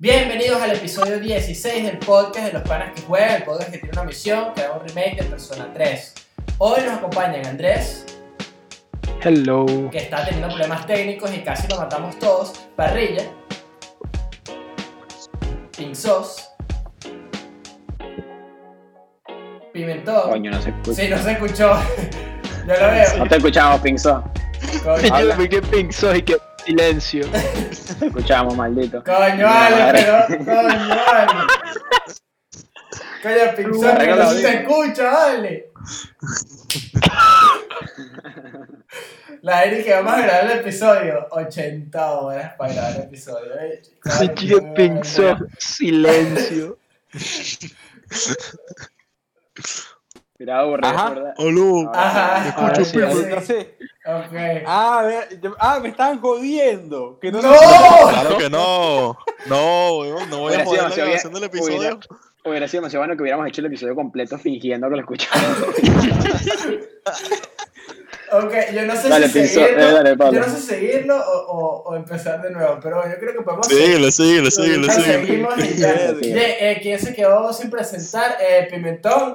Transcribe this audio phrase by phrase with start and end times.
[0.00, 3.90] Bienvenidos al episodio 16 del podcast de los panas que juegan, el podcast que tiene
[3.94, 6.14] una misión, que da un remake de Persona 3.
[6.58, 8.06] Hoy nos acompañan Andrés,
[9.20, 9.66] Hello.
[9.90, 13.24] que está teniendo problemas técnicos y casi lo matamos todos, Parrilla,
[15.76, 16.42] Pink Sauce,
[19.72, 20.30] Pimentón.
[20.30, 21.02] Coño, no se escucha.
[21.02, 21.72] Sí, no se escuchó.
[22.68, 23.16] Yo lo veo.
[23.18, 24.22] No te escuchamos, Pinzo.
[24.84, 26.36] Coño, Yo quedé pensó y que
[26.68, 27.26] silencio.
[27.30, 27.38] Te
[28.06, 29.02] escuchamos, maldito.
[29.02, 30.26] coño, vale, pero.
[30.26, 31.32] Coño, vale.
[33.22, 35.72] Coño, Pink Sauce, que no se escucha, vale.
[39.42, 43.54] La Eri que vamos a grabar el episodio 80 horas para grabar el episodio.
[43.60, 43.82] ¿eh?
[44.20, 46.78] Me quedé pensó silencio.
[50.38, 51.10] Mira, aburrido, Ajá.
[51.10, 51.34] ¿verdad?
[51.36, 51.90] Aló.
[51.92, 52.40] Ajá.
[52.42, 53.54] Me escucho, sí, pero- sí.
[54.04, 54.30] Entonces,
[54.62, 54.64] Ok.
[54.66, 55.10] ah,
[55.42, 57.18] yo- ah, me estaban jodiendo.
[57.20, 57.50] Que no, ¡No!
[58.08, 59.18] Claro que no.
[59.46, 61.78] No, no voy a joder la grabación del episodio.
[61.78, 61.98] hubiera-
[62.44, 65.58] Hubiera sido demasiado bueno que hubiéramos hecho el episodio completo fingiendo que lo escuchábamos.
[68.30, 69.82] Ok, yo no sé Dale, si Pinzo, seguirlo.
[69.88, 73.32] eh, dale, yo no sé seguirlo o, o, o empezar de nuevo, pero yo creo
[73.32, 75.26] que podemos Síguele, síguele, síguele, Lo síguele.
[75.26, 75.94] seguimos y ya.
[76.22, 78.36] Eh, ¿Quién se quedó sin presentar?
[78.40, 79.34] Eh, Pimentón.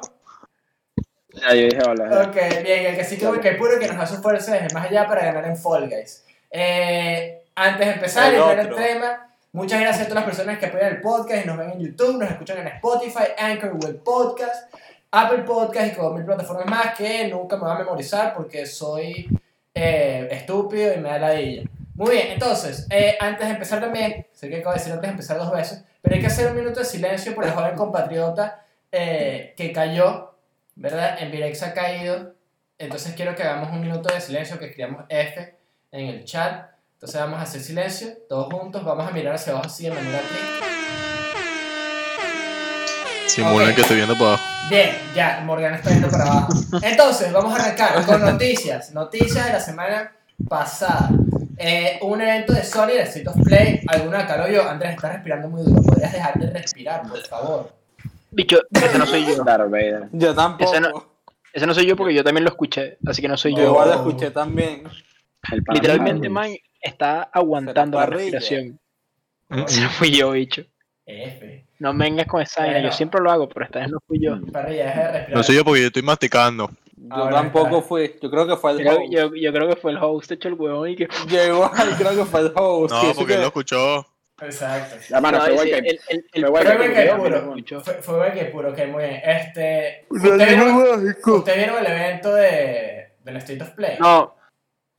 [1.33, 2.27] Ya, yo dije hola.
[2.27, 5.25] Ok, bien, el que sí que puro que nos hace fuerza desde más allá para
[5.25, 6.25] ganar en Fall Guys.
[6.51, 10.95] Eh, antes de empezar y El tema, muchas gracias a todas las personas que apoyan
[10.95, 14.73] el podcast y nos ven en YouTube, nos escuchan en Spotify, Anchor, Google Podcast,
[15.11, 19.27] Apple Podcast y con mil plataformas más que nunca me voy a memorizar porque soy
[19.73, 21.63] eh, estúpido y me da la ladilla.
[21.95, 25.11] Muy bien, entonces, eh, antes de empezar también, sé que acabo de decir antes de
[25.11, 28.65] empezar dos veces, pero hay que hacer un minuto de silencio por el joven compatriota
[28.91, 30.32] eh, que cayó,
[30.75, 31.17] ¿verdad?
[31.21, 32.33] En Virex ha caído,
[32.77, 35.57] entonces quiero que hagamos un minuto de silencio, que escribamos F
[35.91, 36.69] en el chat.
[36.93, 40.19] Entonces vamos a hacer silencio, todos juntos, vamos a mirar hacia abajo así de manera
[40.19, 40.65] triste.
[43.27, 43.75] Simulan Ok.
[43.75, 44.43] que estoy viendo para abajo.
[44.69, 46.53] Bien, ya, Morgan está yendo para abajo.
[46.81, 48.91] Entonces, vamos a arrancar con noticias.
[48.91, 50.15] Noticias de la semana
[50.47, 51.09] pasada.
[51.57, 53.05] Eh, un evento de Sony de
[53.43, 53.81] Play.
[53.87, 54.69] ¿Alguna lo vio?
[54.69, 55.81] Andrés, estás respirando muy duro.
[55.81, 57.82] ¿Podrías dejar de respirar, por favor?
[58.33, 59.43] Bicho, ese no soy yo.
[59.45, 60.09] Darth Vader.
[60.11, 60.71] Yo tampoco.
[60.71, 61.05] Ese no-
[61.53, 63.69] Ese no soy yo porque yo también lo escuché, así que no soy Yo yo.
[63.69, 64.83] igual lo escuché también.
[65.71, 66.51] Literalmente, man,
[66.81, 68.79] está aguantando la respiración.
[69.49, 70.63] Mm, Ese no fui yo, bicho.
[71.05, 71.67] F.
[71.79, 72.81] No me vengas con esa vaina.
[72.81, 74.35] Yo siempre lo hago, pero esta vez no fui yo.
[74.35, 75.27] Respirar.
[75.33, 76.71] No soy yo porque yo estoy masticando.
[76.95, 77.81] Yo Ahora tampoco está.
[77.81, 78.15] fui.
[78.21, 79.11] Yo creo que fue el Creo- host.
[79.11, 81.07] yo, yo creo que fue el host hecho el huevón y que.
[81.27, 82.93] Yo igual creo que fue el host.
[82.95, 84.07] No, porque que- él lo escuchó.
[84.41, 84.95] Exacto.
[85.09, 85.89] La mano, No, fue ese- igual que.
[85.89, 87.81] el, el, el fue que que puro.
[87.83, 89.21] Fue, fue que puro, ok, muy bien.
[89.23, 90.05] Este.
[90.09, 93.97] ¿Ustedes vieron, ¿Ustedes vieron el evento de, del State of Play?
[93.99, 94.35] No,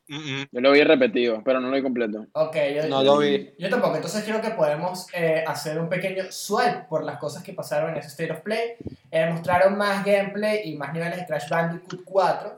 [0.06, 0.46] Mm, mm.
[0.52, 2.26] Yo lo vi repetido, pero no lo vi completo.
[2.32, 3.54] Ok, yo, No lo vi.
[3.58, 7.54] Yo tampoco, entonces creo que podemos eh, hacer un pequeño swipe por las cosas que
[7.54, 8.74] pasaron en ese State of Play.
[9.10, 12.54] Eh, mostraron más gameplay y más niveles de Crash Bandicoot 4.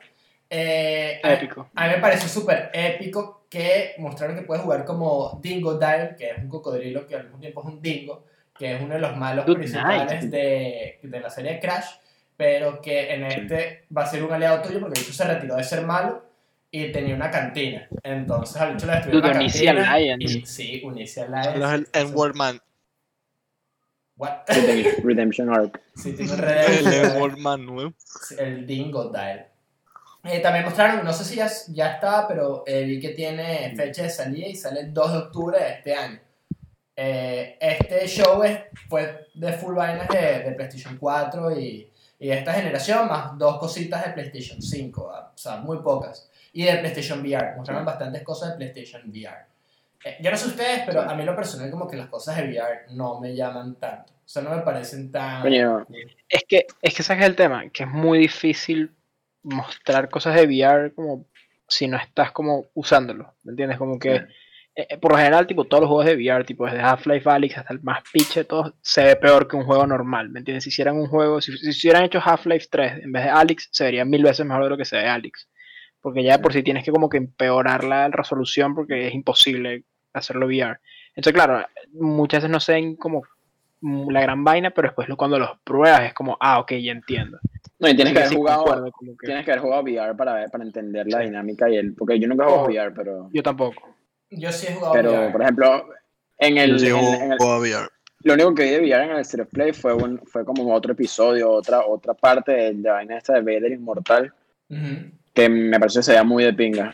[0.50, 1.68] Eh, a- épico.
[1.74, 6.30] A, mí me pareció súper épico que mostraron que puedes jugar como Dingo Dive, que
[6.30, 8.24] es un cocodrilo que al mismo tiempo es un dingo,
[8.56, 10.30] que es uno de los malos Good principales night.
[10.32, 11.86] de, de la serie Crash,
[12.36, 15.56] pero que en este va a ser un aliado tuyo porque el bicho se retiró
[15.56, 16.24] de ser malo
[16.70, 17.88] y tenía una cantina.
[18.02, 19.98] Entonces al bicho le la Onicia cantina.
[19.98, 20.34] Lions.
[20.34, 21.88] Y, sí, Unicia Él es Lions.
[21.94, 22.60] el N-Word Man.
[24.16, 24.46] What?
[25.02, 25.80] Redemption- Arc.
[25.94, 26.94] Sí, tiene un El redemption.
[27.12, 27.94] N-Word Man, weón.
[28.38, 29.46] el Dingo Dial.
[30.28, 34.02] Eh, también mostraron, no sé si ya, ya estaba, pero eh, vi que tiene fecha
[34.02, 36.20] de salida y sale el 2 de octubre de este año.
[36.96, 42.38] Eh, este show es, fue de full vainas de, de PlayStation 4 y, y de
[42.38, 46.30] esta generación, más dos cositas de PlayStation 5, ah, o sea, muy pocas.
[46.52, 49.44] Y de PlayStation VR, mostraron bastantes cosas de PlayStation VR.
[50.04, 52.44] Eh, yo no sé ustedes, pero a mí lo personal como que las cosas de
[52.44, 54.12] VR no me llaman tanto.
[54.12, 55.42] O sea, no me parecen tan...
[55.42, 55.86] Coño,
[56.28, 58.95] Es que, es que ese es el tema, que es muy difícil
[59.46, 61.26] mostrar cosas de VR como
[61.68, 63.78] si no estás como usándolo, ¿me entiendes?
[63.78, 64.26] Como que, eh,
[64.74, 67.72] eh, por lo general, tipo, todos los juegos de VR, tipo, desde Half-Life Alyx hasta
[67.72, 70.64] el más piche de todos, se ve peor que un juego normal, ¿me entiendes?
[70.64, 73.84] Si hicieran un juego, si, si hubieran hecho Half-Life 3 en vez de Alyx, se
[73.84, 75.48] vería mil veces mejor de lo que se ve Alyx.
[76.00, 79.84] Porque ya de por sí tienes que como que empeorar la resolución porque es imposible
[80.12, 80.78] hacerlo VR.
[81.16, 83.22] Entonces, claro, muchas veces no se ven como
[83.80, 87.38] la gran vaina, pero después cuando los pruebas es como, ah, ok, ya entiendo.
[87.78, 88.64] No, y tienes que haber sí jugado.
[88.64, 91.76] concuerdo, como que- Tienes que haber jugado VR para, ver- para entender la dinámica y
[91.76, 91.94] el.
[91.94, 92.68] Porque yo nunca he jugado Oh.
[92.70, 93.30] VR, pero.
[93.32, 93.94] Yo tampoco.
[94.30, 95.32] Yo sí he jugado Pero, VR.
[95.32, 95.86] por ejemplo,
[96.38, 96.78] en el.
[96.78, 97.88] Yo en- en el- VR.
[98.22, 100.92] Lo único que vi de VR en el of Play fue, un, fue como otro
[100.92, 104.32] episodio, otra, otra parte de la vaina esta de Vader Inmortal,
[104.68, 105.10] Ujú.
[105.32, 106.92] que me pareció que se veía muy de pinga.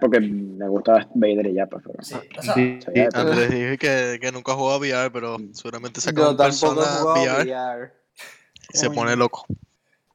[0.00, 1.84] Porque me gusta Vader y ya, pues.
[1.86, 2.78] pero- Sí, o sea, Sí,
[3.12, 3.30] todo.
[3.32, 6.98] Antes dije que, que nunca jugaba VR, pero seguramente saca Yo un tampoco he persona
[7.00, 7.92] jugado VR VR.
[8.72, 9.46] Y se pone loco.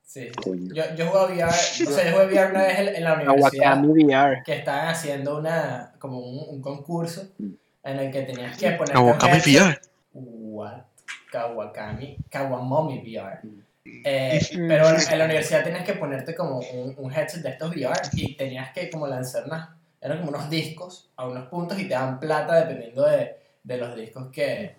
[0.04, 0.30] sí.
[0.74, 3.50] Yo, yo jugué VR, o sea, yo jugué VR una vez en, en la universidad.
[3.75, 4.44] Kawakami VR.
[4.44, 7.28] que estaban haciendo una como un, un concurso
[7.84, 9.80] en el que tenías que poner Kawakami VR.
[10.13, 10.84] what
[11.31, 13.40] Kawakami Kawamomi VR
[14.04, 18.00] Eh, pero en, la universidad tenías que ponerte como un, un headset de estos VR
[18.13, 19.69] y tenías que como lanzar unas
[20.02, 23.96] eran como unos discos a unos puntos y te dan plata dependiendo de, de los
[23.96, 24.75] discos que,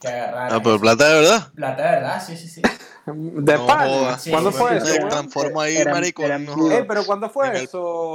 [0.00, 1.52] que Ah, pero plata de verdad.
[1.54, 2.62] plata de verdad sí sí sí
[3.06, 3.86] De No pana.
[3.88, 4.26] jodas.
[4.30, 4.86] ¿Cuándo Sí, fue sí, eso?
[4.86, 4.92] sí.
[4.92, 5.10] Me weón?
[5.10, 6.22] transformo ahí, Eran- marico.
[6.22, 6.70] eran no.
[6.70, 8.14] Eh, pero ¿cuándo fue eso?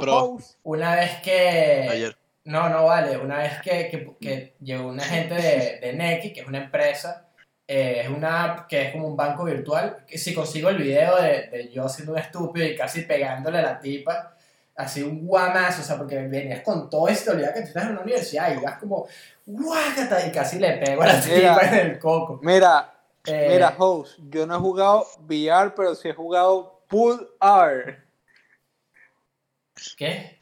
[0.62, 2.16] Una vez que Ayer.
[2.44, 3.16] No, no vale.
[3.18, 7.26] Una vez que, que, que llegó una gente de, de Neki, que es una empresa,
[7.66, 9.98] eh, es una app que es como un banco virtual.
[10.06, 13.62] Que si consigo el video de, de yo siendo un estúpido y casi pegándole a
[13.62, 14.34] la tipa,
[14.76, 17.90] así un guamazo, o sea, porque venías con todo esto, olvidaba que tú estás en
[17.90, 19.06] una universidad y ibas como,
[19.44, 21.58] guácata, y casi le pego a la Mira.
[21.58, 22.40] tipa en el coco.
[22.42, 22.94] Mira,
[23.30, 27.98] Eh, mira, host, yo no he jugado VR, pero sí he jugado Pool R.
[29.96, 30.38] ¿Qué?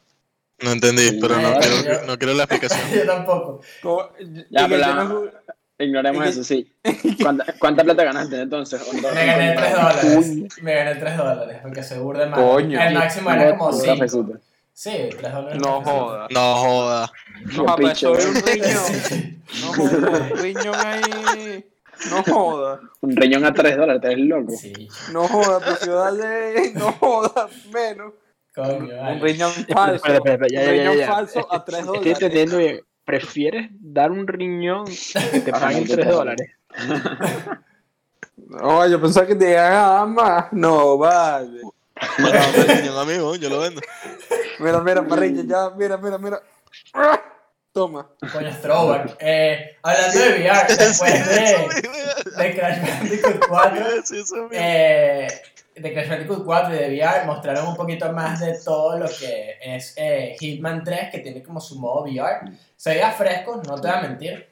[0.59, 2.81] No entendí, pero no quiero, yo- no quiero la explicación.
[2.95, 3.61] yo tampoco.
[3.81, 4.09] Como-
[4.49, 5.47] Ya, pero la- no
[5.79, 6.73] Ignoremos Es eso, sí.
[7.21, 8.81] ¿Cuánta, cuánta plata ganaste entonces?
[8.93, 9.95] Me gané un 3 dólar.
[10.01, 10.61] dólares.
[10.63, 12.39] Me gané 3 dólares, porque se burde más.
[12.39, 12.81] Coño.
[12.81, 13.93] El máximo era como Un 5.
[13.93, 14.39] cafecito.
[14.73, 15.61] Sí, 3 dólares.
[15.61, 16.27] No joda.
[16.31, 17.11] No joda.
[17.55, 19.43] No, papá, picho, eso es un riñón.
[19.61, 21.65] No joda, un riñón ahí.
[22.09, 22.79] No joda.
[23.01, 24.51] Un riñón a 3 dólares, ¿te eres loco?
[24.51, 26.71] Sí, No joda, prefiero darle.
[26.75, 28.13] No joda, menos.
[28.55, 29.95] coño, Un riñón falso.
[29.95, 31.07] Espera, espera, espera, ya, un ya, ya, riñón ya.
[31.07, 32.13] falso a 3 Estoy dólares.
[32.21, 32.81] entendiendo bien.
[33.05, 36.11] ¿Prefieres dar un riñón que te Ah, paguen no, 3 total.
[36.11, 36.51] dólares?
[38.35, 40.45] No, yo pensaba que te iban a dar más.
[40.53, 41.61] No, vale.
[42.19, 43.81] Bueno, riñón, amigo, yo lo vendo.
[44.59, 46.41] Mira, mira, parrilla, ya, mira, mira, mira.
[47.77, 48.09] Toma.
[48.33, 49.17] Coño, throwback.
[49.19, 54.49] Eh, hablando de VR, después de, de Crash Bandicoot 4, Sí, eso mismo.
[54.51, 55.27] eh,
[55.75, 59.57] de Crash Bandicoot 4 y de VR, mostraron un poquito más de todo lo que
[59.61, 62.51] es eh, Hitman 3, que tiene como su modo VR.
[62.75, 64.47] Se veía fresco, no te voy a mentir.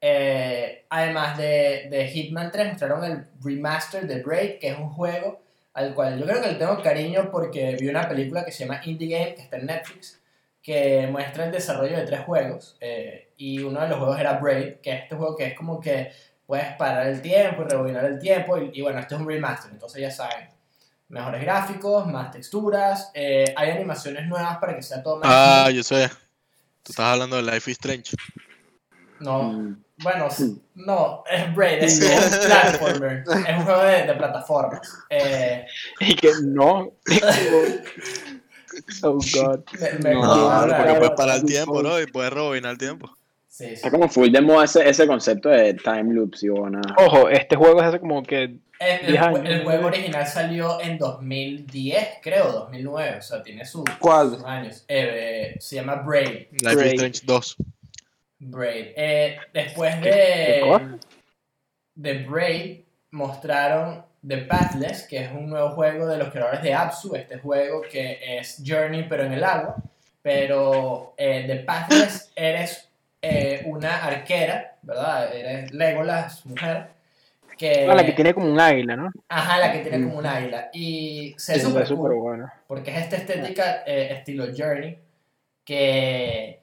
[0.00, 5.40] Eh, además de, de Hitman 3, mostraron el remaster de Braid, que es un juego
[5.74, 8.80] al cual yo creo que le tengo cariño porque vi una película que se llama
[8.84, 10.18] Indie Game, que está en Netflix,
[10.62, 12.76] que muestra el desarrollo de tres juegos.
[12.80, 15.80] eh, y uno de los juegos era Braid, que es este juego que es como
[15.80, 16.10] que
[16.44, 18.58] puedes parar el tiempo y rebobinar el tiempo.
[18.58, 20.48] Y, y bueno, este es un remaster, entonces ya saben.
[21.08, 25.28] Mejores gráficos, más texturas, eh, hay animaciones nuevas para que sea todo más.
[25.30, 26.08] Ah, yo sé.
[26.82, 28.16] Tú estás hablando de Life is Strange.
[29.20, 29.82] No, Mm.
[30.02, 34.80] bueno, sí, no, es Braid, es, es un platformer, es un juego de, de plataformas.
[35.10, 35.64] Eh,
[36.00, 36.92] Y que no.
[39.02, 39.60] Oh, God.
[39.80, 41.82] me- me- No, Claro, porque puedes parar el tiempo.
[41.82, 42.00] ¿no?
[42.00, 43.10] Y puedes rebobinar el tiempo.
[43.48, 43.72] Sí, sí.
[43.74, 46.80] Está como full de moda ese, ese concepto de time loops y buena.
[46.98, 48.44] Ojo, este juego es hace como que.
[48.44, 49.40] El, el, 10 años.
[49.46, 54.30] el juego original salió en 2010, creo, 2009, o sea, tiene sus ¿Cuál?
[54.36, 54.84] sus años.
[54.86, 56.46] Eh, se llama Braid.
[56.52, 56.86] Life Braid.
[56.86, 57.56] is Strange 2.
[58.38, 58.86] Braid.
[58.96, 60.98] Eh, después ¿Qué de, cosa?
[61.96, 62.80] de Braid
[63.10, 67.82] mostraron The Pathless, que es un nuevo juego de los creadores de Apsu, este juego
[67.82, 69.76] que es Journey pero en el agua.
[70.22, 72.88] Pero eh, The Pathless eres
[73.22, 75.34] eh, una arquera, ¿verdad?
[75.34, 76.88] Eres Legolas, mujer.
[77.56, 79.10] Que, Ah, la que tiene como un águila, ¿no?
[79.28, 80.68] Ajá, la que tiene como un águila.
[80.72, 82.20] Y se Sí, súper es súper cool.
[82.20, 82.52] bueno.
[82.68, 84.96] Porque es esta estética eh, estilo Journey,
[85.64, 86.60] que,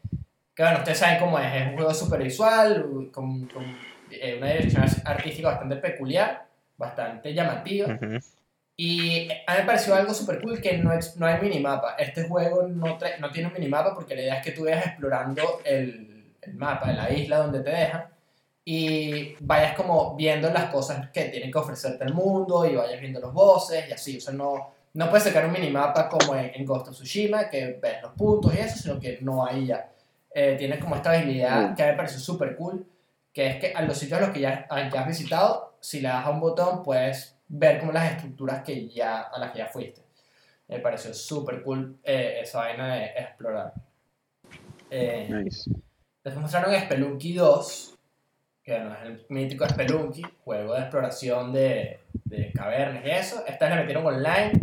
[0.56, 3.64] que, bueno, ustedes saben cómo es, es un juego súper visual, con, con,
[4.12, 6.46] eh, una dirección artística bastante peculiar,
[6.78, 8.20] bastante llamativa, Ujú.
[8.78, 11.96] y a mí me pareció algo súper cool que no, es- no hay minimapa.
[11.98, 15.62] Este juego no, no tiene un minimapa porque la idea es que tú vayas explorando
[15.64, 18.06] el, el mapa de la isla donde te dejan
[18.64, 23.20] y vayas como viendo las cosas que tienen que ofrecerte el mundo y vayas viendo
[23.20, 24.18] los bosses y así.
[24.18, 27.78] O sea, no, no puedes sacar un minimapa como en, en Ghost of Tsushima que
[27.82, 29.90] ves los puntos y eso, sino que no hay ya.
[30.34, 32.86] Eh, tiene como esta habilidad que a mí me pareció súper cool,
[33.32, 36.02] que es que a los sitios a los que ya, a- ya has visitado, si
[36.02, 39.60] le das a un botón, puedes ver como las estructuras que ya, a las que
[39.60, 40.02] ya fuiste.
[40.68, 43.72] Me pareció súper cool eh, esa vaina de explorar.
[44.90, 45.70] Eh, Nice.
[46.24, 47.98] Después mostraron Spelunky 2,
[48.64, 53.44] que bueno, es el mítico Spelunky, juego de exploración de, de cavernas y eso.
[53.46, 54.54] Esta le metieron online,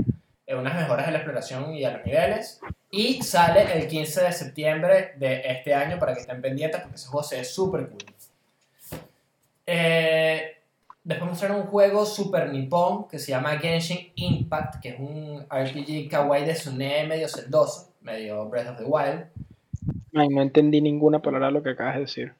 [0.45, 2.61] eh, unas mejoras de la exploración y a los niveles.
[2.91, 7.07] Y sale el 15 de septiembre de este año para que estén pendientes porque ese
[7.07, 8.05] juego se ve súper cool.
[9.65, 10.62] Eh,
[11.05, 16.09] después mostraron un juego super nipón que se llama Genshin Impact, que es un RPG
[16.11, 17.93] kawaii de Sune medio celdoso.
[18.01, 19.27] medio Breath of the Wild.
[20.15, 22.35] Ay, no entendí ninguna palabra de lo que acabas de decir.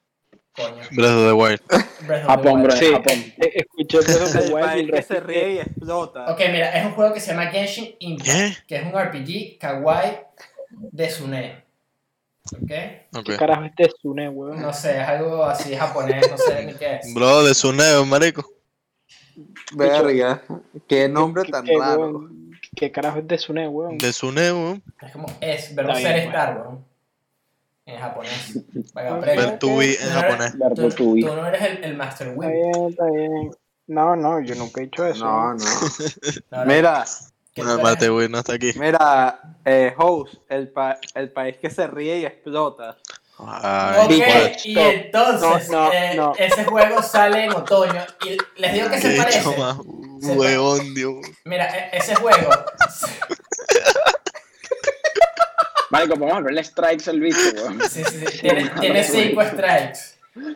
[0.55, 1.61] Coño, Breath of the Wild.
[1.69, 2.63] Breath of the Japón, Wild.
[2.65, 2.87] bro, Sí.
[2.93, 3.13] Japón.
[3.39, 6.31] Eh, Escuché Breath of the El Wild y que se ríe y explota.
[6.33, 8.53] Ok, mira, es un juego que se llama Genshin Impact, ¿Qué?
[8.67, 10.19] que es un RPG kawaii
[10.71, 11.62] de Sune.
[12.55, 12.71] ¿Ok?
[13.19, 13.25] Ok.
[13.27, 14.61] ¿Qué carajo es Tsune, weón?
[14.61, 17.15] No sé, es algo así japonés, no sé ni qué es.
[17.15, 18.45] Bro, de Suneo, marico.
[19.75, 20.43] Verga.
[20.87, 22.01] Qué nombre ¿Qué- tan qué, raro.
[22.09, 22.51] weón?
[22.75, 23.99] ¿Qué carajo es Tsune, weón?
[23.99, 26.85] De Suneo, Es como es, verbo Está ser estar, weón.
[27.85, 28.59] En japonés.
[28.95, 29.37] Aprender.
[29.37, 30.55] Ver tu en no japonés.
[30.55, 31.17] eres- tú-.
[31.21, 32.53] Tú no eres el, el Master Está Wheel.
[32.53, 33.51] bien, está bien.
[33.89, 35.25] No, no, yo nunca he dicho eso.
[35.25, 35.65] No, no.
[36.51, 37.05] No, no, Mira,
[37.61, 38.73] eres- mate, güey, no está aquí.
[38.77, 42.97] mira, eh, host, el, pa- el país que se ríe y explota.
[43.39, 46.33] Ay, Ok, y No, entonces no, no, eh, no.
[46.39, 49.39] ese juego sale en otoño y les digo que se parece.
[49.41, 49.77] hecho más
[50.21, 51.15] Se huevón, Dios.
[51.45, 52.49] Mira, e- ese juego
[55.91, 57.81] Marico, vamos a verle strikes al bicho, weón.
[57.91, 59.99] sí, sí, sí, tiene, tiene cinco strikes.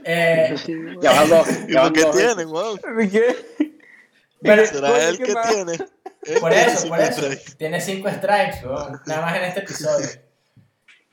[0.04, 0.54] Eh,
[1.02, 1.46] Ya van dos.
[1.68, 2.78] ¿Y por qué tienen, weón?
[3.10, 4.66] ¿Qué?
[4.66, 5.78] ¿Será él ¿qué que tiene?
[6.40, 7.23] Por eso, cinco por eso.
[7.56, 10.06] Tiene cinco strikes, weón, nada más en este episodio.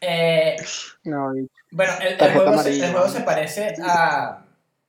[0.01, 0.55] Eh,
[1.03, 1.33] No,
[1.71, 2.85] bueno, el, el juego se, amarilla.
[2.87, 4.45] el juego se parece a,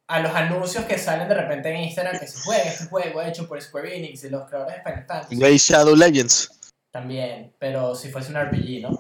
[0.09, 3.47] a los anuncios que salen de repente en Instagram que se juega este juego hecho
[3.49, 5.41] por Square Enix y los creadores de Final Fantasy.
[5.41, 6.51] Raid Shadow Legends.
[6.91, 8.99] También, pero si fuese un RPG, ¿no?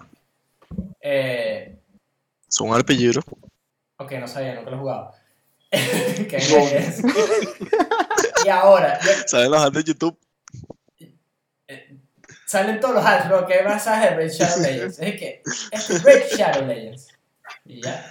[1.01, 1.77] Eh,
[2.49, 3.23] Es un RPG, bro.
[3.99, 5.15] ok, no sabía, nunca lo he jugado.
[5.71, 7.03] ¿Qué es?
[8.45, 10.19] y ahora, yo- ¿Saben los ads de YouTube?
[12.55, 13.47] Salen todos los ads, bro.
[13.47, 14.99] ¿Qué más sabes de Raid Shadow Legends?
[14.99, 17.09] Es que, es Raid Shadow Legends.
[17.67, 18.07] Y ya.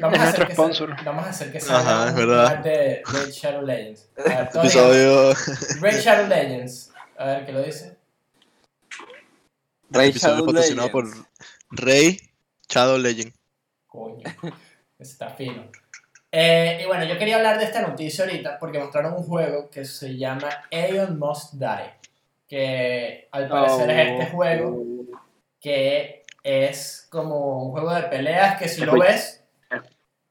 [0.00, 0.94] Vamos Es a hacer que sponsor.
[0.94, 2.46] sal- vamos a hacer que salga Ajá, es verdad.
[2.46, 4.08] ad de Raid Shadow Legends.
[4.18, 5.34] A ver, Episodio.
[5.80, 6.90] Raid Shadow Legends.
[7.16, 7.96] A ver, ¿qué lo dice?
[9.92, 11.06] Episodio Shadow patrocinado por.
[11.70, 12.18] Rey
[12.68, 13.32] Shadow Legend.
[13.86, 14.22] Coño,
[14.98, 15.70] está fino.
[16.30, 19.84] Eh, y bueno, yo quería hablar de esta noticia ahorita porque mostraron un juego que
[19.84, 21.94] se llama Aeon Must Die.
[22.48, 24.84] Que al parecer es este juego
[25.60, 29.44] que es como un juego de peleas que si lo ves.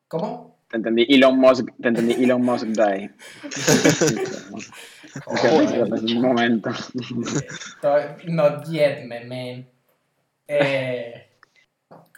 [0.08, 0.58] ¿Cómo?
[0.70, 3.12] Te entendí Elon Musk, te entendí Elon Musk die.
[5.28, 6.70] Un momento.
[7.82, 9.68] To- Not yet, me man.
[10.48, 11.28] Eh,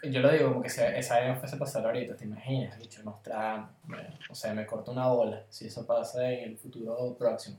[0.04, 2.78] yo lo digo como que se, esa vez fuese a pasar ahorita, ¿te imaginas?
[2.78, 6.58] Dicho, nos traen, bueno, o sea, me corto una bola si eso pasa en el
[6.58, 7.58] futuro próximo.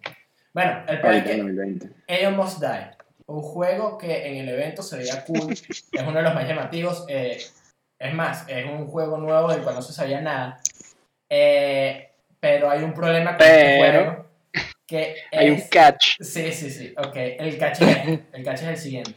[0.53, 1.91] Bueno, el peor es que 2020.
[2.09, 2.91] Aeon Must Die,
[3.27, 7.05] un juego que en el evento se veía cool, es uno de los más llamativos,
[7.09, 7.39] eh,
[7.99, 10.61] es más, es un juego nuevo del cual no se sabía nada,
[11.29, 14.27] eh, pero hay un problema con este Pero- juego,
[14.87, 16.05] que Hay un es- catch.
[16.21, 19.15] Sí, sí, sí, ok, el catch es, este, el catch es el siguiente.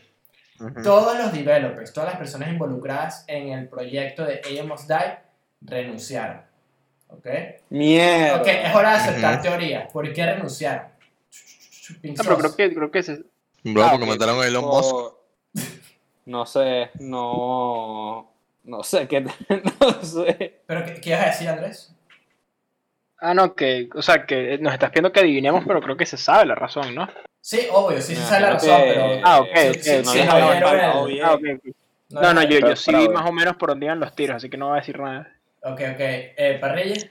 [0.83, 5.17] Todos los developers, todas las personas involucradas en el proyecto de Aeon Must Die
[5.61, 6.41] renunciaron.
[7.07, 7.27] ¿Ok?
[7.69, 8.39] Mierda.
[8.41, 9.43] Ok, es hora de aceptar Ujú.
[9.43, 9.87] teoría.
[9.87, 10.87] ¿Por qué renunciaron?
[12.03, 13.23] No, pero creo que, creo que ese-
[13.63, 14.95] Bro, Ah, porque mataron a Elon Musk.
[16.25, 18.29] No sé, no.
[18.63, 19.21] No sé qué.
[19.81, 20.61] No sé.
[20.65, 21.93] ¿Pero qué, qué ibas a decir, Andrés?
[23.19, 26.17] Ah, no, que, o sea, que nos estás pidiendo que adivinemos, pero creo que se
[26.17, 27.07] sabe la razón, ¿no?
[27.39, 29.19] Sí, obvio, sí se sabe la razón, que- pero...
[29.23, 30.63] Ah, ok, sí, ok, sí, no no el-.
[31.23, 31.37] Ah,
[32.09, 34.35] no No, no, yo, yo sí vi más o menos por dónde iban los tiros,
[34.37, 35.33] así que no voy a decir nada.
[35.63, 35.99] Ok, ok.
[35.99, 37.07] Eh, ¿Parrilla?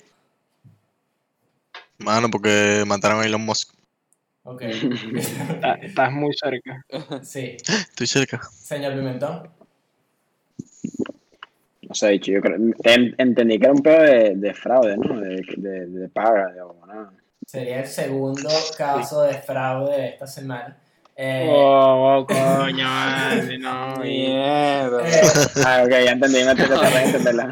[1.99, 3.73] Mano, porque mataron a Elon Musk.
[4.45, 4.63] Ok.
[5.15, 6.85] Está- Estás muy cerca.
[7.23, 7.57] sí.
[7.69, 8.41] Estoy cerca.
[8.53, 9.49] Señor Pimentón.
[11.83, 15.21] No sé, dicho, yo creo, te- entendí que era un pedo de, de fraude, ¿no?
[15.21, 17.13] De, de, de paga, digamos, ¿no?
[17.47, 20.77] Sería el segundo caso de fraude de esta semana.
[21.15, 23.99] Eh, Oh, oh, coño, madre, no.
[23.99, 25.07] Mierda.
[25.07, 25.21] eh,
[25.67, 27.51] Ah, ok, ya entendí, me tengo que entenderla.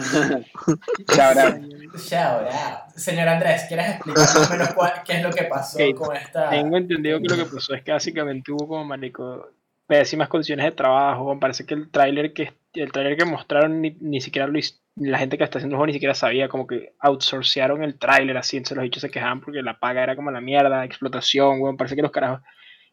[1.09, 1.80] Out.
[1.97, 2.91] Shout out.
[2.95, 6.17] Señor Andrés, ¿quieres explicar más o menos cuál- qué es lo que pasó Ok, con
[6.17, 6.51] esta...
[6.51, 9.51] Tengo entendido que lo que pasó es que básicamente hubo como marico
[9.87, 11.39] pésimas condiciones de trabajo.
[11.41, 14.59] Parece que el tráiler que el tráiler que mostraron ni, ni siquiera lo
[14.97, 18.37] la gente que está haciendo el juego ni siquiera sabía, como que outsourcearon el tráiler
[18.37, 21.77] así, entonces los bichos se quejaban porque la paga era como la mierda, explotación, weón,
[21.77, 22.43] parece que los carajos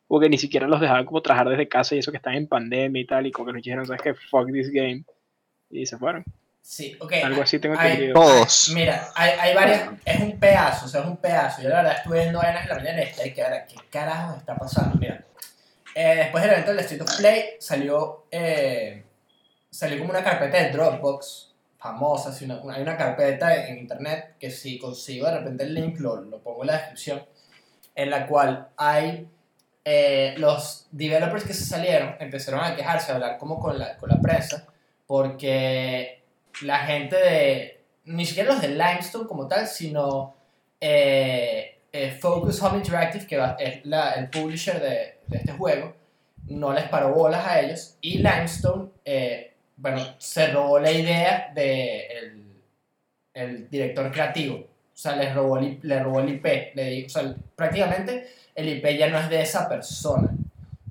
[0.08, 2.48] como que ni siquiera los dejaban como trabajar desde casa y eso que están en
[2.48, 4.14] pandemia y tal, y como que nos dijeron, ¿sabes qué?
[4.14, 5.04] Fuck this game.
[5.70, 6.24] Y se fueron.
[6.70, 7.14] Sí, ok.
[7.24, 8.14] Algo así tengo hay- entendido.
[8.16, 8.70] Todos.
[8.74, 9.90] Mira, hay, hay varias...
[10.04, 11.62] Es un pedazo, o sea, es un pedazo.
[11.62, 14.38] Yo la verdad estuve viendo vainas en la mañana y estoy que ahora, ¿qué carajos
[14.40, 14.98] está pasando?
[15.00, 15.24] Mira,
[15.96, 19.02] eh, después del evento del Street of Play salió, eh,
[19.72, 24.36] salió como una carpeta de Dropbox famosa, así una- una- hay una carpeta en internet
[24.38, 27.26] que si consigo de repente el link, lo, lo pongo en la descripción,
[27.96, 29.26] en la cual hay
[29.86, 34.10] eh, los developers que se salieron empezaron a quejarse, a hablar como con la, con
[34.10, 34.66] la prensa,
[35.08, 36.17] porque
[36.62, 40.36] la gente de, ni siquiera los de Limestone como tal, sino
[40.80, 45.94] eh, eh, Focus Home Interactive, que es la- el publisher de, de este juego,
[46.48, 52.08] no les paró bolas a ellos y Limestone, eh, bueno, se robó la idea de
[53.34, 54.56] el, director creativo.
[54.58, 56.46] O sea, les robó le robó el IP.
[56.74, 60.30] Le o sea, prácticamente el IP ya no es de esa persona.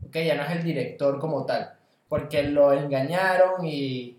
[0.07, 0.17] ¿ok?
[0.19, 1.73] Ya no es el director como tal.
[2.09, 4.17] Porque lo engañaron y,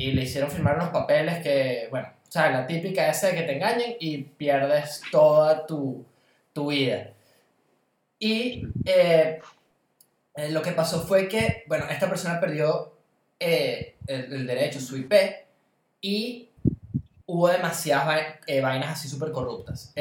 [0.00, 3.42] y le hicieron firmar unos papeles que, bueno, o sea, la típica esa de que
[3.42, 6.04] te engañen y pierdes toda tu,
[6.52, 7.10] tu vida.
[8.18, 9.40] Y eh,
[10.36, 12.94] eh, lo que pasó fue que, bueno, esta persona perdió
[13.38, 15.12] eh, el, el derecho, su IP,
[16.00, 16.48] y
[17.26, 19.92] hubo demasiadas vai- eh, vainas así súper corruptas.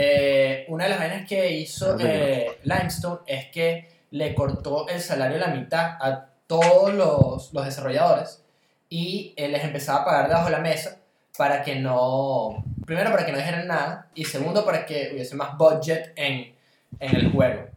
[0.69, 5.47] Una de las vainas que hizo eh, Limestone es que le cortó el salario a
[5.47, 8.43] la mitad a todos los, los desarrolladores
[8.89, 10.97] y eh, les empezaba a pagar debajo de la mesa
[11.37, 15.57] para que no, primero para que no dijeran nada y segundo para que hubiese más
[15.57, 16.53] budget en,
[16.99, 17.67] en el juego.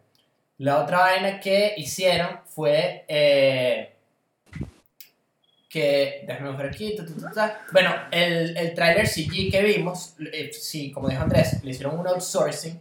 [0.57, 3.95] La otra vaina que hicieron fue eh,
[5.69, 7.61] que, déjame ver aquí, ta, ta, ta.
[7.71, 12.07] bueno, el, el trailer CG que vimos, eh, sí, como dijo Andrés, le hicieron un
[12.07, 12.79] outsourcing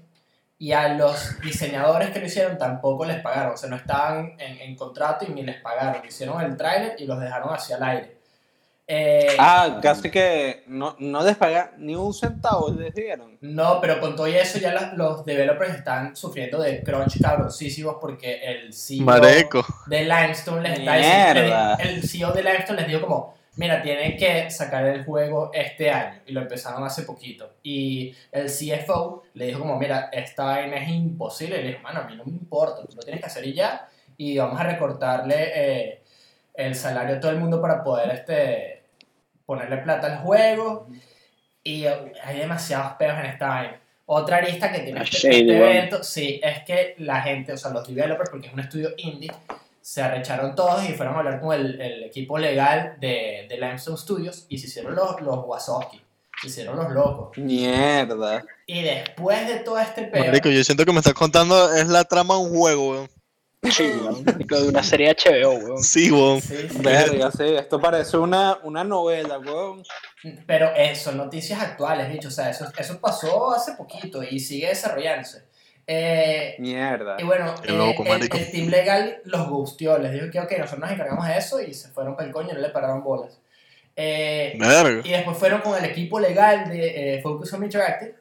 [0.58, 4.60] y a los diseñadores que lo hicieron tampoco les pagaron, o sea, no estaban en,
[4.60, 8.21] en contrato y ni les pagaron, hicieron el trailer y los dejaron hacia el aire.
[8.86, 13.38] Eh, Ah, casi que no, no les pagan ni un centavo, les dieron.
[13.40, 17.96] No, pero con todo y eso ya los, los developers están sufriendo de crunch cabroncísimos
[18.00, 19.64] porque el CEO Mareco.
[19.86, 21.74] de Limestone les está diciendo, Mierda.
[21.76, 25.90] el, el CEO de Limestone les dijo como, mira, tienen que sacar el juego este
[25.90, 27.50] año y lo empezaron hace poquito.
[27.62, 31.60] Y el CFO le dijo como, mira, esta vaina es imposible.
[31.60, 33.54] Y le dijo, mano, a mí no me importa, tú lo tienes que hacer y
[33.54, 33.88] ya.
[34.16, 36.01] Y vamos a recortarle eh,
[36.54, 38.84] el salario a todo el mundo para poder este,
[39.46, 40.88] ponerle plata al juego.
[41.64, 43.80] Y hay demasiados peos en esta vaina.
[44.06, 47.70] Otra arista que tiene Ah, este, este evento, sí, es que la gente, o sea,
[47.70, 49.32] los developers, porque es un estudio indie,
[49.80, 53.96] se arrecharon todos y fueron a hablar con el, el equipo legal de, de Limestone
[53.96, 56.02] Studios y se hicieron los, los Wazowski,
[56.40, 57.38] se hicieron los locos.
[57.38, 58.44] Mierda.
[58.66, 62.04] Y después de todo este peo, Marico, yo siento que me estás contando es la
[62.04, 63.10] trama de un juego, weón.
[63.70, 64.24] Sí, weón.
[64.24, 65.82] De una serie HBO, weón.
[65.82, 66.40] Sí, weón.
[66.40, 69.84] sí, sí, Verga, sí, esto parece una, una novela, weón.
[70.46, 74.68] pero eh, son noticias actuales, bicho, o sea, eso, eso pasó hace poquito y sigue
[74.68, 75.44] desarrollándose.
[75.86, 77.16] Eh, Mierda.
[77.18, 80.80] Y bueno, Qué eh, el, el team legal los gustió, les dijo que ok, nosotros
[80.80, 83.38] nos encargamos de eso y se fueron para el coño, no le pararon bolas.
[83.94, 85.02] Eh, Verga.
[85.04, 88.14] y después fueron con el equipo legal de eh, Focus Home Interactive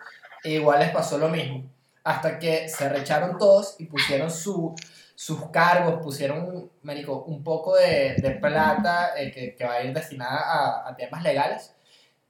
[0.44, 1.64] e igual les pasó lo mismo.
[2.04, 4.76] Hasta que se recharon todos y pusieron su,
[5.22, 10.96] sus cargos, pusieron, marico, un poco de, plata eh, que, va a ir destinada a,
[10.96, 11.76] temas legales.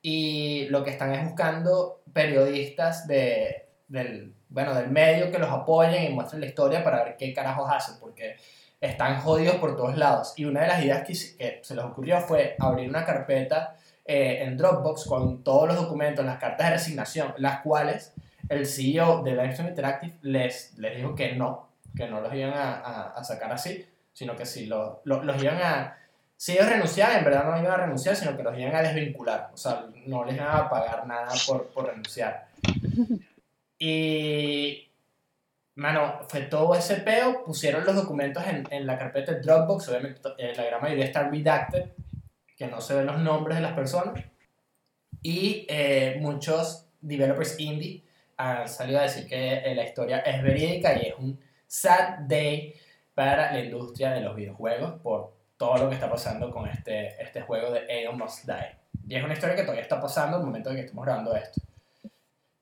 [0.02, 6.04] Y lo que están es buscando periodistas de, del, bueno, del medio que los apoyen
[6.04, 8.36] y muestren la historia para ver qué carajos hacen, porque
[8.82, 10.34] están jodidos por todos lados.
[10.36, 14.58] Y una de las ideas que, se les ocurrió fue abrir una carpeta eh, en
[14.58, 18.14] Dropbox con todos los documentos, las cartas de resignación, las cuales
[18.50, 23.08] el CEO de Limestone Interactive les dijo que no, que no los iban a, a-
[23.12, 25.98] a sacar así, sino que si lo- lo- los iban a...
[26.38, 29.50] Si ellos renunciaban, en verdad no iban a renunciar, sino que los iban a desvincular.
[29.54, 32.48] O sea, no les iban a pagar nada por, por renunciar.
[33.84, 34.90] Y,
[35.76, 37.44] mano, fue todo ese peo.
[37.46, 39.90] Pusieron los documentos en, en la carpeta de Dropbox.
[39.90, 41.86] Obviamente, eh, la gran mayoría está redacted,
[42.56, 44.24] que no se ven los nombres de las personas.
[45.24, 48.04] Y eh, muchos developers indie
[48.38, 51.40] han salido a decir que eh, la historia es verídica y es un
[51.72, 52.76] sad day
[53.14, 57.42] para la industria de los videojuegos por todo lo que está pasando con este, este
[57.42, 58.76] juego de Aeon Must Die.
[59.08, 61.62] Y es una historia que todavía está pasando al momento en que estamos grabando esto.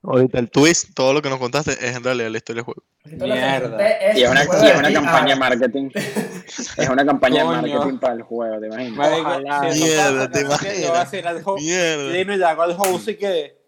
[0.04, 2.84] Ahorita el twist, todo lo que nos contaste es en realidad la historia del juego.
[3.04, 3.78] Mierda.
[3.78, 5.90] presenté Y es una, y es de una campaña de marketing.
[5.96, 7.62] Es una campaña Coño.
[7.62, 9.20] de marketing para el juego, ¿te imaginas?
[9.20, 9.62] Ojalá.
[9.74, 10.82] Mierda, ¿te ¿sabes qué?
[10.82, 11.12] Yo voy a imaginas?
[11.12, 12.18] decir al host, Mierda.
[12.18, 13.59] Y le hago al host y que...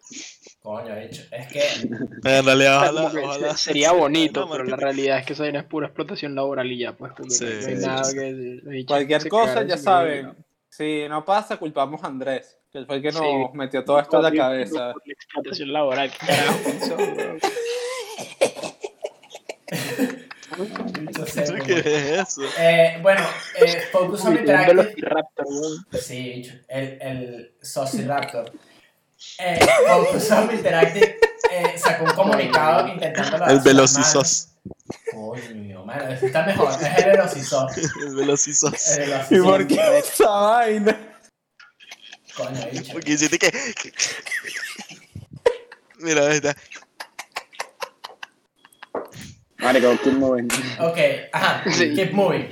[0.62, 1.24] Coño, dicho.
[1.32, 1.62] Es que
[2.24, 3.58] En realidad, ojalá, ojalá.
[3.58, 6.72] se- Sería bonito, No, pero la realidad es que eso no es pura explotación laboral
[6.72, 8.16] y ya, pues, porque Sí, no hay sí, nada sí.
[8.16, 8.86] que...
[8.88, 10.26] Cualquier cosa, ya saben.
[10.28, 10.36] medida.
[10.70, 13.28] Si no pasa, culpamos a Andrés, que fue el que nos Sí.
[13.54, 14.94] metió todo esto en la Por la cabeza.
[15.06, 16.12] explotación laboral,
[20.58, 22.42] no sé, ¿Eso como- ¿Qué es eso?
[22.60, 23.22] Eh, bueno,
[23.60, 24.94] eh, Focus on Interactive.
[25.94, 28.52] Sí, el, el Sociraptor.
[29.38, 31.20] Eh, on Interactive
[31.52, 34.50] eh, sacó un comunicado intentando El Velocisos.
[35.12, 36.72] Coño, ese está mejor.
[36.72, 37.72] Es el Velocizor.
[38.02, 38.98] El Velocizos.
[38.98, 40.98] El ¿Y por qué esa vaina?
[42.36, 42.94] Coño, bicho.
[42.94, 43.52] Porque hiciste que.
[46.00, 46.56] Mira, ahí está.
[49.62, 50.48] Marico, keep moving.
[50.80, 50.98] Ok,
[51.32, 51.94] ajá, Sí.
[51.94, 52.48] keep moving.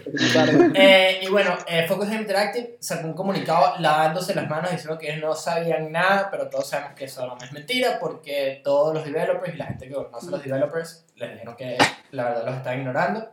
[0.75, 5.21] Eh, y bueno, eh, Focus Interactive sacó un comunicado lavándose las manos diciendo que ellos
[5.21, 9.53] no sabían nada, pero todos sabemos que eso no es mentira porque todos los developers
[9.55, 11.77] y la gente que conoce a los developers les dijeron que
[12.11, 13.27] la verdad los estaban ignorando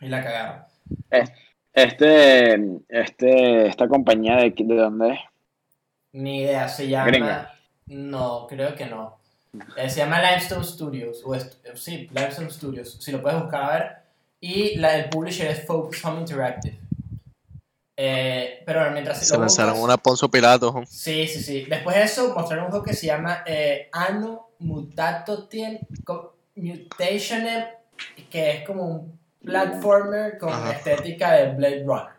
[0.00, 0.62] y la cagaron.
[1.72, 2.54] Este,
[2.88, 5.18] este, esta compañía de, de dónde es?
[6.12, 7.06] Ni idea, se llama.
[7.08, 7.50] Gringa.
[7.86, 9.18] No, creo que no.
[9.76, 11.22] Eh, se llama Limestone Studios.
[11.24, 12.96] O est- eh, sí, Limestone Studios.
[13.00, 13.96] Si lo puedes buscar a ver.
[14.40, 16.78] Y la, el publisher es Focus Home Interactive.
[17.96, 20.82] Eh, pero bueno, mientras Se lanzaron buscas- una Ponzo Pilato.
[20.88, 21.64] Sí, sí, sí.
[21.68, 27.64] Después de eso, mostraron un juego que se llama eh, Anno Mutatotien Co- Mutationem,
[28.30, 30.72] que es como un platformer con Ajá.
[30.72, 32.14] estética de Blade Runner.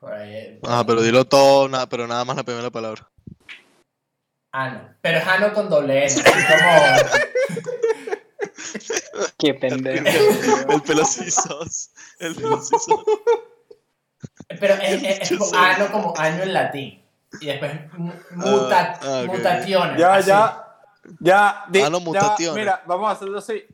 [0.00, 3.08] Por ahí, eh, por Ah, pero dilo todo, nada, pero nada más la primera palabra.
[4.52, 4.80] Ano.
[5.00, 7.20] Pero es Ano con doble N, así como...
[9.38, 10.06] Qué pendejo.
[10.68, 11.90] El Velocizos.
[12.18, 13.00] El Velocizos.
[14.60, 17.06] Pero es, es- ano como año en latín.
[17.40, 19.26] Y después mu- muta, ok.
[19.32, 19.98] mutaciones.
[19.98, 20.28] Ya, así.
[20.28, 20.66] ya.
[21.20, 22.56] Ya, di- no, ya, mutaciones.
[22.56, 23.64] Mira, vamos a hacerlo así.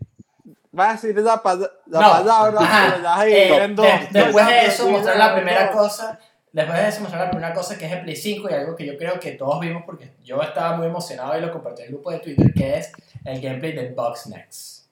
[0.72, 2.86] Vas a decir la, pa- la No, palabra, ajá.
[2.90, 6.18] pero ya ahí Eh, de- después de eso mostrar la primera cosa.
[6.56, 8.86] Después de eso mostrar la primera cosa que es el Play 5 y algo que
[8.86, 11.92] yo creo que todos vimos porque yo estaba muy emocionado y lo compartí en el
[11.92, 12.92] grupo de Twitter que es
[13.26, 14.88] el gameplay de Boxnex.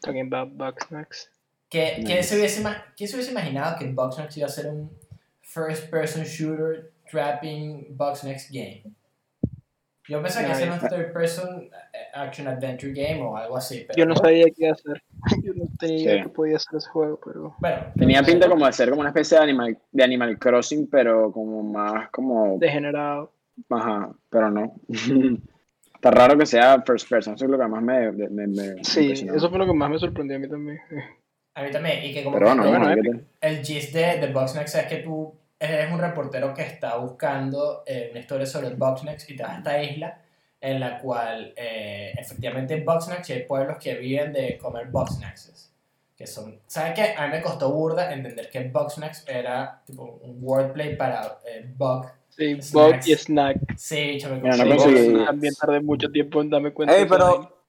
[0.00, 1.28] Talking about Bugsnax.
[1.68, 2.22] ¿quién, Nice.
[2.22, 2.62] se hubiese,
[2.96, 4.96] ¿Quién se hubiese imaginado que Boxnex iba a ser un
[5.40, 8.84] first person shooter trapping Boxnex game?
[10.10, 10.66] Yo pensaba que Nadie.
[10.66, 11.70] iba a ser un third person eh,
[12.14, 13.84] action adventure game o algo así.
[13.86, 15.02] Pero Yo no sabía qué hacer.
[15.44, 16.22] Yo no tenía Sí.
[16.22, 17.54] que podía hacer ese juego, pero.
[17.58, 20.88] Bueno, Tenía no pinta como de ser como una especie de Animal, de Animal Crossing,
[20.90, 22.58] pero como más como...
[22.58, 23.32] Degenerado.
[23.70, 24.74] Ajá, pero no.
[25.94, 28.10] Está raro que sea first person, eso es lo que más me...
[28.12, 29.34] me, me- me Sí, impresionó.
[29.36, 30.78] eso fue lo que más me sorprendió a mí también.
[31.54, 32.04] A mí también.
[32.04, 33.12] Y que como Pero que bueno, Pero bueno, bueno, Epic.
[33.12, 33.50] ¿qué tal?
[33.58, 38.08] el gist de, de Boxnex es que tú eres un reportero que está buscando eh,
[38.10, 40.18] una historia sobre Boxnex y te vas a esta isla
[40.60, 45.70] en la cual eh, efectivamente en Boxnex hay pueblos que viven de comer Boxnexes.
[46.16, 47.14] Que son, ¿sabes qué?
[47.16, 52.06] A mí me costó burda entender que Boxnex era tipo un wordplay para eh, bug.
[52.28, 52.58] Sí.
[52.72, 53.76] Bob y Snack.
[53.76, 56.96] Sí, bicho, me Mira, no costó Sí, También tardé mucho tiempo en darme cuenta.
[56.96, 57.64] Ey, pero.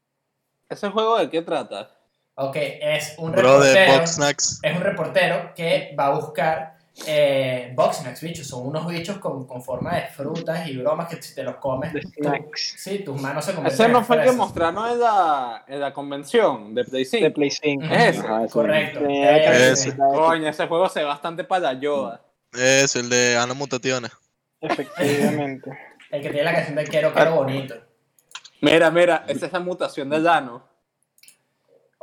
[0.70, 1.92] ¿Ese juego de qué trata?
[2.36, 4.04] Ok, es un Bro de reportero.
[4.04, 8.48] Es un reportero que va a buscar eh, Boxnax, bichos.
[8.48, 11.94] Son unos bichos con, con forma de frutas y bromas que si te los comes,
[11.94, 12.00] tú-
[12.56, 15.94] sí, tus manos se convierten Ese no fue el que mostraron en la, en la
[15.94, 17.24] convención de Play 5.
[17.24, 17.86] De Play 5.
[17.86, 18.22] Ujú, Es ese.
[18.22, 18.52] Sí.
[18.52, 19.00] Correcto.
[20.14, 22.22] Coño, ese juego se ve bastante para Yoda.
[22.54, 24.12] Es el de Ana Mutaciones.
[24.60, 25.72] Efectivamente.
[26.12, 27.76] El que tiene la canción de Quiero, Quiero Bonito.
[28.60, 30.62] Mira, mira, esa es la mutación de Dano.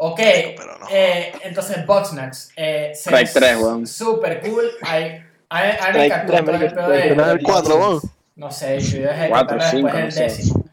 [0.01, 0.21] Ok,
[0.57, 0.87] Pero no.
[0.91, 2.53] eh, entonces Boxnax.
[2.57, 3.87] Eh, Strike ve tres, weón.
[3.87, 4.71] Super cool.
[4.83, 7.17] Hay, hay, hay el marico, pedo de- Strike tres.
[7.27, 8.05] de El cuatro, Boxnax.
[8.05, 8.13] weón.
[8.37, 10.23] No sé, yo dejé de Cuatro, contarlo después sé.
[10.23, 10.65] décimo.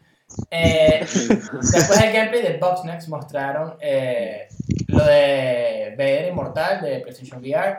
[0.50, 4.46] Eh, después del gameplay de Boxnex mostraron eh,
[4.88, 7.78] lo de Vader Inmortal de PlayStation VR.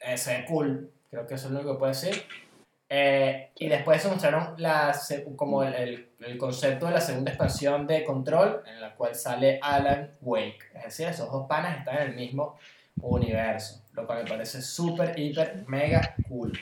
[0.00, 2.22] Eh, se ve cool, creo que eso es lo único que puedo decir.
[2.90, 7.30] Eh, y después se mostraron la, se- como el, el- el concepto de la segunda
[7.30, 10.58] expansión de Control, en la cual sale Alan Wake.
[10.74, 12.56] Es decir, esos dos panas están en el mismo
[13.00, 16.52] universo, lo cual me parece súper, hiper, mega cool.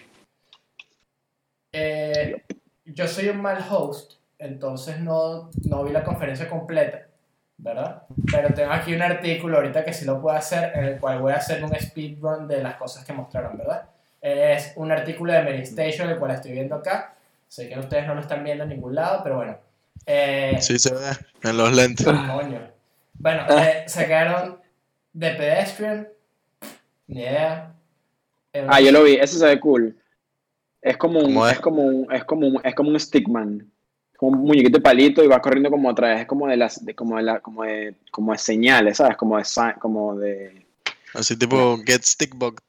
[1.72, 2.42] Eh,
[2.84, 7.06] yo soy un mal host, entonces no, no vi la conferencia completa,
[7.58, 8.02] ¿verdad?
[8.30, 11.32] Pero tengo aquí un artículo ahorita que sí lo puedo hacer, en el cual voy
[11.32, 13.88] a hacer un speedrun de las cosas que mostraron, ¿verdad?
[14.20, 17.14] Es un artículo de Mary Station, el cual estoy viendo acá.
[17.48, 19.56] Sé que ustedes no lo están viendo en ningún lado, pero bueno.
[20.06, 21.10] Eh, Sí se ve
[21.42, 22.06] en los lentes.
[22.06, 22.60] Coño.
[23.14, 24.58] Bueno, eh, sacaron
[25.18, 26.08] The Pedestrian.
[27.06, 27.72] Ni idea.
[28.52, 29.96] Eh, Ah, yo lo vi, ese se ve cool.
[30.82, 31.54] Es como un, ¿Cómo es?
[31.54, 33.70] es como un, es como un, es como un stickman.
[34.16, 36.20] Como un muñequito de palito y va corriendo como otra vez.
[36.22, 39.16] Es como de las, de, como de la, como de, como de señales, ¿sabes?
[39.16, 39.44] Como de,
[39.78, 40.64] como de.
[41.14, 42.60] Así tipo Get Stickbug.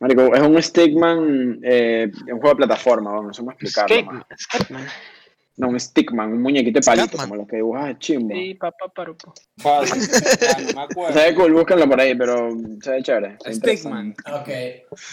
[0.00, 4.24] Marico, es un stickman, eh, un juego de plataforma, vamos, no sé cómo explicarlo.
[4.36, 4.86] Skatman.
[5.56, 8.32] No, un stickman, un muñequito de palito, como los que dibujas de chimbo.
[8.32, 9.16] Sí, papá, paro.
[9.16, 9.34] po.
[9.56, 10.02] Fácil.
[10.68, 11.12] No me acuerdo.
[11.18, 13.36] Se ve cool, búsquenlo por ahí, pero se ve chévere.
[13.40, 14.14] se Stickman.
[14.32, 14.48] Ok.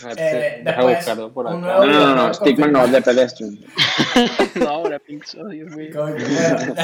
[0.04, 1.58] Ah, Eh, Deja buscarlo por acá.
[1.58, 3.58] No, no, no, stickman no, de pedestrian.
[4.60, 5.90] No, ahora Pixar, Dios mío.
[5.96, 6.16] Bueno,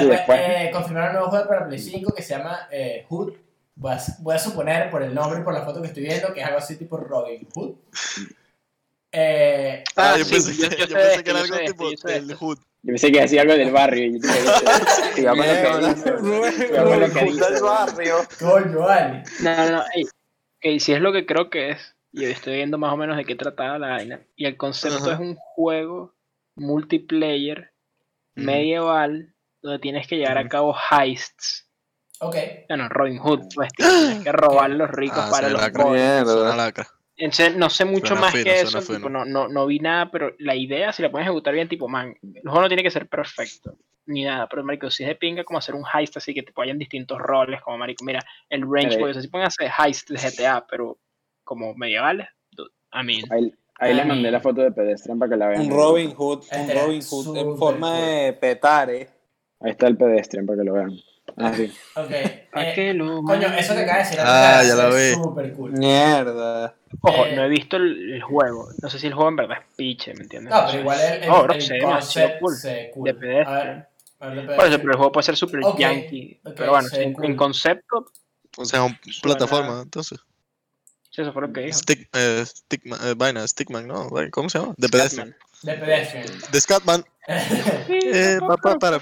[0.09, 0.39] después.
[0.43, 3.33] eh, confirmaron un nuevo juego para Play 5 que se llama eh, Hood
[3.75, 6.33] voy a, voy a suponer por el nombre y por la foto que estoy viendo
[6.33, 7.75] que es algo así tipo Robin Hood.
[9.13, 11.83] Eh, Ah, Ah, yo sí, pensé, yo- que- yo yo pensé era yo algo tipo
[11.91, 12.35] yo del este.
[12.35, 12.57] Hood.
[12.83, 14.05] Yo pensé que decía algo del barrio.
[14.05, 14.19] Y
[15.21, 15.31] yo
[16.85, 17.51] con lo que dice.
[17.53, 18.15] Del barrio.
[18.39, 19.23] coño, vale.
[19.41, 19.83] No, no, no.
[20.61, 23.25] ey, si es lo que creo que es, y estoy viendo más o menos de
[23.25, 24.21] qué trataba la vaina.
[24.35, 26.15] Y el concepto es un juego
[26.55, 27.71] multiplayer
[28.35, 31.67] medieval donde tienes que llevar a cabo heists.
[32.21, 32.35] Ok.
[32.67, 35.83] Bueno, Robin Hood, pues tío, tienes que robar a los ricos Ah, para los lacra.
[35.83, 36.01] pobres.
[36.01, 36.33] Mierda.
[36.33, 36.87] Suena lacra.
[37.17, 40.09] Entonces, no sé mucho Suena más fino, que eso, tipo, no, no, no vi nada,
[40.11, 42.89] pero la idea, si la puedes ejecutar bien, tipo, man, el juego no tiene que
[42.89, 43.75] ser perfecto,
[44.07, 46.51] ni nada, pero marico, si es de pinga como hacer un heist así, que te
[46.55, 50.65] vayan distintos roles, como marico, mira, el range, porque así pueden hacer heist de GTA,
[50.67, 50.97] pero
[51.43, 55.37] como medievales, dude, I mean, Ahí, ahí les mandé la foto de Pedestrian para que
[55.37, 55.61] la vean.
[55.61, 59.09] Un Robin Hood, un Este Robin Hood en forma de petare.
[59.59, 60.97] Ahí está el Pedestrian para que lo vean.
[61.37, 61.71] Ah, sí.
[61.95, 62.09] Ok.
[62.51, 65.23] ¿para Eh, coño, eso que acabas de decir Ah, ya es vi.
[65.23, 65.71] súper cool.
[65.73, 66.75] Mierda.
[67.01, 69.57] Ojo, eh, no he visto el, el juego, no sé si el juego en verdad
[69.59, 70.53] es piche, ¿me entiendes?
[70.53, 72.57] No, pero igual el, el, No, bro, el se concept cool.
[72.57, 73.05] se cool.
[73.05, 73.87] De pedestrian.
[74.19, 76.39] A ver, a ver, de Por eso, pero el juego puede ser super Ok, yankee,
[76.43, 77.25] ok, pero bueno, en, cool.
[77.25, 78.11] en concepto,
[78.57, 80.19] O sea, un Suena- plataforma, entonces.
[81.09, 81.77] sí, eso fue lo que dijo.
[81.79, 84.09] Stick, eh, Stickman, eh, vaina, Stickman, ¿no?
[84.31, 84.73] ¿Cómo se llama?
[84.77, 85.33] De Pedestrian.
[85.33, 85.79] Scatman.
[85.79, 86.51] De pedestrian.
[86.51, 87.05] De Scatman.
[87.27, 88.99] Eh, papá, para.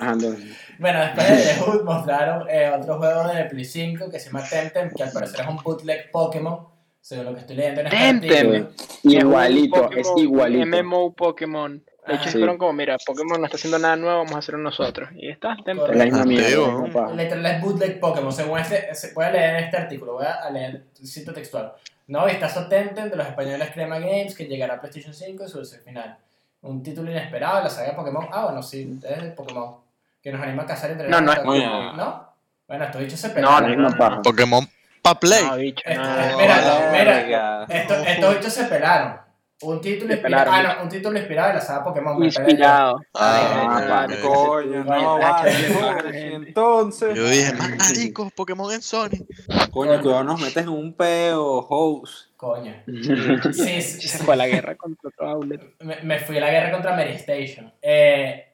[0.00, 0.56] Entonces.
[0.78, 4.44] bueno, después de The Hood mostraron eh, otro juego de Play 5 que se llama
[4.48, 6.66] Temtem, que al parecer es un bootleg Pokémon,
[7.00, 8.68] según lo que estoy leyendo en este Temtem.
[9.02, 10.82] Igualito, Es es igualito.
[10.82, 11.82] MMO Pokémon.
[12.06, 12.32] De hecho, Ah.
[12.32, 15.10] fueron como, mira, Pokémon no está haciendo nada nuevo, vamos a hacerlo nosotros.
[15.16, 15.96] Y está, Temtem.
[15.96, 17.12] La misma mierda.
[17.14, 20.84] Literal es bootleg Pokémon, según este, se puede leer en este artículo, voy a leer
[21.00, 21.72] el sitio textual.
[22.06, 25.58] No vistazo Temtem de los españoles Crema Games que llegará a PlayStation 5 en su
[25.58, 26.16] versión final.
[26.62, 28.26] Un título inesperado de la saga de Pokémon.
[28.32, 29.76] Ah, bueno, sí, es de Pokémon.
[30.22, 31.96] Que nos anima a cazar entre No, no es Pokémon.
[31.96, 32.28] ¿No?
[32.68, 33.82] Bueno, estos bichos se No, pelaron.
[33.82, 33.96] no, no.
[33.96, 34.22] paja.
[34.22, 34.68] Pokémon
[35.02, 35.42] pa' Play.
[35.44, 35.92] No, bicho, no.
[35.92, 36.56] eh, mira,
[36.92, 36.92] Verga.
[36.92, 39.16] mira, esto- estos bichos se pelaron.
[39.62, 40.50] Un título inspirado.
[40.52, 42.22] Ah, no, un título inspirado de la saga Pokémon.
[42.24, 43.00] Inspirado.
[43.14, 44.06] Ah.
[44.22, 46.34] Coño, no, vale.
[46.34, 49.26] Entonces, Yo dije, más maricos, Pokémon en Sony.
[49.70, 52.30] coño, cuidado, nos metes en un peo, host.
[52.36, 52.74] Coño.
[52.86, 54.08] Sí, sí, sí.
[54.08, 55.60] Se fue a la guerra contra otro outlet.
[55.80, 57.70] Me, me fui a la guerra contra Mary Station.
[57.82, 58.49] Eh,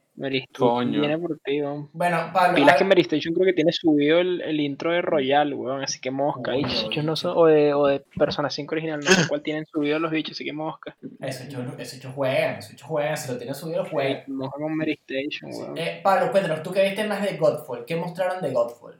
[0.58, 1.00] Coño.
[1.00, 1.90] Viene por ti, weón.
[1.92, 2.54] bueno, Pablo.
[2.56, 5.82] Pilas a- que Mary Station creo que tiene subido el, el intro de Royal, weón.
[5.82, 6.52] Así que mosca.
[6.54, 6.64] Uy,
[7.02, 10.10] no son, o, de, o de Persona 5 original, no sé cuál tienen subido los
[10.10, 10.96] bichos, así que mosca.
[11.20, 13.16] Eso hecho, eso hecho juegan, eso hecho juegan.
[13.16, 14.22] Si lo tienen subido, juegan.
[14.28, 15.78] Mosca con Mary Station, weón.
[15.78, 17.84] Eh, Pablo, cuéntanos, tú que viste más de Godfall.
[17.84, 18.98] ¿Qué mostraron de Godfall?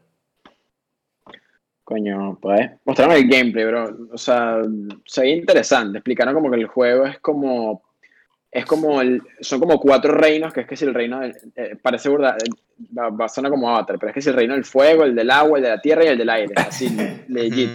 [1.84, 2.68] Coño, pues.
[2.84, 3.96] Mostraron el gameplay, bro.
[4.12, 4.58] O sea,
[5.04, 5.98] se veía interesante.
[5.98, 7.85] Explicaron como que el juego es como.
[8.50, 9.22] Es como el.
[9.40, 11.20] Son como cuatro reinos, que es que si el reino.
[11.20, 12.36] del- eh, parece burda.
[12.36, 12.48] eh,
[12.96, 15.58] Va, va como Avatar, pero es que si el reino del fuego, el del agua,
[15.58, 16.54] el de la tierra y el del aire.
[16.56, 16.88] Así,
[17.28, 17.70] legit.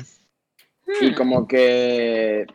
[1.02, 2.46] Y como que.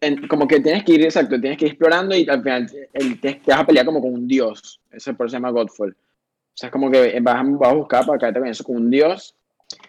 [0.00, 3.20] en- como que tienes que ir, exacto, tienes que ir explorando y al final el-
[3.20, 4.80] te, te vas a pelear como con un dios.
[4.92, 5.90] Eso por eso se llama Godfall.
[5.92, 8.76] O sea, es como que vas, a- vas a buscar para caerte con eso, con
[8.76, 9.34] un dios.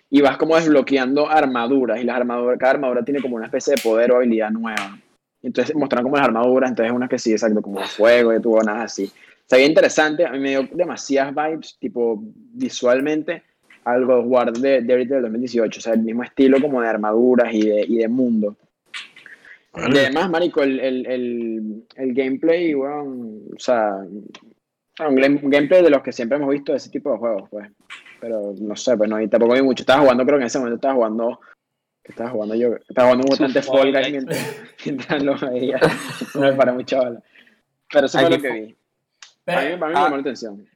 [0.09, 1.99] Y vas como desbloqueando armaduras.
[1.99, 4.97] Y las armaduras, cada armadura tiene como una especie de poder o habilidad nueva.
[5.45, 8.83] Entonces mostraron como las armaduras, entonces unas que sí, exacto, como fuego y tuvo nada
[8.83, 9.11] así.
[9.45, 12.19] Se veía interesante, a mí me dio demasiadas vibes, tipo
[12.53, 13.43] visualmente,
[13.83, 15.77] al God of War de, de ahorita del 2018.
[15.77, 18.55] O sea, el mismo estilo como de armaduras y de, y de mundo.
[19.77, 23.97] Y además, marico, el, el, el, el gameplay, weón, o sea,
[24.97, 27.69] game- un gameplay de los que siempre hemos visto de ese tipo de juegos, pues.
[28.21, 29.83] Pero no sé, pues no, y tampoco vi mucho.
[29.83, 31.39] Estaba jugando, creo que en ese momento estaba jugando,
[32.05, 35.79] que estaba jugando yo, estaba jugando bastante Fall Fall Guys mientras, mientras lo veía.
[36.35, 37.21] No me paré mucho bola.
[37.91, 38.77] Pero eso fue lo que vi.
[39.43, 40.03] Pero, A mí, a mí me Ah.
[40.03, 40.67] llamó la atención.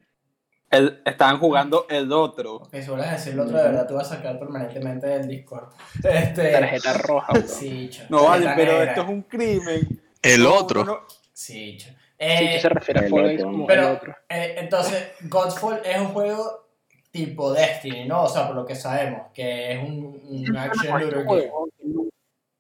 [0.72, 2.56] El- estaban jugando el otro.
[2.58, 5.28] ok, si vuelves a decir lo otro, de verdad, tú vas a sacar permanentemente del
[5.28, 5.70] Discord.
[6.04, 7.48] Este, Tarjeta roja, weón.
[7.48, 8.04] Sí, cho.
[8.10, 8.86] No vale, pero negra.
[8.92, 10.02] esto es un crimen.
[10.22, 10.84] El otro.
[10.84, 11.00] no,
[11.34, 11.90] Sí, cho.
[12.22, 13.52] Eh, se refiere a el Fall Guys otro.
[13.52, 14.16] como Pero- el otro.
[14.30, 16.69] Eh, entonces, Godfall es un juego
[17.12, 18.24] tipo Destiny, ¿no?
[18.24, 21.52] O sea, por lo que sabemos, que es un, un action game.
[21.84, 22.10] Nu-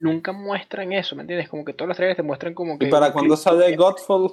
[0.02, 1.50] Nunca muestran eso, ¿me entiendes?
[1.50, 2.86] Como que todos los trailers te muestran como que.
[2.86, 4.32] ¿Y para cuándo sale Godfall?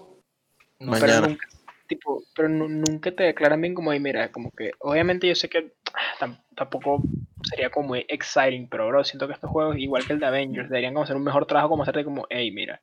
[0.79, 1.49] No, Pero nunca,
[1.89, 5.49] tipo, pero nu- nunca te declaran bien como, ahí mira, como que, obviamente yo sé
[5.49, 5.73] que
[6.21, 7.03] tam- tampoco
[7.43, 10.69] sería como muy exciting, pero bro, siento que estos juegos, igual que el de Avengers,
[10.69, 12.81] deberían como hacer un mejor trabajo como hacerte como, hey, mira,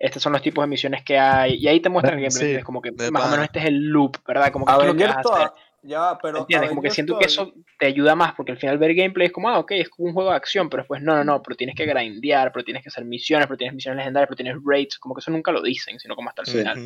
[0.00, 2.44] estos son los tipos de misiones que hay, y ahí te muestran el gameplay, Sí,
[2.46, 2.64] ¿entiendes?
[2.64, 4.50] como que más o menos este es el loop, ¿verdad?
[4.50, 5.48] Como que es lo Avengers vas a hacer.
[5.50, 6.38] toda- Ya, pero.
[6.40, 6.70] ¿Entiendes?
[6.70, 9.48] Como que siento que eso te ayuda más, porque al final ver gameplay es como,
[9.48, 11.76] ah, ok, es como un juego de acción, pero después, no, no, no, pero tienes
[11.76, 15.14] que grindear, pero tienes que hacer misiones, pero tienes misiones legendarias, pero tienes raids, como
[15.14, 16.58] que eso nunca lo dicen, sino como hasta el Sí.
[16.58, 16.78] final.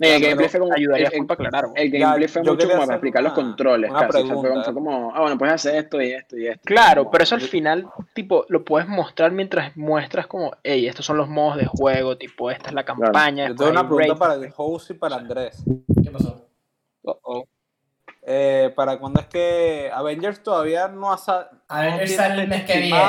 [0.00, 0.72] Y el pero gameplay fue como.
[0.72, 1.64] Ayudaría el- el- aclarar.
[1.74, 4.18] El gameplay Ya, fue yo mucho como para explicar los controles, una casi.
[4.22, 4.72] O sea, fue, pregunta.
[4.72, 6.62] como, ah, bueno, puedes hacer esto y esto y esto.
[6.64, 11.04] Claro, pero eso al Yo- final, tipo, lo puedes mostrar mientras muestras como, hey, estos
[11.04, 13.48] son los modos de juego, tipo, esta es la campaña.
[13.48, 14.18] Yo después tengo una pregunta rating.
[14.20, 15.64] para el host y para Andrés.
[16.04, 16.48] ¿Qué pasó?
[17.02, 17.44] Uh-oh.
[18.30, 22.64] Eh, ¿Para cuándo es que Avengers todavía no ha sa- Avengers no sale el mes
[22.64, 23.02] que viene.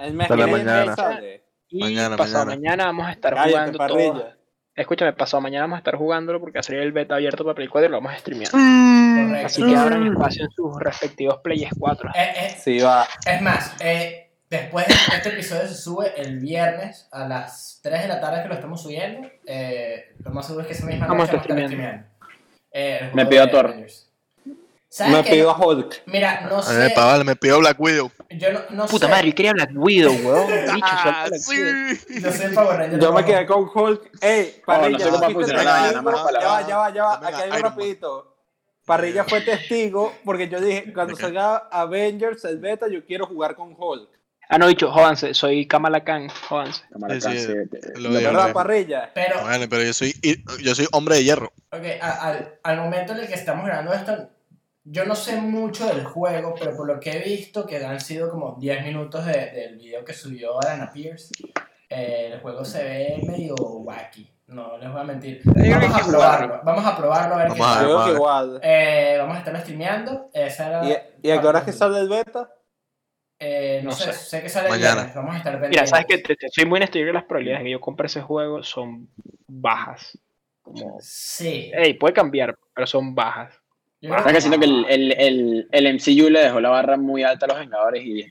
[0.00, 0.96] El mes Sale que viene mañana.
[0.96, 1.44] sale.
[1.70, 2.60] Y Mañana, pasado mañana.
[2.60, 2.84] mañana.
[2.86, 4.28] vamos a estar Cállate, jugando todo.
[4.74, 7.54] Escúchame, pasado mañana vamos a estar jugándolo porque va a salir el beta abierto para
[7.54, 8.50] Play 4 y lo vamos a streamear.
[8.50, 9.46] Correcto.
[9.46, 12.10] Así que abran espacio en sus respectivos Play 4.
[12.14, 13.06] Eh, eh, Sí, va.
[13.26, 18.08] es más, eh, después de este episodio se sube el viernes a las 3 de
[18.08, 19.28] la tarde que lo estamos subiendo.
[19.46, 22.11] Eh, lo más seguro es que esa misma Vamos noche vamos a estar streameando.
[22.72, 23.66] Eh, Me pidió de Thor.
[23.66, 24.08] Avengers.
[24.88, 26.02] ¿Sabes Me pido a Hulk.
[26.04, 26.74] Mira, no A sé.
[26.78, 28.10] me pagaba, me pidió Black Widow.
[28.30, 29.10] Yo no, no Puta sé.
[29.12, 30.46] madre, yo quería Black Widow, weón.
[30.74, 31.56] Bicho, Ah, sí.
[32.20, 33.00] Yo soy Power Ranger.
[33.00, 34.10] Yo me quedé con Hulk.
[34.20, 36.10] Ey, Parrilla, sé cómo ¿viste funciona el la vaina, testigo?
[36.12, 37.16] nada más Ya va, ya va, ya va.
[37.16, 38.36] Dame Aquí hay un rapidito.
[38.84, 43.74] Parrilla fue testigo porque yo dije, cuando salga Avengers, el beta, yo quiero jugar con
[43.78, 44.10] Hulk.
[44.54, 46.82] Ah, no, bicho, jódanse, soy Kamala Khan, jódanse.
[46.92, 48.52] Cámara, Sí, sí, casi, lo digo, lo- lo ¿Verdad, digo.
[48.54, 49.10] Parrilla?
[49.14, 50.14] Pero, Bueno, pero yo soy,
[50.62, 51.52] yo soy hombre de hierro.
[51.70, 54.28] ok, a- al, al momento en el que estamos grabando esto,
[54.84, 58.30] yo no sé mucho del juego, pero por lo que he visto, que han sido
[58.30, 61.30] como 10 minutos de- del video que subió Alana Pierce,
[61.88, 64.28] eh, el juego se ve medio wacky.
[64.48, 65.40] No les voy a mentir.
[65.46, 66.60] Vamos a probarlo.
[66.62, 67.56] Vamos a probarlo a ver Vamos
[68.06, 68.60] qué tal.
[68.62, 70.28] Eh, vamos a estarlo streameando.
[70.34, 70.84] Esa era
[71.22, 72.50] ¿Y, ¿Y a qué hora es que sale el beta?
[73.44, 74.12] Eh, no, No sé, sé.
[74.12, 74.94] sé que sale Mañana.
[74.94, 75.90] viernes, Vamos a estar Mira, pendientes.
[75.90, 77.80] sabes que te, te- soy muy honesto, yo creo que las probabilidades de que yo
[77.80, 79.08] compre ese juego son
[79.48, 80.16] bajas.
[80.62, 81.72] Como, Sí.
[81.74, 83.52] hey, puede cambiar, pero son bajas.
[84.00, 87.46] Creo Estás diciendo que el, el, el, el MCU le dejó la barra muy alta
[87.46, 88.26] a los Vengadores y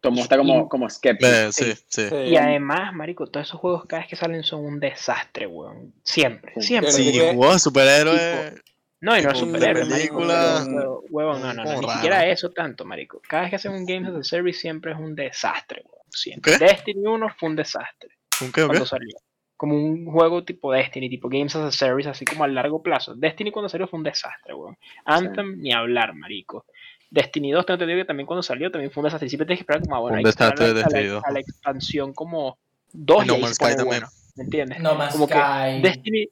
[0.00, 1.26] Tomo está como, como skeptic.
[1.26, 2.08] Eh, sí, sí.
[2.08, 2.14] Sí.
[2.26, 5.94] Y además, marico, todos esos juegos cada vez que salen son un desastre, weón.
[6.02, 6.90] Siempre, siempre.
[6.92, 8.62] Sí, que- juegos superhéroes.
[9.04, 10.18] No, y no es superhéroe, marico.
[10.18, 11.92] película, huevón, Huevón, no, no, no, como ni raro.
[11.98, 13.20] siquiera eso tanto, marico.
[13.28, 16.04] Cada vez que hacen un Games as a Service siempre es un desastre, weón.
[16.10, 16.52] Siempre.
[16.58, 16.64] ¿Qué?
[16.64, 19.16] Destiny 1 fue un desastre ¿Un qué cuando salió.
[19.56, 23.14] Como un juego tipo Destiny, tipo Games as a Service, así como a largo plazo.
[23.14, 24.76] Destiny cuando salió fue un desastre, weón.
[25.04, 26.64] Anthem, ni hablar, marico.
[27.10, 29.28] Destiny 2, tengo entendido que también cuando salió también fue un desastre.
[29.28, 31.24] Siempre tienes que esperar como, bueno, Un desastre a la- a la- Destiny 2.
[31.24, 32.58] a la expansión como
[32.92, 33.86] 2 Y No Man's Sky también.
[33.86, 34.80] bueno, ¿me entiendes?
[34.80, 35.82] No Man's Sky.
[35.82, 36.28] Destiny,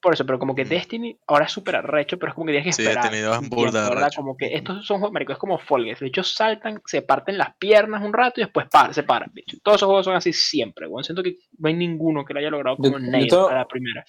[0.00, 0.68] por eso, pero como que Mm.
[0.68, 3.04] Destiny ahora es súper arrecho, pero es como que tienes que Sí, esperar.
[3.04, 4.02] Destiny 2 es un burda tiempo, de ¿verdad?
[4.04, 4.20] arrecho.
[4.22, 6.00] Como que estos son juegos, marico, es como Fall Guys.
[6.00, 9.56] De hecho, saltan, se parten las piernas un rato y después par- se paran, bicho.
[9.62, 11.04] Todos esos juegos son así siempre, weón.
[11.04, 14.04] Siento que no hay ninguno que lo haya logrado como nail tengo- a la primera.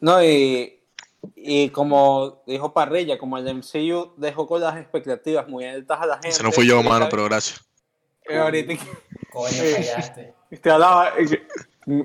[0.00, 0.80] No, y,
[1.36, 6.14] y como dijo Parrilla, como el MCU dejó con las expectativas muy altas a la
[6.14, 6.28] gente.
[6.28, 7.64] Ese no fui yo, mano, pero gracias.
[8.28, 8.74] eh, ahorita
[9.32, 10.34] Coño, fallaste.
[10.50, 11.12] que te hablaba.
[11.18, 11.46] eh,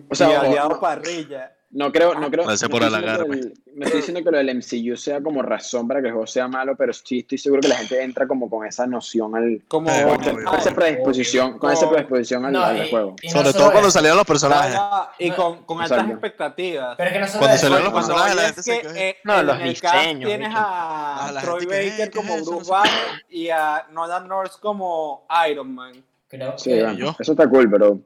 [0.10, 1.56] O sea, aliado Parrilla.
[1.72, 2.46] No creo, no creo.
[2.46, 5.22] Gracias no por estoy diciendo que el- No estoy diciendo que lo del MCU sea
[5.22, 8.02] como razón para que el juego sea malo, pero sí estoy seguro que la gente
[8.04, 9.62] entra como con esa noción al.
[9.68, 12.90] Como, Eh, Con, obvio, esa- con esa predisposición, con esa predisposición al, No, al y-
[12.90, 13.16] juego.
[13.22, 14.80] y Sobre todo cuando salieron los personajes.
[15.20, 16.14] y con, con altas Exacto.
[16.14, 16.96] expectativas.
[16.98, 19.10] Pero es que no Cuando eso, salieron los cuando- personajes, la es gente se que
[19.10, 22.36] eh, No, en los diseños, tienes a Ah, la Troy Baker ¿qué es como?
[22.38, 26.04] No Bruce Banner y a Nolan North como Iron Man.
[26.28, 26.84] Creo Sí, que...
[26.84, 27.16] bueno, yo?
[27.20, 28.00] eso está cool, pero.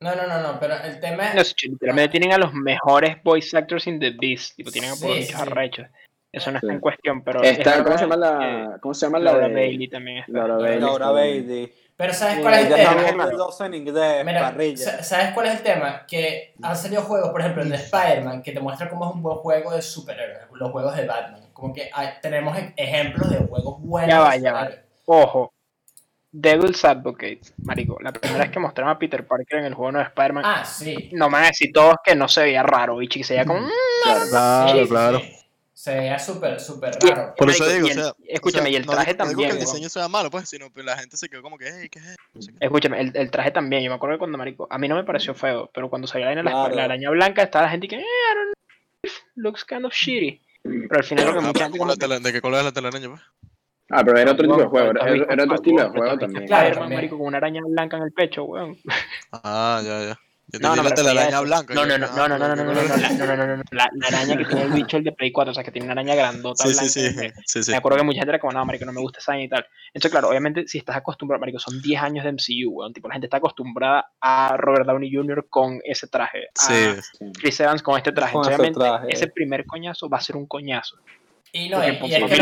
[0.00, 1.48] No, no, no, no, pero el tema No, es...
[1.48, 4.56] sé, literalmente tienen a los mejores voice actors in the beast.
[4.56, 5.34] Tipo, tienen a sí, sí.
[5.36, 5.86] arrechos.
[6.32, 6.74] Eso no está Sí.
[6.74, 7.42] en cuestión, pero.
[7.42, 10.32] es Está, ¿Cómo se llama la, cómo se llama la Laura de- Bailey también está.
[10.32, 10.80] Laura Bailey.
[10.80, 11.72] Laura Bailey.
[11.96, 13.66] Pero ¿sabes cuál es el tema?
[13.66, 14.52] en inglés, Mira,
[15.04, 16.04] ¿sabes cuál es el tema?
[16.08, 19.22] Que han salido juegos, por ejemplo, el de Spider-Man, que te muestra cómo es un
[19.22, 21.40] buen juego de superhéroes, los juegos de Batman.
[21.52, 24.10] Como que hay- tenemos ejemplos de juegos buenos.
[24.10, 24.70] Ya va, ya va.
[25.06, 25.53] Ojo.
[26.36, 27.96] Devil's Advocate, marico.
[28.00, 30.64] La primera vez que mostraron a Peter Parker en el juego nuevo de Spider-Man, Ah,
[30.64, 31.10] sí.
[31.12, 33.44] no me van a decir todos que no se veía raro, bicho, que se veía
[33.46, 33.60] como.
[33.60, 33.70] "Mm".
[34.02, 34.20] Claro.
[34.30, 35.18] Claro, Sí, sí, claro.
[35.20, 35.30] sí.
[35.74, 37.34] Se veía súper, súper Y- raro.
[37.36, 38.12] Por eso digo, y o sea.
[38.28, 40.08] escúchame, o sea, y el no traje digo- no digo también, que el diseño sea
[40.08, 42.22] malo, pues, sino que la gente se quedó como que, hey, ¿qué es esto?
[42.34, 42.58] No sé qué.
[42.64, 43.82] Escúchame, el, el traje también.
[43.84, 46.26] Yo me acuerdo que cuando, marico, a mí no me pareció feo, pero cuando salió
[46.26, 46.74] la, araña- la- Claro.
[46.74, 50.40] la araña blanca, estaba la gente que, eh, I don't know, looks kind of shitty.
[50.64, 52.58] Pero al final lo que Ah, mucha gente ¿cómo como la tele- ¿De qué color
[52.60, 53.20] es la telaraña, pues?
[53.90, 55.98] Ah, pero era otro tipo de juego, era, pues, era otro pues, estilo de pues,
[55.98, 56.46] juego pues, también.
[56.46, 56.98] Claro, Spider-Man, también.
[56.98, 58.76] marico, con una araña blanca en el pecho, weón.
[59.32, 60.18] Ah, ya, ya.
[60.46, 61.74] Yo te No, no, la eso- blanca.
[61.74, 63.46] No, no, no, ah, no, no, no, no, ¿de no, no, no, no, no, no,
[63.46, 65.70] no, no, la, araña que tiene el bicho, el de Play 4, o sea, que
[65.70, 67.40] tiene una araña grandota Sí, blanca.
[67.46, 67.70] sí, sí.
[67.70, 69.48] Me acuerdo que mucha gente era como, no, marico, no me gusta esa araña y
[69.48, 69.66] tal.
[69.88, 72.92] Entonces, claro, obviamente, si estás acostumbrado, marico, son 10 años de MCU, weón.
[72.92, 75.46] Tipo, la gente está acostumbrada a Robert Downey Jr.
[75.48, 76.48] con ese traje.
[76.58, 76.74] A Sí,
[77.40, 78.34] Chris Evans con este traje.
[78.34, 79.12] Con Entonces, ese obviamente, traje.
[79.14, 80.96] ese primer coñazo va a ser un coñazo.
[81.56, 82.36] Y no, Porque y, es que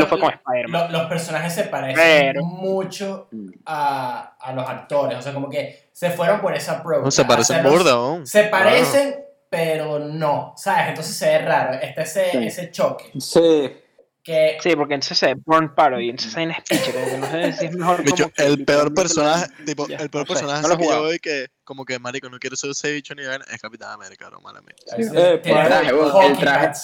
[0.90, 1.96] los personajes se parecen
[2.32, 3.50] Pero- mucho Mm.
[3.66, 5.18] a, a los actores.
[5.18, 7.04] O sea, como que se fueron por esa approach.
[7.04, 8.26] No, se parecen burda, weón.
[8.26, 9.16] Se parecen,
[9.50, 10.88] pero no, ¿sabes?
[10.88, 12.38] Entonces se ve raro, está ese, Sí.
[12.38, 13.10] ese choque.
[13.20, 13.76] Sí.
[14.22, 17.52] Que, Sí, porque entonces es Born Parody, entonces hay una speech, como que no sé
[17.54, 20.40] si es mejor Bicho, como que el peor personaje, tipo, ya, el peor no sé,
[20.40, 23.14] personaje no que yo veo y que, como que, marico, no quiero ser ese bicho
[23.16, 24.76] ni vaina, es Capitán América, no, mala mía.
[24.92, 25.90] a ver si Eh, el traje,
[26.28, 26.80] el traje.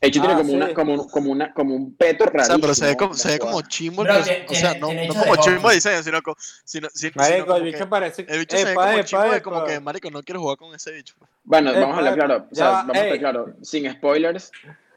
[0.00, 0.54] Hecho, tiene Ah, como, sí.
[0.56, 2.46] una, como, un- como, una, como un peto O rarísimo.
[2.46, 4.86] sea, pero se ve como, la se ve como chimbo, tiene- o sea, tiene- no,
[4.88, 7.70] tiene no como chimbo de diseño, sino, co- sino, sino, sino Marico, como el que
[7.72, 8.26] bicho parece.
[8.28, 10.56] el bicho se ve Epa, como epa, chimbo de como que, marico, no quiero jugar
[10.56, 11.14] con ese bicho.
[11.44, 12.46] Bueno, Eh, vamos a hablar claro.
[12.50, 13.18] O sea, vamos a estar ey.
[13.18, 13.46] claro.
[13.62, 14.52] Sin spoilers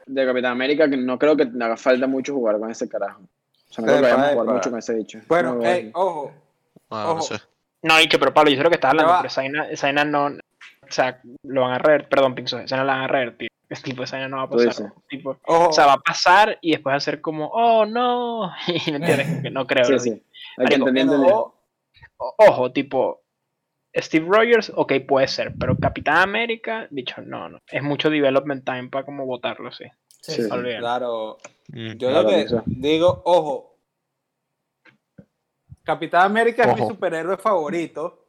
[0.06, 3.22] de Capitán América, que no creo que haga falta mucho jugar con ese carajo.
[3.70, 4.54] O sea, no creo que Epa, vayamos a jugar epa.
[4.54, 5.18] mucho con ese bicho.
[5.28, 6.32] Bueno, No, ey, ojo.
[6.90, 7.22] Ah, no Ojo.
[7.22, 7.36] sé.
[7.82, 10.32] No, y que, pero Pablo, yo lo que estás hablando, pero Zaina, Zaina no, o
[10.92, 13.48] sea, lo van a revertir, perdón, Pinzo, Zaina lo van a revertir.
[13.72, 14.92] Es tipo, Zaina no va a pasar.
[15.08, 18.52] Tipo, o sea, va a pasar y después hacer como, oh, no,
[18.86, 19.84] y no entiendes, no creo.
[19.86, 20.22] Sí, sí.
[20.58, 21.06] Hay que entender,
[22.18, 23.22] ojo, tipo,
[23.96, 27.58] Steve Rogers, ok, puede ser, pero Capitán América, dicho, no, no.
[27.70, 29.84] Es mucho development time para como votarlo, sí.
[30.08, 30.42] Sí, Sí.
[30.42, 30.48] sí.
[30.50, 30.80] Olvídalo.
[30.80, 31.38] Claro.
[31.68, 31.92] Mm.
[31.96, 32.62] Yo Claro, lo que eso.
[32.66, 33.76] digo, ojo.
[35.82, 38.21] Capitán América es mi superhéroe favorito.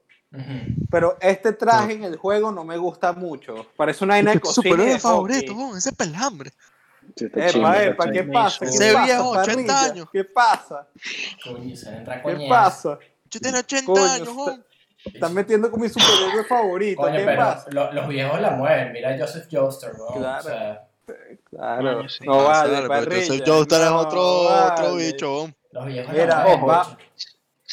[0.89, 3.67] Pero este traje en el juego no me gusta mucho.
[3.77, 4.53] Parece una vaina de cocina.
[4.55, 6.51] superhéroe de favorito, bon, ese pelambre.
[7.15, 8.59] Epa, epa, ¿qué pasa?
[8.59, 9.84] ¿Qué Ese pasa, viejo, 80 parrilla?
[9.84, 10.07] años.
[10.11, 10.88] ¿Qué pasa?
[11.43, 12.97] Coño, se ¿Qué pasa?
[13.29, 14.59] Yo tengo 80 Coño, años.
[15.05, 17.01] Están metiendo con mi superhéroe favorito.
[17.01, 17.65] Coño, ¿Qué pero pasa?
[17.71, 18.93] lo- los viejos la mueven.
[18.93, 20.13] Mira a Joseph Joestar, weón.
[20.13, 20.39] Claro.
[20.39, 20.88] O sea,
[21.49, 21.97] Claro.
[21.97, 22.23] Coño, sí.
[22.25, 25.05] No vale, claro, entonces Joestar es no otro, otro vale.
[25.05, 25.55] bicho, bon.
[25.73, 26.69] los viejos Mira, la mueven.
[26.69, 26.97] va- mucho.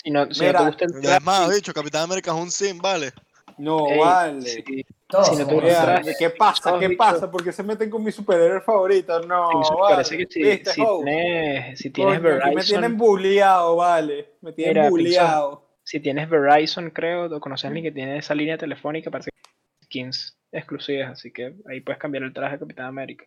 [0.02, 2.50] Si no, si Mira, no te gusta el traje, además, bicho, Capitán América es un
[2.50, 3.12] sim, ¿vale?
[3.58, 4.40] No ey, vale.
[4.40, 6.78] sí, Si no te gusta el traje, ¿Qué pasa?
[6.78, 7.30] ¿Qué pasa?
[7.30, 9.20] ¿Por qué se meten con mi superhéroe favorito?
[9.26, 9.96] No, vale.
[9.96, 14.30] parece que si, ¿Viste, si tienes, si tienes Coño, aquí me Verizon, tienen bulleado, vale.
[14.40, 15.68] Me tienen Mira, bulleado.
[15.84, 19.84] si tienes Verizon, creo, o conoces a alguien que tiene esa línea telefónica, parece que
[19.84, 23.26] skins exclusivas, así que ahí puedes cambiar el traje de Capitán América.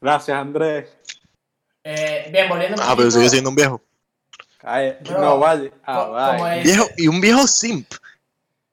[0.00, 0.96] Gracias, Andrés.
[1.84, 3.82] Eh, bien, volviendo Ah, pero sigue siendo un viejo.
[4.68, 5.72] Ay, Bro, no, vale.
[5.84, 6.06] Ah,
[6.38, 6.62] vale.
[6.64, 7.88] Viejo, y un viejo simp.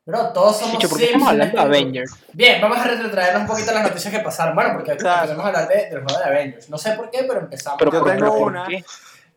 [0.05, 1.75] Bro, todos somos Chicho, ¿por qué estamos hablando de este grupo.
[1.77, 2.15] Avengers?
[2.33, 4.55] Bien, vamos a retrotraernos un poquito las noticias que pasaron.
[4.55, 5.21] Bueno, porque Claro.
[5.21, 6.69] empezamos a hablar de, del juego de Avengers.
[6.69, 7.77] No sé por qué, pero empezamos.
[7.79, 8.67] Pero Yo tengo pero ¿por una.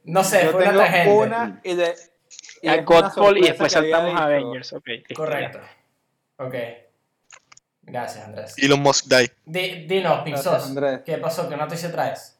[0.04, 1.12] No sé, Yo fue una tengo tangente.
[1.12, 1.94] una y de.
[2.62, 4.24] y A una Godfall y después saltamos a.
[4.24, 4.86] Avengers, ok.
[4.86, 5.60] listo, Correcto.
[6.38, 6.54] Ok.
[7.82, 8.54] Gracias, Andrés.
[8.56, 9.30] Elon Musk die.
[9.44, 10.72] Di- dinos, Pixos.
[11.04, 11.48] ¿Qué pasó?
[11.48, 12.36] ¿Qué noticia traes?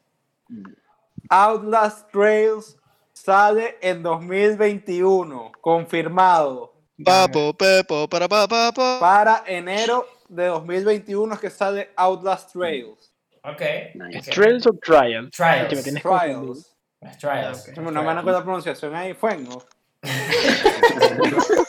[1.29, 2.77] Outlast Trails
[3.23, 6.73] sale en 2021, confirmado.
[7.03, 8.99] Papo, pepo, para pa, pa, pa.
[8.99, 13.11] Para enero de 2021 es que sale Outlast Trails.
[13.43, 13.61] Ok.
[13.95, 14.19] Nice.
[14.19, 14.35] ok.
[14.35, 15.31] ¿Trails o Trials?
[15.31, 15.69] Trials.
[15.69, 16.03] Que me tienes.
[16.03, 16.75] Trials.
[17.19, 17.67] Trials.
[17.67, 17.75] Ok.
[17.75, 19.61] Chamo, No me con la pronunciación ahí, fue, ¿no?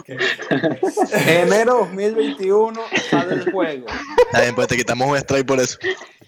[0.00, 0.08] Ok.
[1.26, 3.86] Enero 2021 sale el juego.
[4.26, 5.78] Está bien, pues te quitamos un strike por eso.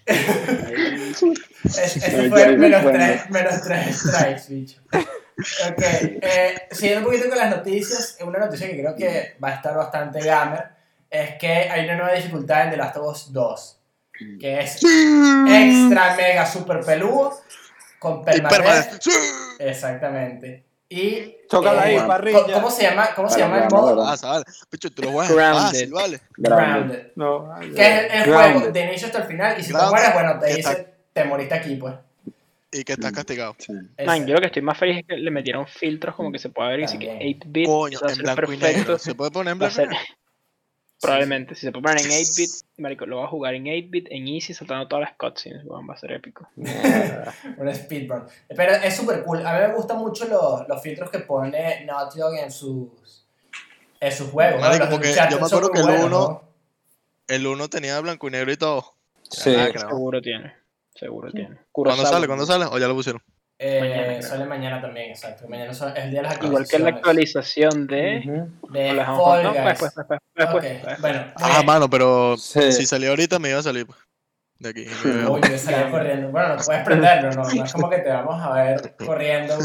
[0.09, 4.81] Es- Ese fue menos tres, menos tres strikes, bicho.
[4.91, 9.53] Ok, eh, siguiendo un poquito con las noticias, una noticia que creo que va a
[9.55, 10.65] estar bastante gamer
[11.09, 13.79] es que hay una nueva dificultad en The Last of Us 2,
[14.39, 17.39] que es extra mega super peludo
[17.99, 18.97] con permanente.
[19.59, 20.63] Exactamente.
[20.91, 22.53] Y Chócala ahí, eh, parrilla.
[22.53, 23.09] ¿cómo, se llama?
[23.15, 24.03] ¿Cómo se llama el modo?
[24.07, 24.45] Ah, vale.
[24.71, 25.91] Picho, tú lo juegas Grounded.
[25.91, 26.21] vale.
[26.35, 27.11] Grounded.
[27.15, 30.13] No, Que es el, juego de inicio hasta el final y si te Grounded, mueres,
[30.13, 31.93] bueno, te ¿qué dice, te moriste aquí, pues.
[32.71, 33.55] Y que estás castigado.
[33.59, 33.73] Sí.
[34.05, 36.49] Man, yo lo que estoy más feliz es que le metieron filtros como que se
[36.49, 37.39] puede ver así que También.
[37.39, 37.67] 8-bit.
[37.67, 38.97] Coño, en blanco y negro.
[38.97, 39.97] ¿Se puede poner en blanco y negro?
[41.01, 44.27] Probablemente, si se puede poner en 8-bit, marico, lo va a jugar en 8-bit, en
[44.27, 46.47] easy, saltando todas las cutscenes, weón, va a ser épico.
[46.57, 48.23] Un speedrun.
[48.49, 49.45] Pero es súper cool.
[49.45, 52.89] A mí me gustan mucho los, los filtros que pone Naughty Dog en sus,
[53.99, 54.61] en sus juegos.
[54.61, 54.67] ¿no?
[54.67, 56.49] Marico, porque Uncharted yo me acuerdo que el buenos, uno- ¿no?
[57.27, 58.93] El uno tenía blanco y negro y todo.
[59.29, 59.55] Sí.
[59.55, 59.69] Ah.
[59.73, 60.53] Seguro tiene,
[60.95, 61.57] seguro tiene.
[61.71, 62.27] ¿Cuándo sale?
[62.27, 62.65] ¿Cuándo sale?
[62.65, 63.21] ¿O ya lo pusieron?
[63.61, 65.45] Eh, Mañana, sale mañana también, exacto.
[65.49, 68.47] Mañana es el día de las Igual que la actualización de...
[68.71, 69.65] Fall no, Guys.
[69.65, 69.93] después,
[70.33, 72.71] después, después, Ah, de- mano, pero Sí.
[72.71, 73.99] si salió ahorita me iba a salir pues,
[74.59, 74.85] de aquí.
[75.29, 76.29] Uy, yo salía corriendo.
[76.29, 77.43] Bueno, no puedes prenderlo, ¿no?
[77.53, 79.57] No es como que te vamos a ver corriendo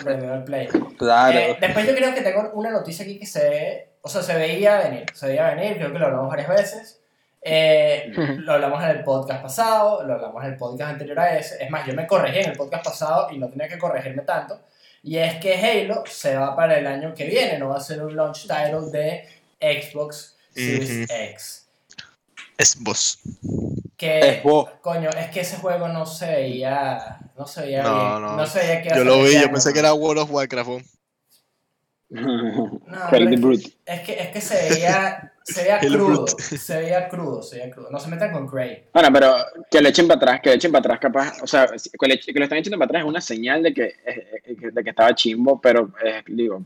[0.00, 0.68] prendiendo el play.
[0.96, 1.36] Claro.
[1.36, 4.78] Eh, después yo creo que tengo una noticia aquí que se, o sea, se veía
[4.78, 6.99] venir, se veía venir, creo que lo hablamos varias veces.
[7.42, 11.62] Eh, lo hablamos en el podcast pasado, lo hablamos en el podcast anterior a ese.
[11.64, 14.60] Es más, yo me corregí en el podcast pasado y no tenía que corregirme tanto.
[15.02, 18.02] Y es que Halo se va para el año que viene, no va a ser
[18.02, 19.24] un launch title de
[19.58, 21.14] Xbox Series Ujú.
[21.14, 21.66] X.
[22.58, 23.18] Es vos.
[23.96, 24.68] Que, Es vos.
[24.82, 28.22] coño, es que ese juego no se veía, no se veía No, bien.
[28.22, 28.36] no.
[28.36, 30.30] No se veía que iba a Yo lo vi, yo pensé que era World of
[30.30, 30.68] Warcraft.
[32.10, 32.80] ¿No?
[33.10, 33.62] Pero the es, Brute.
[33.62, 37.70] que, es que es que se veía, se veía crudo, se veía crudo, se veía
[37.70, 37.90] crudo.
[37.90, 38.84] No se metan con Craig.
[38.92, 39.34] Bueno, pero
[39.70, 41.42] que le echen para atrás, que le echen para atrás, capaz.
[41.42, 43.84] O sea, que, le, que lo están echando para atrás es una señal de que,
[43.84, 46.64] eh, eh, de que estaba chimbo, pero eh, digo.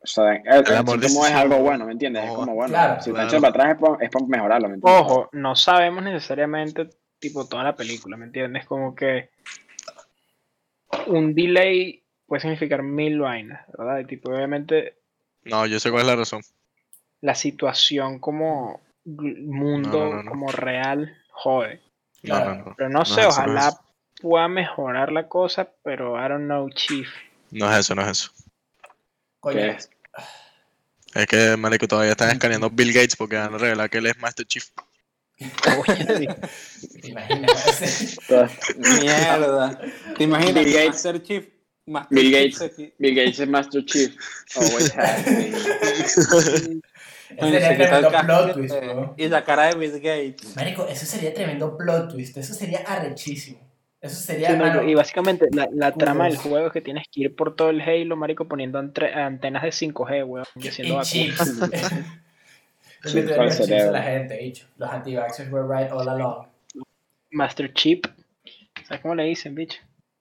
[0.00, 2.22] O sea, el, el amor como es algo bueno, ¿me entiendes?
[2.24, 2.70] Es No, como bueno.
[2.72, 3.28] claro, si lo claro.
[3.28, 5.02] echan para atrás es para, es para mejorarlo, ¿me entiendes?
[5.02, 6.88] Ojo, no sabemos necesariamente,
[7.18, 8.64] tipo, toda la película, ¿me entiendes?
[8.64, 9.30] Como que
[11.08, 13.98] un delay puede significar mil vainas, ¿verdad?
[13.98, 14.98] Y tipo, obviamente,
[15.44, 16.42] No, yo sé cuál es la razón.
[17.22, 21.80] la situación como mundo, No, no, no, como real, jode.
[22.22, 22.54] No, Claro.
[22.54, 22.74] no, no.
[22.76, 23.80] Pero no No sé, ojalá eso.
[24.20, 27.08] pueda mejorar la cosa, pero I don't know, Chief.
[27.50, 28.30] No es eso, no es eso.
[29.40, 29.90] Coño, ¿Qué es?
[31.14, 34.18] Es que, marico, todavía están escaneando Bill Gates porque van a revelar que él es
[34.18, 34.68] Master Chief.
[35.86, 38.18] ¿te imaginas?
[38.76, 39.80] Mierda.
[40.16, 40.54] ¿Te imaginas?
[40.64, 40.88] Bill Gates.
[40.88, 41.46] Master Chief.
[41.88, 42.56] Master Bill Gates.
[42.58, 44.14] se- Bill Gates es Master Chief.
[44.56, 45.54] Always has been.
[45.54, 46.26] ese
[47.38, 49.14] Coño, sería tremendo plot twist, bro.
[49.16, 50.56] Y la cara de Bill Gates.
[50.56, 52.36] Marico, eso sería tremendo plot twist.
[52.36, 53.58] Eso sería arrechísimo.
[54.00, 54.50] Eso sería.
[54.50, 57.56] Sí, marico, y básicamente la, la trama del juego es que tienes que ir por
[57.56, 61.40] todo el Halo, marico, poniendo entre- antenas de 5G, weón, y haciendo chips.
[61.40, 63.08] A
[63.50, 63.92] cerebro.
[63.92, 64.66] la gente, bicho.
[64.76, 66.46] Los anti-vaxxers were right all along.
[67.30, 68.06] Master Chip.
[68.86, 69.78] ¿Sabes cómo le dicen, bicho?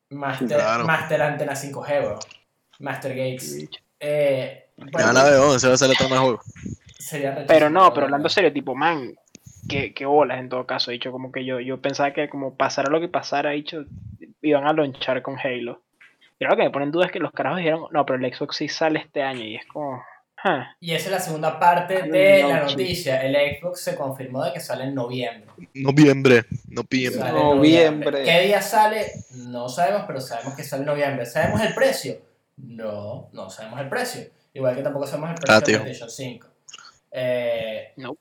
[0.09, 0.85] Master, Claro.
[0.85, 2.19] Master Antena 5G, bro.
[2.79, 3.69] Master Gates.
[3.99, 6.41] Eh, Ya bueno, la veo, ese va a tema del juego.
[6.99, 9.15] sería Pero no, pero hablando serio, tipo, man,
[9.67, 12.89] que, que bolas en todo caso, dicho, como que yo, yo pensaba que como pasara
[12.91, 13.85] lo que pasara, dicho,
[14.41, 15.81] iban a lonchar con Halo.
[16.37, 18.33] Pero lo que me pone en duda es que los carajos dijeron, no, pero el
[18.33, 20.03] Xbox sí sale este año y es como,
[20.43, 23.21] ah, Y esa es la segunda parte de No, la noticia.
[23.23, 25.47] El Xbox se confirmó de que sale en noviembre.
[25.73, 27.19] Noviembre, noviembre.
[27.21, 28.23] Sale Noviembre.
[28.23, 29.11] ¿Qué día sale?
[29.35, 31.25] No sabemos, pero sabemos que sale en noviembre.
[31.25, 32.17] ¿Sabemos el precio?
[32.57, 34.21] No, no sabemos el precio.
[34.53, 35.79] Igual que tampoco sabemos el precio Ah, de.
[35.79, 36.47] PlayStation 5.
[37.11, 38.19] Eh, Nope.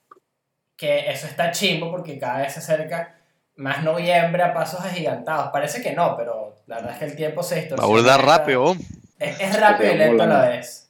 [0.75, 3.15] Que eso está chimbo porque cada vez se acerca
[3.55, 5.49] más noviembre a pasos agigantados.
[5.51, 7.83] Parece que no, pero la verdad es que el tiempo se Va a distorsiona.
[7.83, 8.75] abordar rápido.
[9.17, 10.86] Es, es rápido y lento a la vez.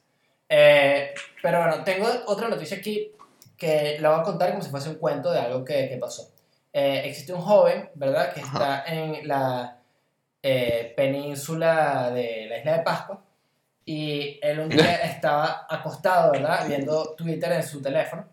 [0.48, 3.12] Eh, pero bueno, tengo otra noticia aquí
[3.56, 6.30] que la voy a contar como si fuese un cuento de algo que, que pasó.
[6.72, 9.78] Eh, existe un joven, ¿verdad?, que está en la
[10.42, 13.22] eh, península de la isla de Pascua
[13.84, 18.26] y él un día estaba acostado, ¿verdad?, viendo Twitter en su teléfono,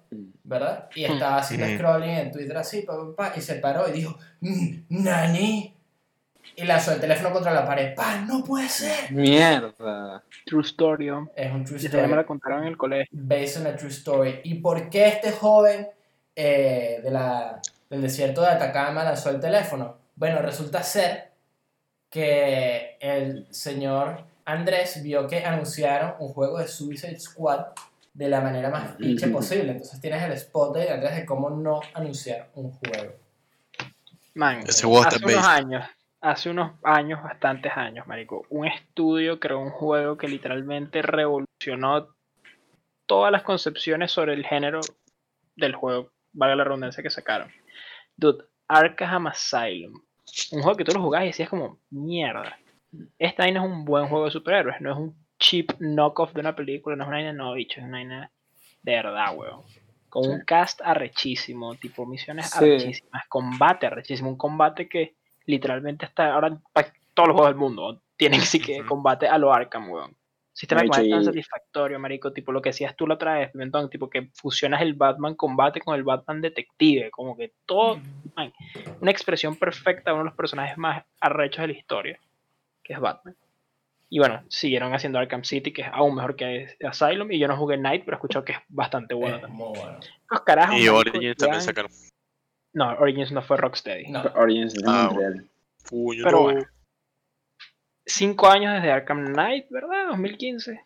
[0.43, 0.89] ¿verdad?
[0.93, 4.17] Y estaba haciendo scrolling en Twitter así, pa, pa, pa, y se paró y dijo,
[4.41, 5.74] "Mm, ¡Nani!
[6.57, 7.93] Y lanzó el teléfono contra la pared.
[7.95, 8.17] ¡Pa!
[8.21, 9.11] ¡No puede ser!
[9.11, 10.23] Mierda.
[10.45, 11.29] true story, oh.
[11.35, 12.15] Es un true Y esa ya me story.
[12.21, 13.07] la contaron en el colegio.
[13.11, 14.39] Based on a true story.
[14.43, 15.87] ¿Y por qué este joven
[16.35, 19.97] eh, de la, del desierto de Atacama lanzó el teléfono?
[20.15, 21.31] Bueno, resulta ser
[22.09, 27.65] que el señor Andrés vio que anunciaron un juego de Suicide Squad
[28.13, 29.71] de la manera más pinche posible.
[29.71, 33.13] Entonces tienes el spot de Andrés de cómo no anunciar un juego.
[34.33, 35.05] Man, hace unos
[35.45, 35.83] años,
[36.25, 42.15] hace unos años, bastantes años, marico, un estudio creó un juego que literalmente revolucionó
[43.05, 44.81] todas las concepciones sobre el género
[45.55, 47.51] del juego, valga la redundancia que sacaron.
[48.17, 50.01] Dude, Arkham Asylum.
[50.51, 52.57] Un juego que tú lo jugabas y decías como, mierda.
[53.19, 56.55] Esta vaina es un buen juego de superhéroes, no es un cheap knockoff de una
[56.55, 58.31] película, no es una vaina no, bicho, es una vaina
[58.81, 59.61] de verdad, weón.
[60.09, 62.57] Con un cast arrechísimo, tipo misiones Sí.
[62.57, 65.13] arrechísimas, combate arrechísimo, un combate que
[65.45, 69.53] literalmente está ahora para todos los juegos del mundo tienen sí que combate a lo
[69.53, 70.15] Arkham, weón.
[70.53, 73.89] Sistema de combate tan satisfactorio, marico, tipo lo que decías tú la otra vez, Pimentón,
[73.89, 77.99] tipo que fusionas el Batman combate con el Batman detective, como que todo,
[78.37, 78.53] man,
[79.01, 82.19] una expresión perfecta de uno de los personajes más arrechos de la historia,
[82.81, 83.35] que es Batman.
[84.09, 87.57] Y bueno, siguieron haciendo Arkham City, que es aún mejor que Asylum, y yo no
[87.57, 89.57] jugué Night, pero he escuchado que es bastante bueno Es también.
[89.57, 89.99] muy bueno.
[90.29, 91.91] Los carajos, Y Origins también sacaron.
[92.75, 94.11] No, Origins no fue Rocksteady.
[94.11, 95.49] No, Origins de Ah, Montreal.
[95.89, 96.43] Puño, Pero no.
[96.43, 96.65] bueno.
[98.05, 100.09] Cinco años desde Arkham Knight, ¿verdad?
[100.09, 100.81] 2015.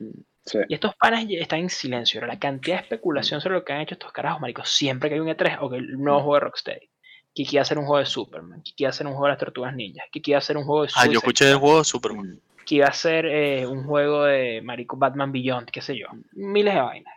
[0.45, 0.59] Sí.
[0.69, 2.25] Y estos panas ya están en silencio.
[2.25, 4.69] La cantidad de especulación sobre lo que han hecho estos carajos, maricos.
[4.69, 6.89] Siempre que hay un E3 o que el nuevo juego de Rocksteady.
[7.35, 8.61] Que quiere hacer un juego de Superman.
[8.63, 10.05] Que quiere hacer un juego de las Tortugas Ninjas.
[10.11, 12.39] Que quiere hacer un juego de Ah, yo escuché el juego de Superman.
[12.65, 16.07] Que iba a hacer eh, un juego de Marico Batman Beyond, qué sé yo.
[16.33, 17.13] Miles de vainas.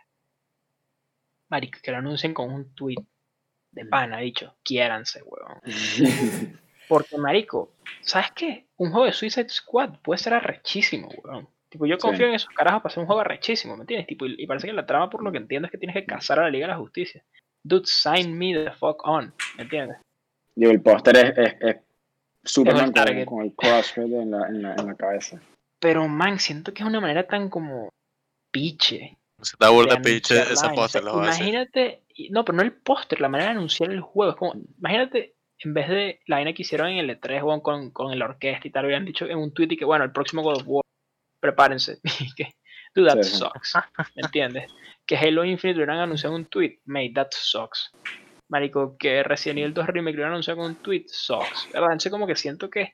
[1.49, 2.97] Marico, que lo anuncien con un tweet
[3.73, 4.55] de pana, dicho.
[4.63, 5.59] Quiéranse, huevón.
[6.87, 8.67] Porque, marico, ¿sabes qué?
[8.77, 11.47] Un juego de Suicide Squad puede ser arrechísimo, weón.
[11.69, 12.01] Tipo, yo Sí.
[12.01, 14.05] confío en esos carajos para hacer un juego arrechísimo, ¿me entiendes?
[14.07, 16.05] Tipo, y, y parece que la trama, por lo que entiendo, es que tienes que
[16.05, 17.23] cazar a la Liga de la Justicia.
[17.63, 19.97] Dude, sign me the fuck on, ¿me entiendes?
[20.55, 21.77] Digo, el póster es, es, es
[22.43, 22.91] Superman
[23.25, 25.41] con, el crosshead en la, en, la, en la cabeza.
[25.79, 27.89] Pero, man, siento que es una manera tan como
[28.51, 29.17] piche.
[29.43, 30.83] Se burda de pinche esa vaina.
[30.83, 31.03] O sea, póster.
[31.03, 34.31] Imagínate, no, pero no el póster, la manera de anunciar el juego.
[34.31, 37.91] Es como, imagínate, en vez de la vaina que hicieron en el E3 weón, con,
[37.91, 40.41] con el orquesta y tal, hubieran dicho en un tweet y que, bueno, el próximo
[40.43, 40.83] God of War,
[41.39, 41.99] prepárense.
[42.95, 43.37] Dude, that Sí, sí.
[43.37, 43.73] sucks.
[44.15, 44.71] ¿Me entiendes?
[45.05, 47.91] Que Halo Infinite lo hubieran anunciado en un tweet, mate, that sucks.
[48.49, 51.69] Marico, que Resident Evil 2 Remake lo hubieran anunciado con un tweet, sucks.
[51.73, 51.87] ¿Verdad?
[51.93, 52.93] Entonces, como que siento que.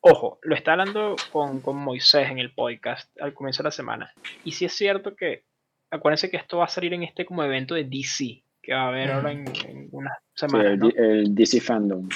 [0.00, 4.14] Ojo, lo está hablando con, con Moisés en el podcast al comienzo de la semana.
[4.44, 5.44] Y sí es cierto que
[5.90, 8.88] acuérdense que esto va a salir en este como evento de DC, que va a
[8.88, 10.88] haber ahora en, en unas Sí, semanas, el, ¿no?
[10.88, 12.08] D- el DC Fandom.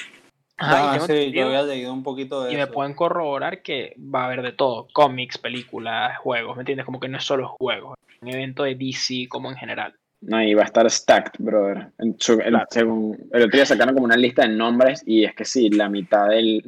[0.59, 3.95] Ajá, Ah, sí, entendido- yo había leído un poquito de y me pueden corroborar que
[3.99, 6.87] va a haber de todo, cómics, películas, juegos, ¿me entiendes?
[6.87, 9.95] Como que no es solo juegos, un evento de DC como en general.
[10.21, 11.89] No, y va a estar stacked, brother.
[11.99, 15.45] En su- el, el otro día sacaron como una lista de nombres y es que
[15.45, 16.63] sí, la mitad del,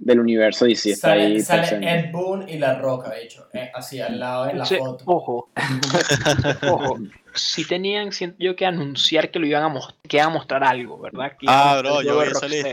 [0.00, 1.90] del universo DC está sale ahí sale presente.
[1.98, 5.04] Ed Boon y La Roca, de hecho, eh, así al lado de la foto.
[5.06, 5.50] ojo,
[6.70, 6.98] ojo,
[7.34, 10.64] si tenían, siento yo, que anunciar que lo iban a mostrar, que iban a mostrar
[10.64, 11.32] algo, ¿verdad?
[11.38, 12.70] Que Ah, bro, el yo vi esa lista.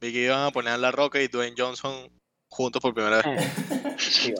[0.00, 2.08] Vi que iban a poner a La Roca y Dwayne Johnson
[2.48, 3.26] juntos por primera vez.
[3.26, 4.34] Eh, sí,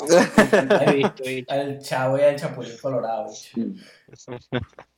[0.86, 1.52] he visto, he visto.
[1.54, 3.26] Al chavo y al chapulín colorado.
[3.30, 3.80] bicho.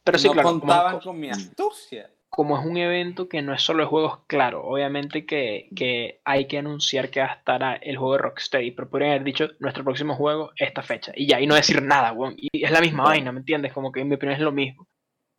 [0.03, 2.11] Pero sí, no claro, como- contaban con mi astucia.
[2.35, 6.47] Como es un evento que no es solo de juegos, claro, obviamente que, que hay
[6.47, 9.49] que anunciar que va a estar a- el juego de Rocksteady, pero podrían haber dicho
[9.61, 12.35] nuestro próximo juego esta fecha y ya, y no decir nada, weón.
[12.37, 13.73] Y es la misma vaina, ¿me entiendes?
[13.73, 14.89] Como que en mi opinión es lo mismo.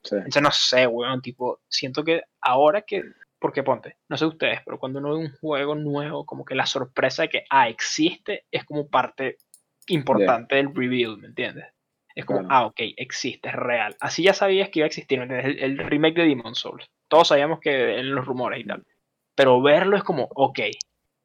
[0.04, 0.16] Sí.
[0.16, 3.04] Entonces no sé, weón, tipo, siento que ahora que,
[3.40, 6.66] porque ponte, no sé ustedes, pero cuando uno ve un juego nuevo, como que la
[6.66, 9.38] sorpresa de que, ah, existe, es como parte
[9.88, 11.66] importante del reveal, ¿me entiendes?
[12.16, 12.56] Es como, Claro.
[12.56, 13.96] ah, ok, existe, es real.
[14.00, 15.20] Así ya sabías que iba a existir.
[15.20, 16.86] El, el remake de Demon Souls.
[17.10, 18.84] Todos sabíamos que en los rumores y tal.
[19.36, 20.60] Pero verlo es como, ok,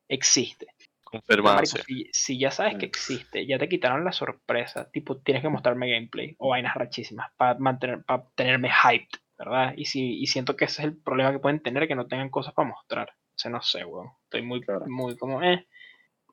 [0.09, 0.66] existe.
[0.66, 1.82] Pero, Confirmado, marico, sí.
[1.86, 5.91] si, si ya sabes que existe, ya te quitaron la sorpresa, tipo, tienes que mostrarme
[5.91, 9.74] gameplay o vainas rachísimas para mantener, para tenerme hyped, ¿verdad?
[9.76, 12.30] Y si y siento que ese es el problema que pueden tener, que no tengan
[12.30, 13.09] cosas para mostrar.
[13.11, 14.09] O sea, no sé, weón.
[14.24, 14.84] Estoy muy, Claro.
[14.86, 15.66] muy como, eh.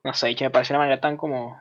[0.04, 1.60] No sé, y que me parece una manera tan como.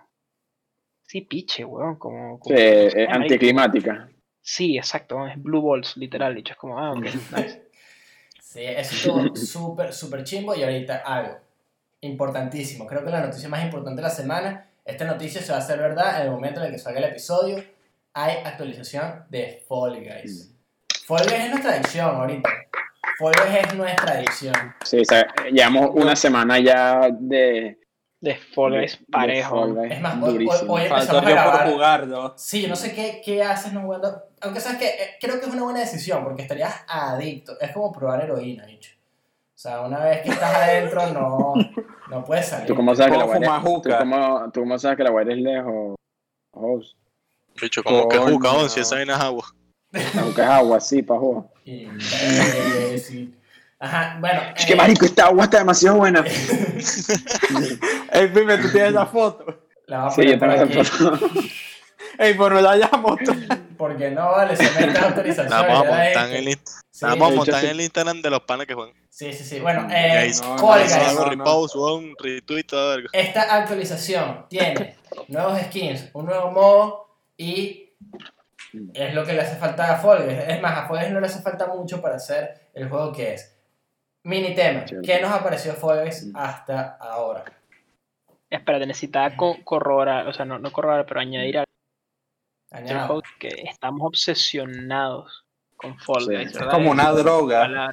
[1.08, 1.96] Sí, piche, weón.
[1.96, 2.36] Como.
[2.36, 4.10] Sí, como- sé, eh, anticlimática.
[4.42, 6.36] Sí, exacto, es Blue Balls, literal.
[6.36, 7.02] Dicho, es como, ah, ok,
[7.36, 7.64] nice.
[8.42, 10.54] Sí, eso estuvo súper, súper chimbo.
[10.56, 11.38] Y ahorita algo
[12.02, 12.86] importantísimo.
[12.86, 14.70] Creo que la noticia más importante de la semana.
[14.86, 17.06] Esta noticia se va a hacer verdad en el momento en el que salga el
[17.06, 17.64] episodio.
[18.14, 20.54] Hay actualización de Fall Guys.
[21.06, 22.50] Fall Guys es nuestra adicción ahorita.
[23.20, 24.56] Fall Guys es nuestra adicción.
[24.84, 27.78] Sí, o sea, llevamos una semana ya de,
[28.20, 29.60] De Fall Guys parejo.
[29.60, 31.70] Fall Guys, Es más, hoy- hoy- empezamos a por grabar.
[31.72, 32.34] jugarlo.
[32.36, 34.24] Sí, yo no sé qué, qué haces no jugando.
[34.42, 37.60] Aunque sabes que eh, creo que es una buena decisión porque estarías adicto.
[37.62, 38.92] Es como probar heroína, dicho.
[39.56, 41.54] O sea, una vez que estás adentro, no,
[42.10, 42.68] no puedes salir.
[42.68, 43.98] ¿Tú cómo sabes que la Como guardia ¿tú juca.
[44.00, 45.96] cómo, ¿Tú cómo sabes que la guardia es lejos?
[46.54, 46.98] Host.
[47.62, 49.46] Bicho, como que jugaban si esa vaina es agua.
[50.20, 51.46] Aunque es agua, sí, pa' jugar.
[51.66, 53.36] Imbécil.
[53.80, 54.42] Ajá, bueno.
[54.56, 56.24] Es que eh, marico, esta agua está demasiado buena.
[58.12, 59.46] Ey, Pipe, tú tienes la foto.
[59.86, 61.30] La voy a Sí, poner yo por tengo esa foto.
[62.20, 63.32] Ey, pues no la llamo tú.
[63.78, 65.50] Porque no vale, se mete autorización.
[65.52, 66.60] La vamos a montar en el,
[66.90, 67.66] Sí, la vamos a de hecho, montar sí.
[67.68, 68.96] en el Instagram de los panas que juegan.
[69.10, 69.60] sí, sí, sí.
[69.60, 71.08] Bueno, eh, no, Fall Sí, Guys.
[71.10, 71.30] hago no.
[71.30, 73.10] repost, un retweet, todo algo.
[73.14, 74.96] Esta actualización tiene
[75.28, 77.08] nuevos skins, un nuevo modo
[77.38, 77.94] y
[78.94, 80.40] es lo que le hace falta a Fall Guys.
[80.48, 83.36] Es más, a Fall Guys no le hace falta mucho para hacer el juego que
[83.36, 83.54] es.
[84.28, 84.84] Mini tema.
[85.04, 87.46] ¿qué nos ha parecido Fall Guys hasta ahora?
[88.50, 91.66] Espérate, necesitaba co- corroborar, o sea, no, no corroborar, pero añadir al
[92.72, 93.16] Añado.
[93.16, 96.36] host que estamos obsesionados con Fall Sí.
[96.36, 96.72] Guys, Es ¿verdad?
[96.72, 97.90] como una droga.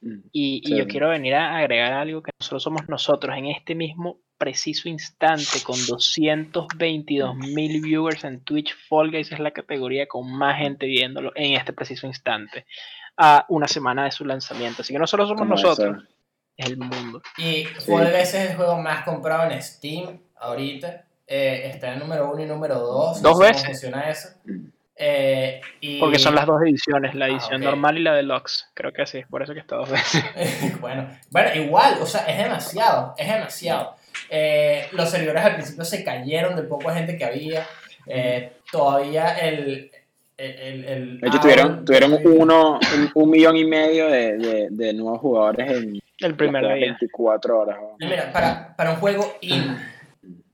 [0.00, 0.20] Mm.
[0.32, 4.18] Y, y yo quiero venir a agregar algo que nosotros somos nosotros en este mismo
[4.38, 8.74] preciso instante con 222 mil viewers en Twitch.
[8.88, 12.66] Fall Guys es la categoría con más gente viéndolo en este preciso instante
[13.16, 14.82] a una semana de su lanzamiento.
[14.82, 16.06] Así que no solo somos nosotros, eso.
[16.56, 17.22] es el mundo.
[17.38, 21.04] Y Fall es el juego más comprado en Steam ahorita.
[21.26, 23.20] Eh, está en número uno y número dos.
[23.20, 23.66] Dos no sé cómo veces.
[23.66, 24.28] funciona eso.
[24.44, 24.66] Mm.
[24.98, 26.00] Eh, y...
[26.00, 28.66] Porque son las dos ediciones, la Ah, edición normal y la deluxe.
[28.72, 30.24] Creo que sí, por eso que está dos veces.
[30.80, 33.96] bueno, bueno, igual, o sea, es demasiado, es demasiado.
[34.30, 37.66] Eh, los servidores al principio se cayeron de poca gente que había.
[38.06, 39.90] Eh, todavía el.
[40.36, 44.08] El, el, el- De hecho, ah, tuvieron, un- tuvieron uno, un, un millón y medio
[44.08, 46.74] de, de, de nuevos jugadores en El primer día.
[46.74, 47.78] 24 horas.
[48.00, 49.76] Mira, para, para un juego indie,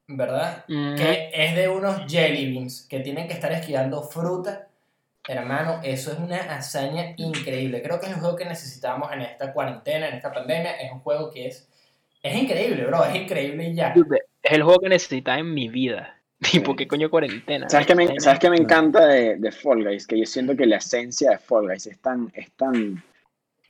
[0.09, 0.65] ¿verdad?
[0.69, 4.69] Mm, Que es de unos jelly beans que tienen que estar esquivando fruta.
[5.29, 7.81] Hermano, eso es una hazaña increíble.
[7.81, 10.73] Creo que es el juego que necesitamos en esta cuarentena, en esta pandemia.
[10.81, 11.69] Es un juego que es.
[12.23, 13.05] Es increíble, bro.
[13.05, 13.95] Es increíble y ya.
[14.43, 16.17] es el juego que necesitaba en mi vida.
[16.51, 17.69] Tipo, ¿qué coño cuarentena?
[17.69, 18.07] ¿Sabes qué me.
[18.21, 20.07] ¿sabes qué me encanta de, de Fall Guys?
[20.07, 23.03] Que yo siento que la esencia de Fall Guys es tan, es tan,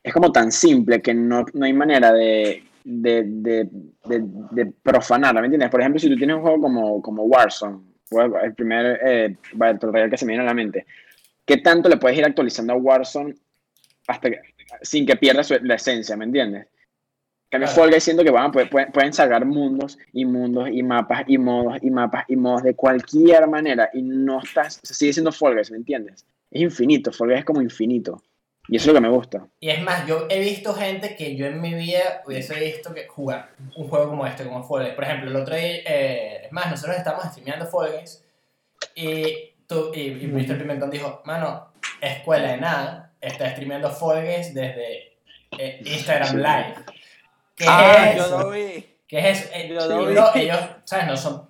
[0.03, 3.69] es como tan simple que no, no hay manera de, de, de,
[4.07, 5.71] de, de profanarla, ¿me entiendes?
[5.71, 7.79] Por ejemplo, si tú tienes un juego como, como Warzone,
[8.43, 10.87] el primer eh, Battle Royale que se me viene a la mente,
[11.45, 13.35] ¿qué tanto le puedes ir actualizando a Warzone
[14.07, 14.41] hasta que-
[14.83, 16.67] sin que pierda su- la esencia, ¿me entiendes?
[17.53, 17.69] Cambio.
[17.69, 21.77] Fall Guys siento que van, pueden, pueden, sacar mundos y mundos y mapas y modos
[21.83, 25.71] y mapas y modos de cualquier manera y no estás, se sigue siendo Fall Guys,
[25.71, 26.25] ¿me entiendes?
[26.51, 28.23] Es infinito, Fall Guys es como infinito.
[28.69, 29.47] Y eso es lo que me gusta.
[29.61, 33.07] Y es más, yo he visto gente que yo en mi vida hubiese visto que
[33.07, 34.95] jugar un juego como este, como Fall Guys.
[34.95, 38.25] Por ejemplo, el otro día, eh, es más, nosotros estamos streameando Fall Guys
[38.95, 40.57] y, tú, y, y Mr.
[40.57, 45.19] Pimentón dijo, mano, escuela de nada, está streameando Fall Guys desde
[45.59, 47.02] eh, Instagram Live.
[47.63, 48.39] ¿Qué Ah, es yo eso?
[48.41, 48.97] lo vi.
[49.07, 49.51] ¿Qué es eso?
[49.55, 50.41] Eh, Yo lo vi.
[50.41, 51.07] ellos, ¿sabes?
[51.07, 51.49] No son,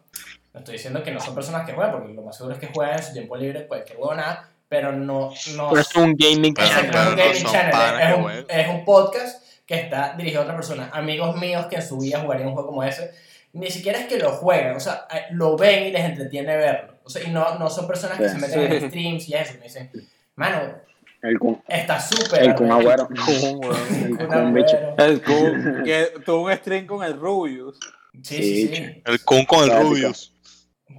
[0.53, 2.69] no estoy diciendo que no son personas que juegan, porque lo más seguro es que
[2.69, 6.55] juegan en su tiempo libre, cualquier juego, nada, pero no, no Pero es un gaming
[6.55, 6.91] channel.
[6.95, 8.45] es un gaming channel, es un, juegan.
[8.49, 10.91] es un podcast que está dirigido a otra persona.
[10.93, 13.13] Amigos míos que en su vida jugarían un juego como ese,
[13.53, 16.95] ni siquiera es que lo juegan, o sea, eh, lo ven y les entretiene verlo.
[17.05, 18.35] O sea, y no, no son personas que Sí.
[18.35, 19.91] se meten en streams y eso, me dicen,
[20.37, 20.75] mano,
[21.23, 22.43] El Kun, está súper.
[22.43, 23.07] el Kun arrecho".
[23.07, 23.77] Agüero.
[24.19, 24.77] El Kun bicho.
[24.99, 27.79] El Kun, que tuvo un stream con el Rubius.
[28.23, 28.75] Sí, sí, sí.
[28.77, 29.03] Sí.
[29.05, 29.83] El Kun con el Épico.
[29.85, 30.35] Rubius.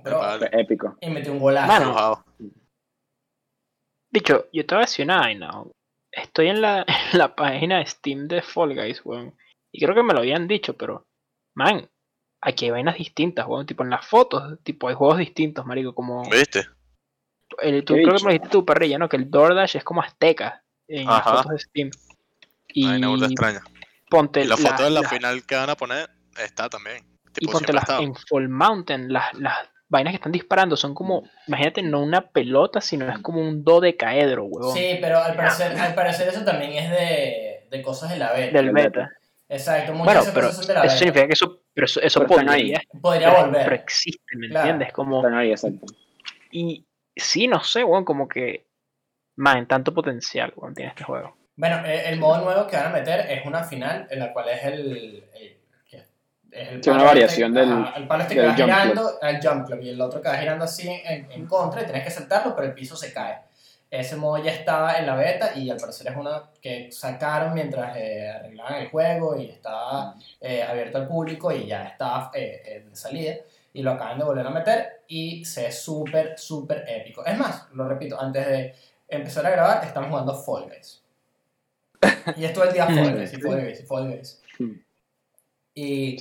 [0.03, 0.49] Vale.
[0.53, 0.97] Épico.
[1.01, 1.67] y metió un golazo.
[1.67, 2.25] Mano.
[4.11, 5.51] Dicho, yo te voy a decir una vaina.
[6.11, 9.35] Estoy en la, en la página de Steam de Fall Guys, weón.
[9.73, 11.05] Y creo que me lo habían dicho, pero,
[11.55, 11.89] man,
[12.41, 13.65] aquí hay vainas distintas, weón.
[13.65, 15.93] Tipo en las fotos, tipo hay juegos distintos, marico.
[15.93, 16.65] Como, ¿Viste?
[17.61, 19.07] El, tú ¿Qué creo que me lo dijiste tú, perrilla, ¿no?
[19.09, 21.37] Que el DoorDash es como azteca en las Ajá.
[21.37, 21.89] fotos de Steam.
[22.69, 23.61] Y Ay, no, extraña.
[24.09, 26.09] ponte Y la foto de la la- final que van a poner
[26.43, 26.97] está también.
[26.97, 29.55] y Tipo, ponte siempre las en Fall Mountain, las, las
[29.89, 34.45] vainas que están disparando son como, imagínate, no una pelota, sino es como un dodecaedro,
[34.45, 34.75] huevón.
[34.75, 38.57] Sí, pero al parecer, al parecer eso también es de, de cosas de la beta.
[38.57, 39.11] del beta.
[39.49, 40.97] Exacto, muchas Bueno, pero son de la eso beta.
[40.97, 42.61] significa que eso, pero eso, eso Pero están ahí.
[42.73, 43.63] podría, Podría pero, volver.
[43.65, 44.69] pero existe, ¿me Claro.
[44.69, 44.93] entiendes?
[44.93, 45.85] Como, ahí, exacto.
[46.51, 46.85] y
[47.15, 48.65] sí, no sé, weón, como que,
[49.35, 51.35] man, tanto potencial, weón, tiene este juego.
[51.55, 54.49] Bueno, eh, el modo nuevo que van a meter es una final en la cual
[54.49, 55.23] es el.
[55.35, 55.57] el-
[56.51, 58.57] es el Sí, una palo variación este- del- ajá, el palo este que va jump
[58.59, 61.85] girando, el jump club, y el otro que va girando así en, en contra, y
[61.85, 63.39] tienes que saltarlo, pero el piso se cae.
[63.89, 67.95] Ese modo ya estaba en la beta y al parecer es una que sacaron mientras
[67.97, 72.85] eh, arreglaban el juego y estaba eh, abierto al público y ya estaba eh, eh,
[72.89, 73.35] de salida.
[73.73, 77.25] Y lo acaban de volver a meter y se ve súper, súper épico.
[77.25, 78.75] Es más, lo repito, antes de
[79.07, 81.01] empezar a grabar, estamos jugando Fall Guys.
[82.37, 84.41] Y es todo el día Fall Guys y Fall Guys y Fall Guys.
[85.75, 86.17] Y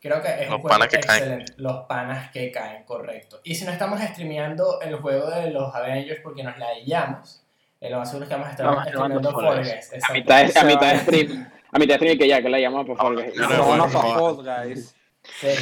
[0.00, 1.18] creo que es Los un juego panas que caen.
[1.22, 1.52] excelente.
[1.56, 3.40] Los panas que caen, correcto.
[3.44, 7.42] Y si no estamos streameando el juego de los Avengers porque nos la hallamos,
[7.80, 9.90] eh, lo más seguro es que vamos a estar Vamos streameando streamando Fall Fall Guys.
[9.90, 10.04] Guys.
[10.10, 11.00] A mitad de, a Se mitad de va.
[11.00, 11.50] stream.
[11.72, 12.96] A mitad de stream que ya, que la llamamos por.
[12.98, 14.34] No, no, No, no, no, no, no.
[14.36, 14.94] Fall Guys.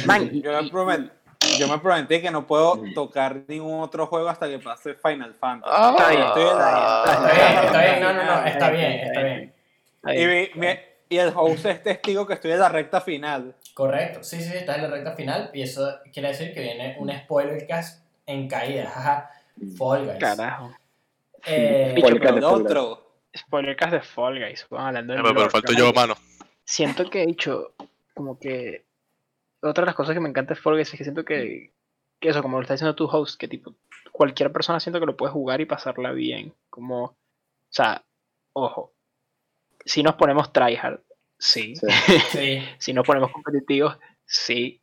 [0.05, 1.11] Man, Yo me, promet-
[1.59, 5.73] yo me prometí que no puedo tocar ningún otro juego hasta que pase Final Fantasy.
[5.75, 8.91] Ah, Está bien, Estoy en la- Está bien, está bien, no, no, no, está bien,
[8.91, 9.53] Está está bien.
[10.05, 10.25] Y,
[10.59, 13.55] mi- mi- y el host es testigo que estoy en la recta final.
[13.73, 17.11] Correcto, sí, sí, está en la recta final y eso quiere decir que viene un
[17.11, 19.29] spoiler cast en caída, jaja,
[19.77, 20.17] Fall Guys.
[20.19, 20.71] Carajo.
[21.45, 23.11] Eh, pero El otro.
[23.35, 26.15] spoilercast de Fall Guys, weón, hablando de Eh, Pero falto yo, mano.
[26.63, 27.73] siento que he dicho
[28.13, 28.85] como que
[29.63, 31.71] otra de las cosas que me encanta de Fall Guys es que siento que,
[32.19, 33.73] que eso, como lo está diciendo tu host, que tipo
[34.11, 36.53] cualquier persona siento que lo puede jugar y pasarla bien.
[36.69, 37.15] Como, o
[37.69, 38.03] sea,
[38.53, 38.93] ojo,
[39.85, 40.99] si nos ponemos tryhard,
[41.37, 41.75] sí.
[41.75, 41.87] Sí.
[42.31, 44.79] sí, Si nos ponemos competitivos, sí.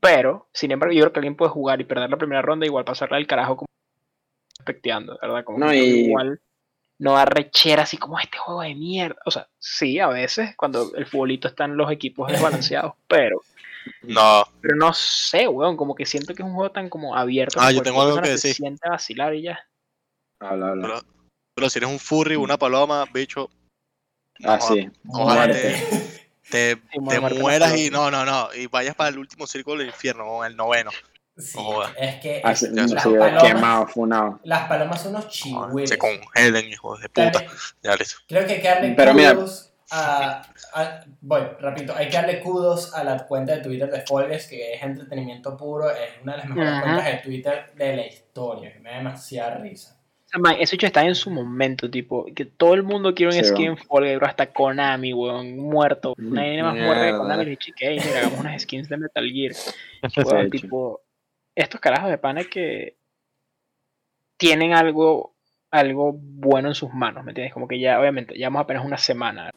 [0.00, 2.84] Pero, sin embargo, yo creo que alguien puede jugar y perder la primera ronda, igual
[2.84, 3.66] pasarla del carajo como
[4.58, 5.44] expecteando, ¿verdad?
[5.44, 6.40] Como No, que y- igual
[6.98, 9.16] no da rechera así como este juego de mierda.
[9.24, 12.28] O sea, sí, a veces, cuando el futbolito están los equipos
[12.62, 13.40] desbalanceados, pero,
[14.02, 17.58] No, pero no sé, weón, como que siento que es un juego tan como abierto.
[17.60, 18.54] Ah, yo tengo algo que decir.
[18.54, 19.58] siente a vacilar y ya.
[20.40, 20.82] Habla, habla.
[20.82, 21.00] pero,
[21.54, 23.50] pero si eres un furry, una paloma, bicho,
[24.44, 24.88] Ah, sí.
[25.08, 25.74] ojalá te,
[26.50, 30.44] te, mueras y no, no, no, y vayas para el último círculo del infierno, o
[30.44, 30.90] el noveno.
[31.36, 31.58] Sí,
[31.96, 34.40] es que Ah, sí, Ya, las, palomas, quemado, funado.
[34.44, 35.90] las palomas son unos Joder, chihuiles.
[35.90, 37.42] Se congelen, hijos de puta.
[37.82, 38.16] Ya listo.
[38.28, 39.38] Creo que darle Pero mira-
[39.90, 40.42] a,
[40.74, 44.46] a- Voy, repito, hay que darle kudos a la cuenta de Twitter de Fall Guys,
[44.46, 46.82] que es entretenimiento puro, es una de las mejores Ajá.
[46.82, 49.96] cuentas de Twitter de la historia, que me da demasiada risa.
[50.38, 53.50] Man, ese hecho está en su momento, tipo, que todo el mundo quiere un Sí,
[53.50, 56.14] skin bro, hasta Konami, weón, muerto.
[56.18, 57.16] Nadie más muerde que.
[57.18, 59.52] Konami, le dije, "Ey, mira, hagamos unas skins de Metal Gear.
[60.44, 61.00] Weón, tipo,
[61.54, 62.96] estos carajos de pana que
[64.36, 65.34] tienen algo,
[65.70, 67.52] algo bueno en sus manos, ¿me entiendes?
[67.52, 69.50] Como que ya, obviamente, llevamos apenas una semana,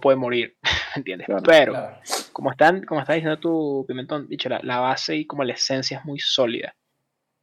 [0.00, 1.26] puede morir, ¿me entiendes?
[1.26, 1.42] Claro.
[1.46, 1.96] Pero, Claro.
[2.32, 5.98] como están, como está diciendo tu Pimentón, dicho, la, la base y como la esencia
[5.98, 6.74] es muy sólida.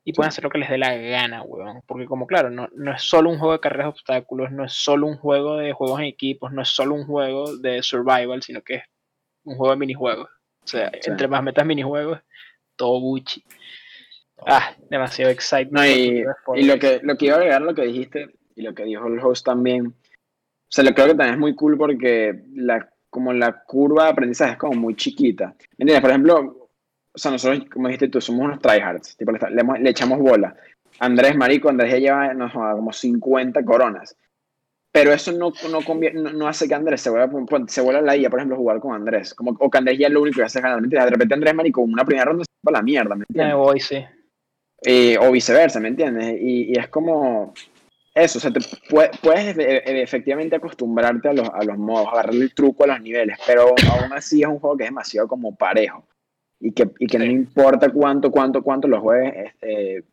[0.06, 1.82] Y pueden hacer lo que les dé la gana, weón.
[1.86, 4.74] Porque como claro, no, no es solo un juego de carreras de obstáculos, no es
[4.74, 8.62] solo un juego de juegos en equipos, no es solo un juego de survival, sino
[8.62, 8.84] que es
[9.44, 10.30] un juego de minijuegos.
[10.64, 11.12] O sea, Sí.
[11.12, 12.20] entre más metas minijuegos,
[12.76, 13.44] todo Gucci.
[14.48, 15.70] Ah, demasiado excited.
[15.72, 16.24] No, y,
[16.56, 19.06] y lo que lo que iba a agregar lo que dijiste y lo que dijo
[19.08, 19.94] el host también.
[20.70, 24.10] O sea, lo creo que también es muy cool porque la, como la curva de
[24.12, 25.48] aprendizaje es como muy chiquita.
[25.78, 26.02] ¿Me entiendes?
[26.02, 26.70] Por ejemplo,
[27.12, 29.18] o sea, nosotros, como dijiste tú, somos unos tryhards.
[29.18, 30.56] Tipo, le, le, hemos- le echamos bola.
[31.00, 34.16] Andrés Marico, Andrés ya lleva no, como 50 coronas.
[34.92, 35.80] Pero eso no, no,
[36.14, 37.30] no, no hace que Andrés se vuelva,
[37.68, 39.34] se vuelva la IA, por ejemplo, jugar con Andrés.
[39.34, 40.82] Como, o que Andrés ya es lo único que hace ganar.
[40.82, 43.48] De repente Andrés Marico, una primera ronda se va a la mierda, ¿me entiendes?
[43.56, 44.04] Me voy, sí.
[44.84, 46.38] Eh, o viceversa, ¿me entiendes?
[46.42, 47.54] Y, y es como
[48.16, 52.08] eso, o sea, te pue- puedes e- e- efectivamente acostumbrarte a los, a los modos,
[52.12, 55.28] agarrarle el truco a los niveles, pero aún así es un juego que es demasiado
[55.28, 56.06] como parejo
[56.60, 60.04] y que, y que no importa cuánto, cuánto, cuánto lo juegues, este,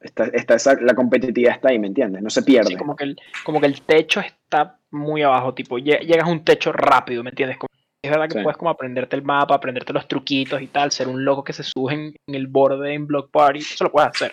[0.00, 2.22] está, está esa- la competitividad está ahí, ¿me entiendes?
[2.22, 2.68] No se pierde.
[2.70, 6.30] Sí, como que, el, como que el techo está muy abajo, tipo, lle- llegas a
[6.30, 7.58] un techo rápido, ¿me entiendes?
[7.58, 7.68] Como-
[8.02, 8.42] es verdad que Sí.
[8.42, 11.64] puedes como aprenderte el mapa, aprenderte los truquitos y tal, ser un loco que se
[11.64, 14.32] sube en, en el borde en Block Party, eso lo puedes hacer.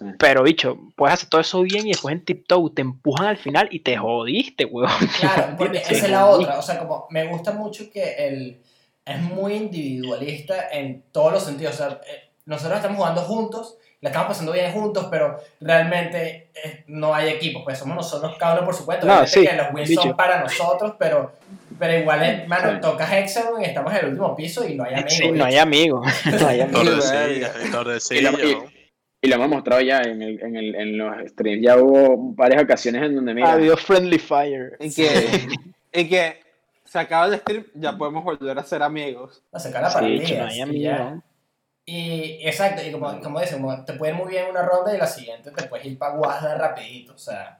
[0.00, 0.14] Sí.
[0.18, 3.68] Pero, bicho, puedes hacer todo eso bien y después en tiptoe te empujan al final
[3.70, 4.90] y te jodiste, weón.
[5.18, 6.58] Claro, porque esa es la otra.
[6.58, 8.60] O sea, como me gusta mucho que el
[9.04, 11.74] es muy individualista en todos los sentidos.
[11.74, 16.84] O sea, eh, nosotros estamos jugando juntos, la estamos pasando bien juntos, pero realmente eh,
[16.86, 17.62] no hay equipos.
[17.64, 19.06] Pues somos nosotros cada uno por su cuenta.
[19.06, 20.02] No, sí, que los wins bicho.
[20.02, 21.32] son para nosotros, pero,
[21.78, 22.80] pero igual, es, mano, Sí.
[22.80, 25.12] tocas Hexagon y estamos en el último piso y no hay amigos.
[25.12, 26.06] Sí, no hay amigos.
[26.26, 26.84] No hay amigos.
[26.84, 28.34] Tordesillas, Tordesillas,
[29.22, 29.36] y- ¿no?
[29.36, 33.02] Lo hemos mostrado ya en, el, en, el, en los streams, ya hubo varias ocasiones
[33.02, 34.76] en donde, mira, Adiós, Friendly Fire.
[34.80, 35.08] Y que,
[35.92, 36.40] y que
[36.84, 39.42] se acaba el stream, ya podemos volver a ser amigos.
[39.52, 39.98] A sacar la Sí,
[40.34, 40.96] no hay y ya.
[40.98, 41.22] amigos.
[41.86, 44.98] Y exacto, y como, como dicen, como te puede ir muy bien una ronda y
[44.98, 47.14] la siguiente te puedes ir para Guasda rapidito.
[47.14, 47.58] O sea,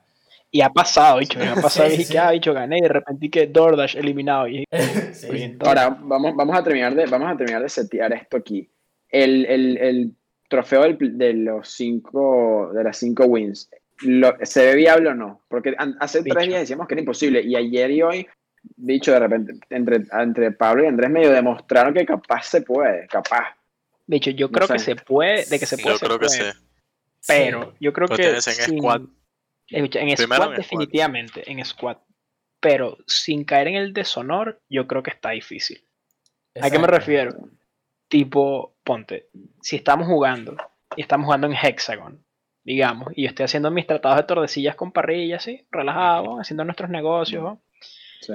[0.53, 2.19] Y ha pasado, bicho, me ha pasado Sí, y sí, dije, sí.
[2.19, 4.47] ah, bicho, gané y de repente que DoorDash eliminado.
[4.47, 4.65] Y
[5.13, 5.57] sí.
[5.61, 8.71] Ahora, vamos, vamos, a terminar de, vamos a terminar de setear esto aquí.
[9.09, 10.15] El, el, el
[10.51, 13.71] trofeo del- de, los cinco, de las cinco wins,
[14.03, 15.41] lo- ¿se ve viable o no?
[15.49, 16.35] Porque hace Bicho.
[16.35, 18.27] tres días decíamos que era imposible y ayer y hoy,
[18.77, 23.57] dicho de repente, entre, entre Pablo y Andrés medio demostraron que capaz se puede, capaz.
[24.07, 24.73] Bicho, yo No creo sé.
[24.75, 25.95] que se puede, de que se puede.
[25.95, 26.43] Yo se creo que sí.
[27.27, 28.29] Pero yo creo Pero que.
[28.37, 29.03] en sin- squad.
[29.69, 30.57] En Primero squad, en squad.
[30.57, 31.97] definitivamente, en squad.
[32.59, 35.81] Pero sin caer en el deshonor, yo creo que está difícil.
[36.61, 37.37] ¿A qué me refiero?
[38.09, 39.29] Tipo, ponte,
[39.61, 40.57] si estamos jugando
[40.97, 42.25] y estamos jugando en Hexagon,
[42.65, 46.91] digamos, y yo estoy haciendo mis tratados de tordesillas con parrilla, así, relajado, haciendo nuestros
[46.91, 47.63] negocios, ¿no?
[48.21, 48.33] Sí.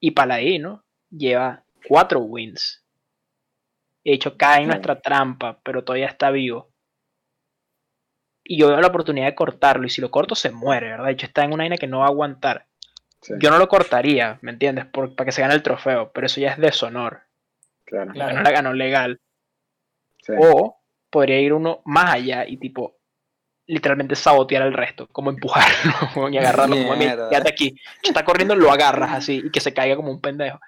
[0.00, 2.84] y Paladino lleva cuatro wins.
[4.04, 4.68] De hecho, cae en Sí.
[4.70, 6.72] nuestra trampa, pero todavía está vivo.
[8.42, 11.06] Y yo veo la oportunidad de cortarlo, y si lo corto se muere, ¿verdad?
[11.06, 12.66] De hecho, está en una vaina que no va a aguantar.
[13.20, 14.84] sí, Yo no lo cortaría, ¿me entiendes?
[14.86, 17.22] Por- para que se gane el trofeo, pero eso ya es deshonor.
[17.84, 18.12] claro.
[18.12, 18.34] Claro.
[18.36, 19.20] No la ganó legal.
[20.22, 20.32] Sí.
[20.38, 22.96] O podría ir uno más allá y tipo
[23.66, 27.74] literalmente sabotear al resto, como empujarlo y agarrarlo como "Mira, quédate aquí.
[28.02, 30.58] Está corriendo, lo agarras así y que se caiga como un pendejo.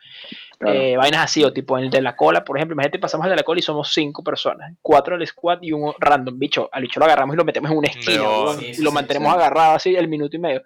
[0.58, 0.78] claro.
[0.78, 3.36] Eh, vainas así, o tipo el de la cola, por ejemplo, imagínate pasamos el de
[3.36, 6.68] la cola y somos cinco personas, cuatro del squad y un random bicho.
[6.72, 8.82] Al bicho lo agarramos y lo metemos en una esquina No, weón, sí, y sí,
[8.82, 9.38] lo sí, mantenemos sí.
[9.38, 10.62] agarrado así el minuto y medio.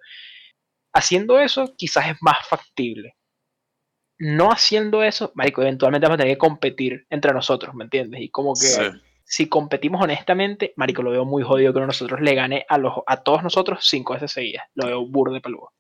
[0.92, 3.14] Haciendo eso, quizás es más factible.
[4.18, 8.20] No haciendo eso, marico, eventualmente vamos a tener que competir entre nosotros, ¿me entiendes?
[8.20, 8.82] Y como que Sí.
[9.24, 12.78] si competimos honestamente, marico, lo veo muy jodido que uno de nosotros le gane a
[12.78, 14.64] los a todos nosotros cinco veces seguidas.
[14.74, 15.72] Lo veo burde peludo.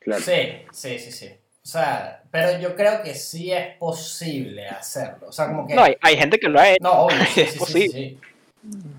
[0.00, 0.22] claro.
[0.22, 0.32] Sí,
[0.72, 1.26] sí, sí, sí.
[1.62, 5.28] O sea, pero yo creo que sí es posible hacerlo.
[5.28, 5.74] O sea, como que...
[5.74, 6.82] No, hay, hay gente que lo ha hecho.
[6.82, 8.18] No, obvio, sí, Es sí, sí, posible.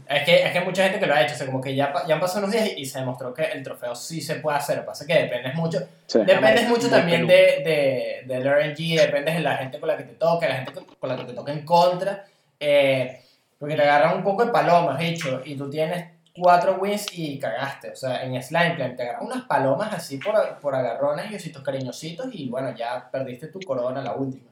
[0.08, 1.76] Es que, es que hay mucha gente que lo ha hecho, o sea, como que
[1.76, 4.36] ya, ya han pasado unos días y, y se demostró que el trofeo sí se
[4.36, 4.76] puede hacer.
[4.78, 6.20] Lo que pasa es que dependes mucho, Sí.
[6.20, 10.14] dependes mucho también de, de, del RNG, dependes de la gente con la que te
[10.14, 12.26] toque, la gente con, la que te toque en contra,
[12.60, 13.22] eh,
[13.58, 17.92] porque te agarran un poco de palomas, dicho, y tú tienes cuatro wins y cagaste.
[17.92, 22.28] O sea, en Slime te agarran unas palomas así por, por agarrones y ositos cariñositos
[22.32, 24.52] y bueno, ya perdiste tu corona la última.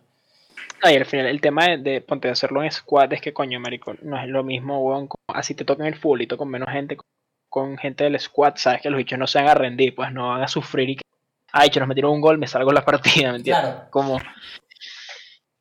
[0.83, 3.33] No, y al final el tema de, de, ponte, de hacerlo en squad es que
[3.33, 6.69] coño, marico, no es lo mismo, weón, como así te tocan el futbolito con menos
[6.69, 7.05] gente, con,
[7.49, 10.29] con gente del squad, sabes que los bichos no se van a rendir, pues no
[10.29, 11.03] van a sufrir y que,
[11.51, 13.63] ay, che, nos metieron un gol, me salgo la partida, ¿me entiendes?
[13.63, 13.87] Claro.
[13.91, 14.25] Como te,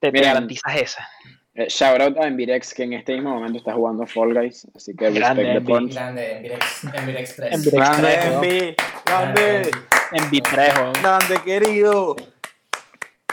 [0.01, 0.29] te Miren.
[0.35, 1.09] garantizas esa.
[1.55, 4.97] Eh, shout out a Envirex que en este mismo momento está jugando Fall Guys, así
[4.97, 5.73] que Grande, respect the Envi.
[5.73, 5.93] punch.
[5.93, 7.53] Grande, Envirex, Envirex 3.
[7.53, 7.73] Envirex.
[7.77, 8.15] Grande.
[8.27, 8.77] Envi.
[9.05, 9.71] Grande.
[10.13, 10.93] En Vitrejo.
[11.03, 12.17] Grande, querido.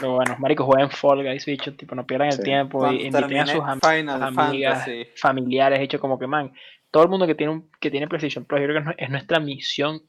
[0.00, 2.42] Pero bueno, marico, jueguen Fall Guys, bicho, tipo, no pierdan el Sí.
[2.42, 5.06] tiempo Cuando y inviten a sus am- Final amigas, Fantasy.
[5.16, 6.52] familiares, hecho como que, man,
[6.90, 9.04] todo el mundo que tiene un, que tiene PlayStation Plus, yo creo que es nue-
[9.04, 10.00] es nuestra misión,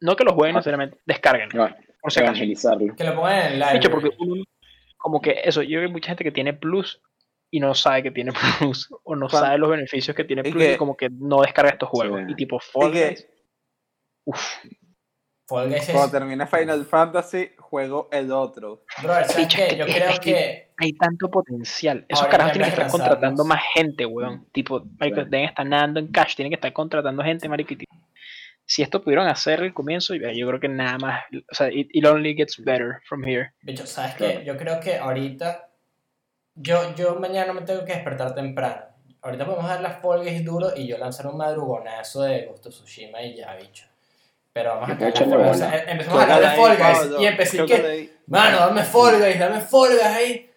[0.00, 2.94] no que lo jueguen necesariamente, descarguenlo, No, por si evangelizarlo.
[2.96, 3.72] Que lo pongan en el live.
[3.74, 4.44] Dicho, porque uno,
[4.96, 7.02] como que eso, yo creo que hay mucha gente que tiene Plus
[7.50, 8.30] y no sabe que tiene
[8.72, 11.72] Plus, o no sabe los beneficios que tiene Plus, y que- como que no descarga
[11.72, 12.20] estos juegos.
[12.26, 12.32] Sí.
[12.32, 13.16] Y tipo Fall Y que-
[15.50, 15.94] Fall Guys es...
[15.94, 18.84] Cuando termine Final Fantasy, juego el otro.
[19.02, 19.76] Brother, ¿sabes Bicho, qué?
[19.76, 20.70] Yo que- creo es que- que...
[20.78, 22.04] hay tanto potencial.
[22.08, 24.46] Esos Ahora, carajos tienen que estar contratando más gente, weón.
[24.52, 27.74] Tipo, marico, deben estar nadando en cash, tienen que estar contratando gente, marico.
[28.64, 32.04] si esto pudieron hacer al comienzo, yo creo que nada más, o sea, it, it
[32.06, 33.52] only gets better from here.
[33.62, 34.38] Bicho, ¿sabes Claro.
[34.40, 34.44] qué?
[34.46, 35.66] Yo creo que ahorita...
[36.54, 38.82] Yo, yo mañana me tengo que despertar temprano.
[39.22, 43.36] Ahorita podemos dar las Guys duro y yo lanzar un madrugonazo de Ghost Tsushima y
[43.36, 43.86] ya, bicho.
[44.52, 45.84] Pero vamos a cagar, o sea, bola.
[45.86, 48.10] empezamos a hablar de Fall Guys y empecé que...
[48.26, 50.50] Mano, dame Fall Guys, dame Fall Guys ahí.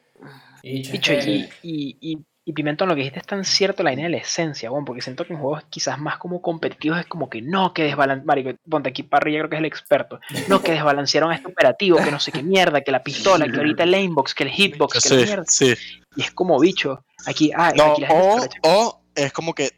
[0.63, 3.43] Y bicho, es Bicho, que- y, y, y, y Pimentón, lo que dijiste es tan
[3.45, 6.41] cierto la línea de la esencia, weón, porque siento que en juegos quizás más como
[6.41, 9.65] competitivos es como que no, que desbalancearon, marico, ponte aquí Parrilla creo que es el
[9.65, 13.57] experto, no, que desbalancearon este operativo, que no sé qué mierda, que la pistola, que
[13.57, 15.43] ahorita el aimbox, que el hitbox, que la mierda.
[15.47, 15.73] sí.
[16.15, 19.69] Y es como bicho, aquí, ah, No, aquí la gente o, o es como que.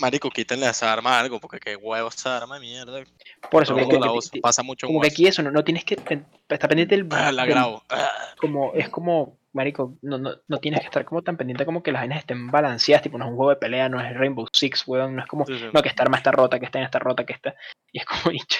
[0.00, 3.02] Marico, quítenle a esa arma algo, porque qué huevos esa arma de mierda.
[3.50, 5.84] por eso, el mundo la que, pasa mucho como que aquí eso, no, no tienes
[5.84, 7.82] que estar pendiente del, Ah, la del- grabo.
[7.90, 8.08] Ah.
[8.40, 11.90] como, es como, marico, no, no, no tienes que estar como tan pendiente como que
[11.90, 14.84] las vainas estén balanceadas, tipo, no es un juego de pelea, no es Rainbow Six,
[14.86, 15.66] weón, no es como, Sí, sí.
[15.72, 17.54] no, que esta arma está rota, que esta está rota, que esta,
[17.92, 18.58] y es como, bicho,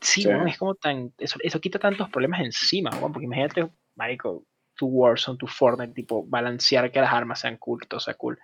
[0.00, 0.26] sí, Sí.
[0.28, 4.44] weón, es como tan, eso, eso quita tantos problemas encima, weón, porque imagínate, marico,
[4.74, 8.38] tu Warzone, tu Fortnite, tipo, balancear que las armas sean cool, que todo sea cool,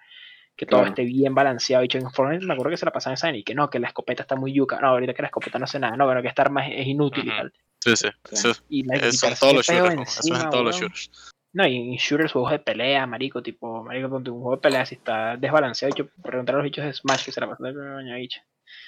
[0.57, 0.91] que todo Claro.
[0.91, 3.55] esté bien balanceado, bicho, en Fortnite me acuerdo que se la pasaban esa y que
[3.55, 5.97] no, que la escopeta está muy yuca, no, ahorita que la escopeta no hace nada,
[5.97, 8.09] no, bueno, que esta arma es, es inútil y tal, Sí, sí.
[8.33, 9.91] Eso, y, eso son todos los shooters.
[9.91, 11.11] como- Eso es encima, en todos los shooters.
[11.53, 14.85] No, y en shooters, juegos de pelea, marico, tipo, marico, ponte un juego de pelea
[14.85, 18.15] si está desbalanceado, yo preguntar a los bichos de Smash que se la pasan de
[18.17, 18.41] bicho.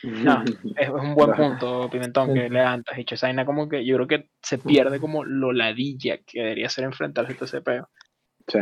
[0.03, 0.43] No,
[0.77, 3.15] es, es un buen punto, Pimentón, que levantas, bicho.
[3.15, 6.85] Esa vaina como que yo creo que se pierde como lo ladilla que debería ser
[6.85, 7.89] enfrentarse a ese peo.
[8.49, 8.59] Sí.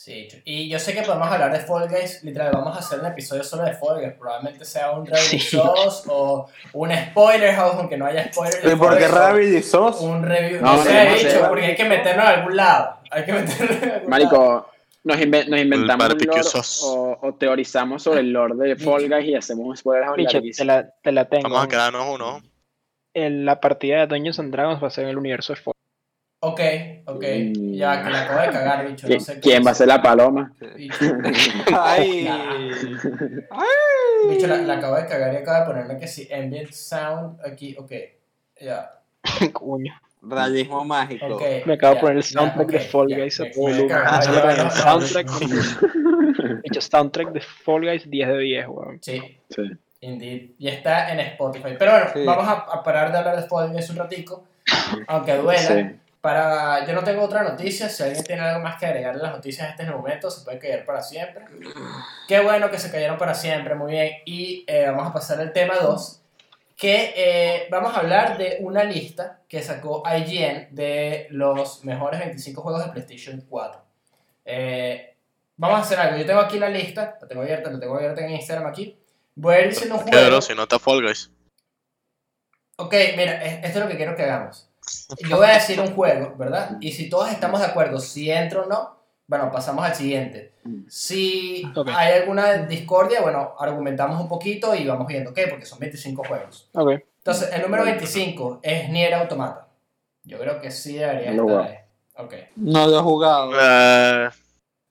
[0.00, 3.06] Sí, y yo sé que podemos hablar de Fall Guys, literal, vamos a hacer un
[3.06, 5.40] episodio solo de Fall Guys, probablemente sea un Rabbit Sí.
[5.40, 8.60] Sauce o un Spoiler House, aunque no haya spoilers.
[8.64, 10.00] ¿Y por qué Rabbit y Sos?
[10.00, 11.40] Un review, No, no, sé, no, sé.
[11.48, 14.08] porque hay que meternos en algún lado, hay que meternos en algún lado.
[14.08, 14.68] Marico,
[15.02, 16.80] nos, inve- nos inventamos un barbecue lore sauce.
[16.86, 20.40] o, o teorizamos sobre el lore de Fall Guys y hacemos un spoiler house Bicho,
[20.40, 21.42] te la, te la tengo.
[21.48, 22.40] Vamos a quedarnos uno.
[23.14, 25.74] En la partida de Dungeons and Dragons va a ser en el universo de Fall.
[26.40, 26.60] Ok,
[27.06, 27.24] ok,
[27.56, 27.72] Mm.
[27.74, 30.00] ya, que la acabo de cagar, bicho, no ¿Qui- sé ¿Quién va a ser la
[30.00, 30.52] paloma?
[30.76, 30.96] Bicho,
[31.80, 32.28] Ay.
[34.28, 37.74] bicho, la, la acabo de cagar y acabo de ponerme que sí, ambient sound aquí,
[37.78, 37.92] ok,
[38.60, 38.94] ya,
[39.52, 39.92] Coño.
[40.22, 41.26] Realismo mágico.
[41.26, 41.42] ok.
[41.66, 43.92] Me acabo de poner el soundtrack de ok, Fall Guys a volumen.
[43.92, 44.20] Ah,
[44.50, 45.28] el soundtrack,
[46.64, 48.98] Hecho soundtrack de Fall Guys 10 de 10, weón.
[49.00, 49.20] Sí,
[49.50, 49.62] Sí.
[50.00, 50.50] Indeed.
[50.58, 51.74] Y está en Spotify.
[51.78, 52.24] Pero bueno, Sí.
[52.24, 54.44] vamos a, a parar de hablar de Fall Guys un ratico.
[55.08, 55.58] Aunque duela.
[55.60, 55.96] Sí.
[56.28, 57.88] Para, yo no tengo otra noticia.
[57.88, 60.58] Si alguien tiene algo más que agregarle a las noticias en este momento, se puede
[60.58, 61.46] callar para siempre.
[62.28, 64.12] Qué bueno que se cayeron para siempre, muy bien.
[64.26, 66.20] Y eh, vamos a pasar al tema 2.
[66.76, 72.60] Que eh, vamos a hablar de una lista que sacó IGN de los mejores 25
[72.60, 73.80] juegos de PlayStation 4.
[74.44, 75.16] Eh,
[75.56, 76.18] vamos a hacer algo.
[76.18, 78.98] Yo tengo aquí la lista, la tengo abierta, la tengo abierta en Instagram aquí.
[79.34, 80.42] Voy a ir diciendo un juego.
[80.42, 81.30] Si no está Fall Guys.
[82.76, 84.67] Ok, mira, es- esto es lo que quiero que hagamos.
[85.28, 86.76] Yo voy a decir un juego, ¿verdad?
[86.80, 90.52] Y si todos estamos de acuerdo si entro o no, bueno, pasamos al siguiente.
[90.88, 91.88] Si Ok.
[91.94, 95.38] hay alguna discordia, bueno, argumentamos un poquito y vamos viendo, ¿ok?
[95.50, 96.68] Porque son 25 juegos.
[96.74, 96.92] Ok.
[97.18, 99.68] Entonces, el número 25 es Nier Automata.
[100.24, 101.66] Yo creo que sí debería No, estar wow.
[101.66, 101.74] ahí.
[102.16, 102.34] Ok.
[102.56, 103.50] No lo he jugado.
[103.54, 104.30] Eh,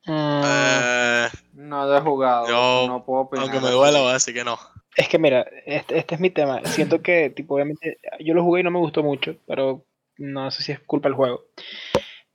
[0.10, 2.48] Mm, eh, No lo he jugado.
[2.48, 3.44] Yo, no puedo opinar.
[3.44, 4.58] aunque me duela, voy a decir que no.
[4.96, 6.62] Es que mira, este, este es mi tema.
[6.66, 9.84] Siento que, tipo, obviamente, yo lo jugué y no me gustó mucho, pero
[10.18, 11.46] no sé si es culpa del juego.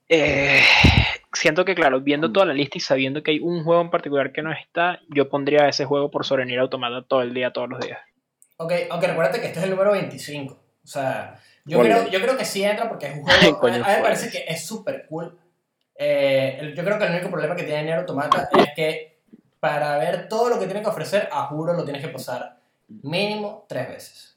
[0.09, 0.61] Eh,
[1.33, 4.31] siento que, claro, viendo toda la lista y sabiendo que hay un juego en particular
[4.31, 7.69] que no está, yo pondría ese juego por sobre Nier Automata todo el día, todos
[7.69, 7.99] los días.
[8.57, 10.53] Ok, aunque recuérdate que este es el número 25.
[10.53, 13.59] O sea, yo, creo, yo creo que sí entra porque es un juego.
[13.59, 15.37] Coño, a, mí me parece que es súper cool.
[15.95, 19.19] Eh, yo creo que el único problema que tiene Nier Automata es que
[19.59, 22.57] para ver todo lo que tiene que ofrecer, a juro lo tienes que pasar
[22.87, 24.32] mínimo tres veces.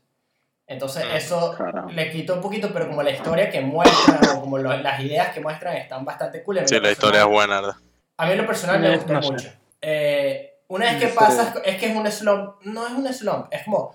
[0.68, 1.90] Entonces, Mm, eso carajo.
[1.90, 5.32] le quita un poquito, pero como la historia que muestran o como lo- las ideas
[5.32, 6.58] que muestran están bastante cool.
[6.66, 7.76] Sí, la historia es personal- buena, ¿verdad?
[8.16, 9.48] A mí en lo personal me gustó no mucho.
[9.80, 11.14] Eh, una vez que sí.
[11.16, 13.94] pasas, es que es un slump, no es un slump, es como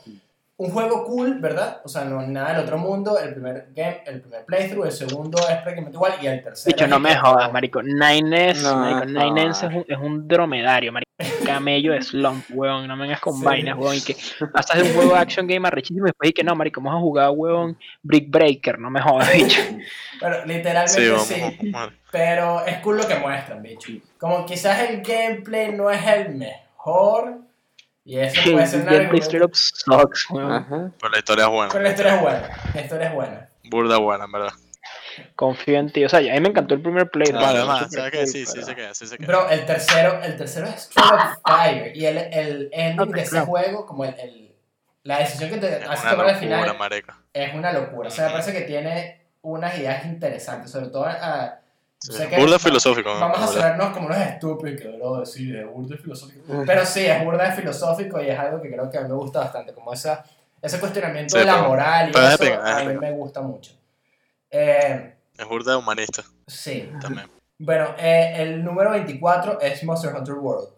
[0.62, 1.82] un juego cool, ¿verdad?
[1.84, 3.18] O sea, no nada del otro mundo.
[3.18, 6.72] El primer game, el primer playthrough, el segundo es prácticamente igual y el tercero.
[6.76, 7.82] Bicho, es no me jodas, marico.
[7.82, 9.24] Nines, No, marico, no.
[9.34, 11.10] Nines es un, es un dromedario, marico.
[11.44, 12.88] Camello de slump, weón.
[12.88, 13.44] No me vengas con Sí.
[13.44, 13.96] vainas, weón.
[13.96, 14.16] Y que
[14.54, 17.00] pasas de un juego de action game arrechísimo y después y que no, marico, vamos
[17.00, 18.78] a jugar, weón, Brick Breaker.
[18.78, 19.62] No me jodas, bicho.
[20.20, 21.72] Bueno, literalmente Sí, sí,
[22.12, 23.92] pero es cool lo que muestran, bicho.
[24.20, 27.40] Como quizás el gameplay no es el mejor
[28.12, 30.52] y eso puede ser El un gameplay straight argumento, up sucks, weón.
[30.52, 30.92] Ajá.
[31.00, 31.72] Pero la historia es buena.
[31.72, 32.50] pero la historia es buena.
[32.74, 33.50] La historia es buena.
[33.64, 34.54] Burda buena, en verdad.
[35.36, 36.04] Confío en ti.
[36.06, 37.32] O sea, a mí me encantó el primer play.
[37.32, 37.68] Vale, ¿no?
[37.68, 38.28] más, Súper ¿sabes qué?
[38.28, 39.28] Sí, sí pero- se queda, sí se queda.
[39.28, 43.40] Bro, el tercero, el tercero es Straight Up Fire y el, el ending de ese
[43.42, 44.56] juego, como el, el-
[45.04, 46.78] la decisión que te es hace una tomar al final
[47.34, 48.08] es una locura.
[48.10, 51.61] O sea, me parece que tiene unas ideas interesantes, sobre todo a...
[52.04, 53.10] Sí, sé que burda filosófico.
[53.20, 56.64] Vamos a sonarnos como unos estúpidos, que bro, sí, es burda filosófico.
[56.66, 59.42] Pero sí, es burda filosófico y es algo que creo que a mí me gusta
[59.42, 60.24] bastante, como esa,
[60.62, 63.74] ese cuestionamiento Sí, de la pero- moral y eso a mí me gusta mucho.
[64.50, 66.92] Eh, Es burda humanista sí.
[67.00, 67.28] también.
[67.60, 70.70] Bueno, eh, el número 24 es Monster Hunter World.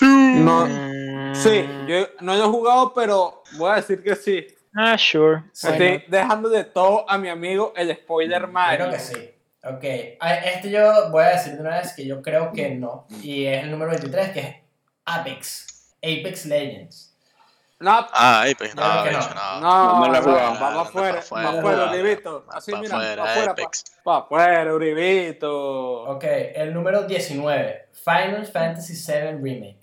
[0.00, 4.44] No, Mm, sí, yo no lo he jugado, pero voy a decir que sí.
[4.74, 5.44] Ah, sure.
[5.52, 8.86] Sí, Estoy dejando de todo a mi amigo el spoiler Mario.
[8.88, 9.31] Creo que sí.
[9.64, 13.06] Ok, este yo voy a decir de una vez que yo creo que no.
[13.22, 14.56] Y es el número 23, que es
[15.04, 15.94] Apex.
[16.02, 17.08] Apex Legends.
[17.78, 19.10] No, Ah, Apex, no, no.
[19.10, 19.60] no.
[19.60, 20.52] no, No lo he no, jugado.
[20.54, 22.44] va para afuera, pa' afuera, Uribito.
[22.50, 23.84] Así, mira, para afuera, Apex.
[24.04, 26.02] para afuera, Uribito.
[26.04, 29.80] Ok, el número 19, Final Fantasy VII Remake.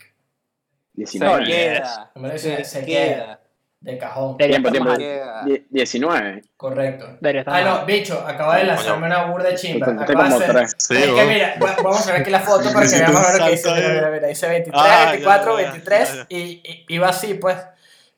[0.95, 1.45] Se 19.
[1.45, 3.38] queda, Número 19, se se queda.
[3.81, 4.35] De cajón.
[4.37, 4.91] Tiempo, tiempo.
[4.97, 6.41] Die- 19.
[6.57, 7.17] Correcto.
[7.21, 9.87] Estar Ah, no, bicho, acaba de lanzarme una burda de chimba.
[9.87, 10.75] Acaba de como hacer- tres.
[10.77, 13.45] Sí, es que mira, va- vamos a ver aquí la foto para que veamos lo
[13.45, 13.71] que dice.
[13.73, 16.25] Mira, mira, mira, dice 23, Ah, ya, 24, ya, ya, 23 ya, ya.
[16.29, 17.55] Y, y iba así, pues.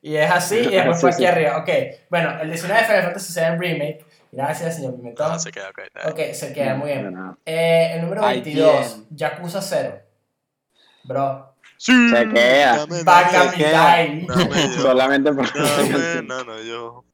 [0.01, 1.25] Y es así y después Sí, fue aquí sí.
[1.27, 1.57] arriba.
[1.57, 1.69] Ok,
[2.09, 4.05] bueno, el 19 Final Fantasy VII Remake.
[4.31, 5.31] Gracias, señor Pimentón.
[5.33, 5.79] No, se queda, ok.
[6.11, 7.03] Ok, se queda muy bien.
[7.03, 7.37] No, no.
[7.45, 9.07] Eh, el número Ay, 22, bien.
[9.11, 9.99] Yakuza 0.
[11.03, 11.50] Bro,
[11.83, 12.77] Sí, Mitai.
[14.27, 14.33] dame yo,
[14.81, 17.05] Solamente por dame, no, no, yo.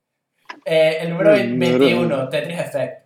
[0.65, 3.05] Eh, el número Mm, 21, Tetris Effect.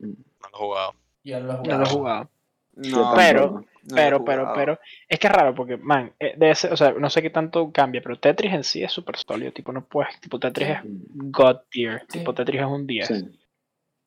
[0.00, 0.08] No
[0.40, 0.94] lo he jugado.
[1.22, 1.78] Yo no lo he No jugado.
[1.78, 2.30] lo he jugado.
[2.76, 3.64] No, Pero-
[3.94, 7.10] Pero, pero, pero, es que es raro porque, man, eh, debe ser- o sea, no
[7.10, 10.38] sé qué tanto cambia, pero Tetris en sí es súper sólido, tipo, no puedes, tipo,
[10.40, 12.18] Tetris es God tier, Sí.
[12.18, 13.24] tipo, Tetris es un 10.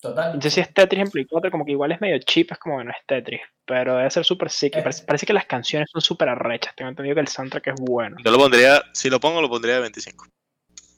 [0.08, 0.12] Sí.
[0.12, 0.26] Total.
[0.28, 2.78] Entonces, si es Tetris en Play 4, como que igual es medio cheap, es como
[2.80, 4.76] que no es Tetris, pero debe ser súper sick.
[4.78, 4.82] Eh.
[4.82, 8.18] Parece, parece que las canciones son súper arrechas, tengo entendido que el soundtrack es bueno.
[8.24, 10.26] Yo lo pondría, si lo pongo, lo pondría de 25.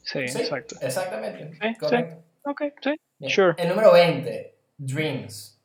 [0.04, 0.76] Sí, Sí, exacto.
[0.82, 1.52] exactamente.
[1.62, 2.24] Sí, Correcto.
[2.44, 2.96] Ok, sí.
[3.20, 3.32] Bien.
[3.32, 3.54] Sure.
[3.58, 5.56] El número 20, Dreams.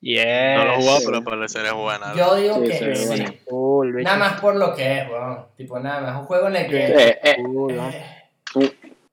[0.00, 0.24] Yes.
[0.56, 1.06] No lo he jugado, Sí.
[1.06, 2.14] pero parece es buena.
[2.14, 3.06] Yo digo Sí, que sí, sí.
[3.06, 3.34] bueno.
[3.46, 4.02] Cool.
[4.02, 5.46] Nada más por lo que es, weón.
[5.56, 6.20] Tipo, nada más.
[6.20, 6.84] Un juego en el que.
[6.86, 7.88] Eh, eh, Cool, ¿no?
[7.88, 8.15] eh, un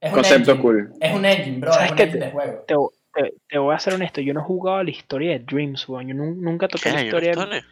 [0.03, 0.93] es un concepto cool.
[0.99, 1.71] Es un engine, bro.
[1.73, 2.63] ¿Sabes Es un engine te- de juego.
[2.67, 2.75] Te,
[3.23, 6.07] te- te voy a ser honesto, yo no he jugado la historia de Dreams, weón.
[6.07, 7.63] Yo nun- nunca toqué la historia de.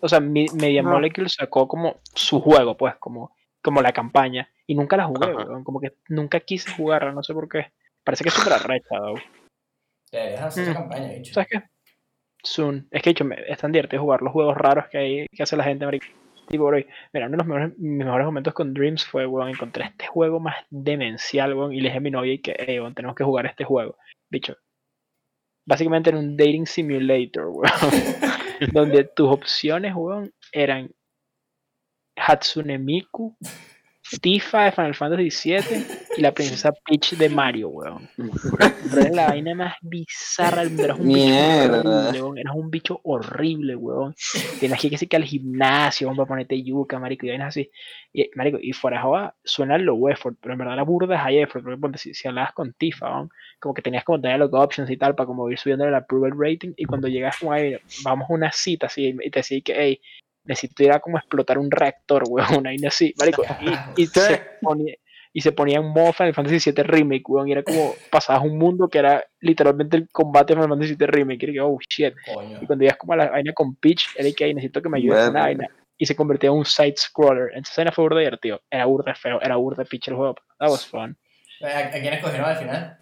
[0.00, 0.90] O sea, Media No.
[0.90, 4.48] Molecule sacó como su juego, pues, como, como la campaña.
[4.66, 5.44] Y nunca la jugué, Ajá.
[5.46, 5.64] weón.
[5.64, 7.72] Como que nunca quise jugarla, no sé por qué.
[8.04, 9.18] Parece que es súper arrecha, though.
[10.12, 10.72] Deberías hacer Mm.
[10.74, 11.34] campaña, bicho.
[11.34, 11.62] ¿Sabes qué?
[12.42, 12.86] Soon.
[12.90, 15.56] Es que, dicho, me- es tan divertido jugar los juegos raros que, hay, que hace
[15.56, 16.06] la gente, marico.
[16.48, 16.78] Tipo, bro,
[17.12, 20.40] mira, uno de los mejores, mis mejores momentos con Dreams fue, weón, encontré este juego
[20.40, 23.46] más demencial, weón, y le dije a mi novia que, hey, weón, tenemos que jugar
[23.46, 23.96] este juego.
[24.30, 24.56] Bicho,
[25.66, 27.70] básicamente era un dating simulator, weón,
[28.72, 30.90] donde tus opciones, weón, eran
[32.16, 33.36] Hatsune Miku,
[34.20, 35.86] Tifa de Final Fantasy VII
[36.16, 38.08] y la princesa Peach de Mario, weón.
[38.16, 40.84] Pero era la vaina más bizarra del mundo.
[40.84, 41.80] Eras un bicho Mierda.
[41.82, 42.38] horrible, weón.
[42.38, 44.14] Eras un bicho horrible, weón.
[44.60, 47.70] Tenías que ir al gimnasio, weón, para ponerte yuca, marico, y vainas así.
[48.12, 51.20] Y, marico, y fuera de joda, suena low effort, pero en verdad la burda es
[51.20, 53.30] high effort, porque si, si hablabas con Tifa, weón,
[53.60, 56.72] como que tenías como dialog options y tal, para como ir subiendo el approval rating,
[56.76, 60.00] y cuando llegas como ahí, vamos a una cita así, y te decía que, hey,
[60.48, 64.40] necesito ir a como explotar un reactor, weón, una vaina así, marico, y, y se
[64.60, 64.94] ponía,
[65.32, 68.58] y se ponía en modo Final Fantasy VII Remake, weón, y era como pasabas un
[68.58, 71.78] mundo que era literalmente el combate de Final Fantasy VII Remake, y era que, oh
[71.88, 72.58] shit, Coño.
[72.62, 74.98] y cuando ibas como a la vaina con Peach, era que "Ay, necesito que me
[74.98, 75.46] ayudes con Verga.
[75.46, 75.66] vaina,
[76.00, 79.40] y se convertía en un side scroller, entonces era fue burda divertido, era burda feo,
[79.42, 81.16] era burda Peach el juego, that was fun.
[81.60, 82.98] ¿A, a quién escogieron al final?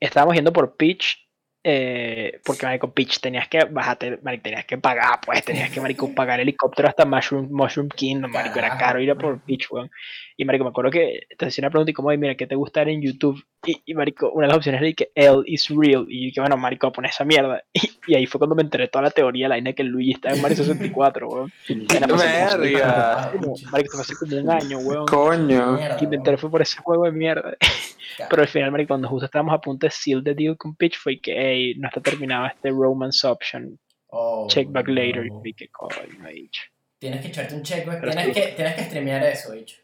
[0.00, 1.21] Estábamos yendo por Peach,
[1.64, 6.12] eh, porque marico, Peach tenías que bajarte, marico, tenías que pagar, pues tenías que marico,
[6.14, 9.90] pagar helicóptero hasta Mushroom, Mushroom Kingdom, marico, era caro ir a por Peach, weón.
[10.36, 12.54] Y marico, me acuerdo que te hacía una pregunta y como, "Ay, mira, ¿qué te
[12.56, 13.42] gusta ver en YouTube?
[13.64, 16.06] Y, y marico, una de las opciones era que L is real.
[16.08, 17.62] Y yo dije, bueno, marico, poner esa mierda.
[17.74, 20.12] Y, y ahí fue cuando me enteré toda la teoría de la de que Luigi
[20.12, 21.52] estaba en Mario 64, weón.
[21.68, 23.32] Verga.
[23.70, 25.06] Marico, fue hace como un año, weón.
[25.06, 25.78] Coño.
[26.00, 27.56] Y me enteré fue por ese juego de mierda.
[28.28, 30.98] Pero al final, marico, cuando justo estábamos a punto de seal the deal con Pitch,
[30.98, 33.78] fue que, hey, no está terminado este romance option.
[34.08, 35.26] Oh, Check back later.
[35.26, 35.40] no.
[35.44, 35.96] Y que coño,
[36.28, 36.62] bicho.
[36.98, 38.00] Tienes que echarte un check back.
[38.02, 39.81] Tienes que, tienes que streamear eso, bicho.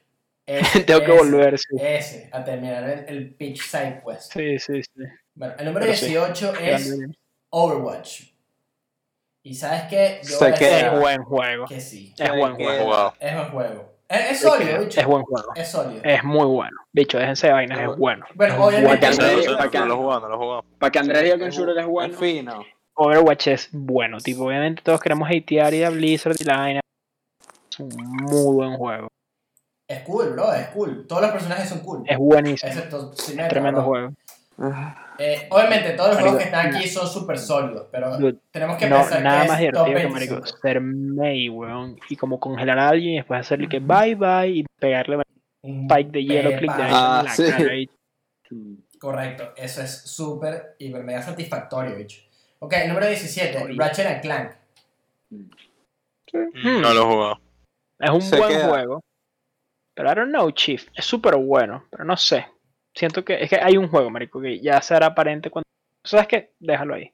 [0.49, 1.77] Ese- Tengo que ese- volver, sí.
[1.81, 4.33] Ese, a terminar el, el pitch side quest.
[4.33, 5.03] Sí, sí, sí.
[5.35, 6.07] Bueno, el número Pero sí.
[6.07, 7.17] 18 es Grande.
[7.51, 8.23] Overwatch.
[9.43, 10.21] Y sabes qué?
[10.29, 10.95] Yo a queda.
[10.95, 11.67] Es buen juego.
[11.67, 12.15] que sí.
[12.19, 13.15] Es buen que- juego.
[13.21, 13.95] Es buen juego.
[14.09, 15.01] Es, es sólido, bicho.
[15.01, 15.53] Es buen juego.
[15.55, 16.01] Es sólido.
[16.03, 16.79] Es muy bueno.
[16.93, 18.25] Bicho, déjense de vainas, es bueno.
[18.35, 19.07] Bueno, obviamente-.
[20.79, 22.15] Para que Andrés diga que un shooter es bueno.
[22.19, 22.65] Fino.
[22.95, 24.19] Overwatch es bueno.
[24.19, 26.81] Tipo, obviamente todos queremos hatear y a Blizzard y la vaina.
[27.71, 29.09] Es un muy buen juego.
[29.89, 31.07] Es cool, bro, es cool.
[31.09, 32.03] Todos los personajes son cool.
[32.07, 32.71] Es buenísimo.
[32.71, 33.89] Excepto Symmetra, Tremendo bro.
[33.89, 34.13] juego.
[35.19, 38.87] Eh, obviamente, todos los juegos que están aquí son súper sólidos, pero Dude, tenemos que
[38.89, 40.59] No, pensar nada que más es top divertido que, marico, 25.
[40.61, 41.97] ser Mei, weón.
[42.11, 45.23] Y como congelar a alguien y después hacerle que bye bye y pegarle
[45.63, 47.45] un spike de hielo, click de Ah, en la sí.
[47.51, 47.75] cara.
[47.77, 47.91] y-.
[48.99, 52.21] Correcto, eso es súper, hiper, mega satisfactorio, bicho.
[52.59, 53.75] Ok, número 17, Oye.
[53.77, 54.53] Ratchet and Clank.
[55.31, 56.81] Hmm.
[56.83, 57.41] No lo he jugado.
[58.01, 58.69] Es un Se buen queda.
[58.69, 59.01] juego.
[59.99, 60.87] Pero I don't know, Chief.
[60.95, 61.87] Es súper bueno.
[61.91, 62.47] Pero no sé.
[62.95, 65.65] Siento que es que hay un juego, marico, que ya será aparente cuando.
[66.05, 66.53] ¿Sabes qué?
[66.61, 67.13] Déjalo ahí.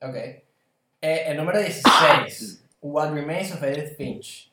[0.00, 0.14] Ok.
[0.14, 0.44] Eh,
[1.00, 4.52] el número 16, What Remains of Edith Finch.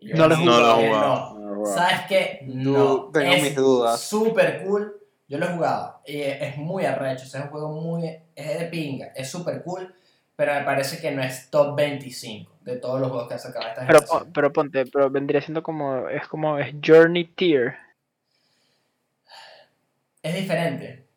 [0.00, 0.78] Yo No lo he jugado.
[0.78, 1.66] que No.
[1.66, 2.40] ¿Sabes qué?
[2.46, 3.10] No.
[3.12, 4.00] tengo es mis dudas.
[4.00, 4.98] Súper cool.
[5.28, 6.00] Yo lo he jugado.
[6.06, 7.24] Y es es muy arrecho.
[7.24, 8.08] o sea, es un juego muy.
[8.34, 9.08] Es de pinga.
[9.08, 9.94] Es súper cool.
[10.38, 13.66] Pero me parece que no es top 25 de todos los juegos que han sacado
[13.70, 14.32] esta Pero, generación.
[14.32, 16.08] pero ponte, pero vendría siendo como.
[16.08, 16.58] Es como.
[16.60, 17.74] Es Journey Tier.
[20.22, 21.08] Es diferente.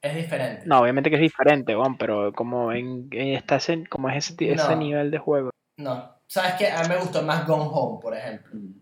[0.00, 0.62] Es diferente.
[0.64, 4.68] No, obviamente que es diferente, weón, pero como en, en como es ese, ti- ese
[4.70, 4.76] No.
[4.76, 5.50] nivel de juego.
[5.76, 6.14] No.
[6.28, 6.70] ¿Sabes qué?
[6.70, 8.52] A mí me gustó más Gone Home, por ejemplo.
[8.54, 8.74] Mm.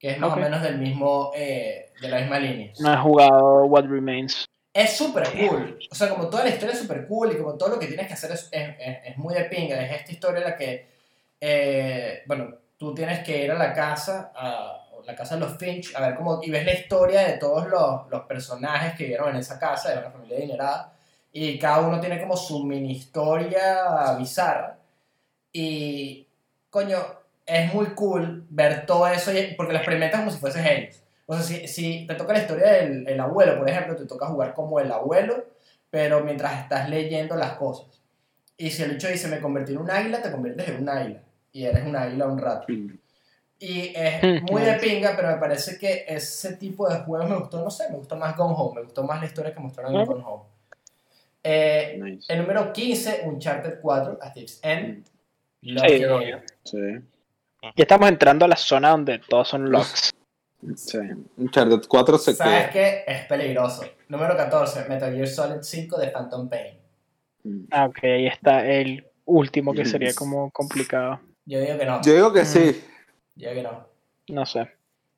[0.00, 2.72] Que es más o menos del mismo, eh, de la misma línea.
[2.80, 4.44] No he jugado What Remains.
[4.76, 5.78] Es súper cool.
[5.90, 8.06] O sea, como toda la historia es súper cool y como todo lo que tienes
[8.06, 9.80] que hacer es, es, es- es muy de pinga.
[9.80, 10.88] Es esta historia en la que,
[11.40, 15.94] eh, bueno, tú tienes que ir a la casa, a la casa de los Finch,
[15.94, 19.36] a ver cómo, y ves la historia de todos los, los personajes que vivieron en
[19.36, 20.92] esa casa, de una familia adinerada,
[21.32, 24.78] y cada uno tiene como su mini historia bizarra.
[25.52, 26.26] Y,
[26.70, 26.98] coño,
[27.46, 31.02] es muy cool ver todo eso, y- porque lo experimentas como si fueses ellos.
[31.26, 34.26] O sea, si, si te toca la historia del el abuelo, por ejemplo, te toca
[34.26, 35.44] jugar como el abuelo,
[35.90, 38.00] pero mientras estás leyendo las cosas.
[38.56, 41.20] Y si el hecho dice, me convertí en un águila, te conviertes en un águila.
[41.52, 42.66] Y eres un águila un rato.
[43.58, 47.36] Y es Hmm, muy de pinga, pero me parece que ese tipo de juegos me
[47.38, 49.96] gustó, no sé, me gustó más Gone Home, me gustó más la historia que mostraron
[49.96, 50.04] en.
[50.04, 50.44] Gone Home.
[51.42, 52.32] Eh, Nice.
[52.32, 55.06] el número 15, Uncharted 4, A Thief's End.
[55.62, 56.36] Sí, obvio.
[56.36, 56.42] Game.
[56.64, 56.78] Sí,
[57.62, 60.10] Ya estamos entrando a la zona donde todos son locks.
[60.76, 60.98] Sí.
[61.36, 63.04] Uncharted 4 se ¿Sabes qué?
[63.06, 63.84] Es peligroso.
[64.08, 66.78] Número 14, Metal Gear Solid 5 de Phantom Pain.
[67.44, 67.64] Mm.
[67.70, 71.20] Ah, ok, ahí está el último que sería como complicado.
[71.44, 72.00] Yo digo que no.
[72.02, 72.46] Yo digo que Mm.
[72.46, 72.84] sí.
[73.36, 73.86] Yo digo que no.
[74.28, 74.70] No sé.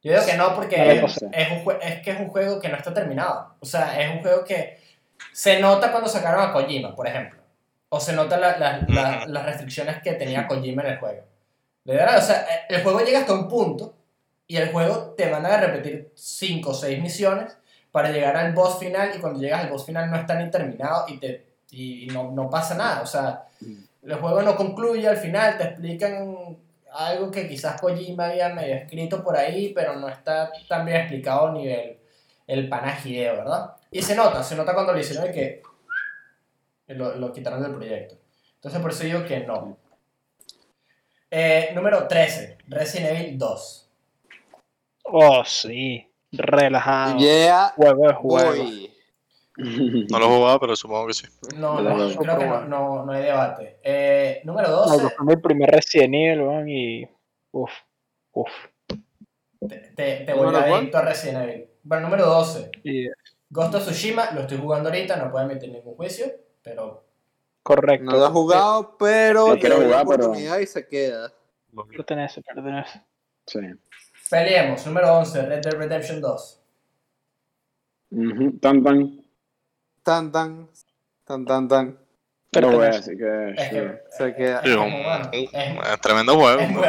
[0.03, 2.93] Yo digo que no porque es, un es que es un juego que no está
[2.95, 3.55] terminado.
[3.61, 4.79] O sea, es un juego que
[5.33, 7.41] se nota cuando sacaron a Kojima, por ejemplo.
[7.89, 11.23] O se nota la- la- las restricciones que tenía Kojima en el juego.
[11.85, 13.95] De verdad, o sea, el juego llega hasta un punto
[14.49, 17.57] y el juego te mandan a repetir 5 o 6 misiones
[17.93, 21.05] para llegar al boss final y cuando llegas al boss final no está ni terminado
[21.07, 23.03] y, te, y no, no pasa nada.
[23.03, 23.45] O sea,
[24.03, 26.57] el juego no concluye al final, te explican
[26.93, 31.53] algo que quizás Kojima había medio escrito por ahí, pero no está tan bien explicado
[31.53, 31.99] ni el,
[32.47, 33.73] el panagideo, ¿verdad?
[33.91, 35.63] Y se nota, se nota cuando lo hicieron que
[36.87, 38.17] lo, lo quitaron del proyecto.
[38.55, 39.77] Entonces por eso digo que no.
[41.31, 43.88] Eh, número 13, Resident Evil 2.
[45.13, 46.05] Oh, sí.
[46.33, 47.19] Relajado.
[47.19, 48.55] Yeah, Juego de juego.
[48.55, 48.93] boy.
[49.57, 51.27] No lo he jugado, pero supongo que sí.
[51.57, 52.17] No, no, verdad.
[52.21, 53.79] creo que no, no, no hay debate.
[53.83, 57.09] Eh, número No, 12, que fue mi primer Resident Evil, y.
[57.51, 57.71] Uf.
[58.33, 58.51] Uf.
[59.67, 60.81] te, te, te voy ¿Número cuál?
[60.81, 61.69] adicto a Resident Evil.
[61.83, 63.09] Bueno, número 12, Y-
[63.51, 66.27] Ghost of Tsushima, lo estoy jugando ahorita, no puedo emitir ningún juicio,
[66.63, 67.05] pero
[67.65, 68.05] correcto.
[68.13, 71.33] No lo ha jugado, pero quiero la jugar, pero- oportunidad y se queda.
[71.97, 73.03] Pertenece, pertenece.
[73.47, 73.59] Sí.
[74.31, 74.85] Peleemos.
[74.87, 76.63] Número 11, Red Dead Redemption 2.
[78.11, 79.25] Ujú, Tan, tan.
[80.03, 80.69] Tan, tan,
[81.25, 81.99] tan, tan, tan.
[82.51, 83.51] Pero güey, así que.
[83.59, 84.01] Es que.
[84.11, 84.63] Se queda-
[85.33, 85.51] es.
[85.53, 86.59] Es- tremendo juego.
[86.61, 86.83] es muy.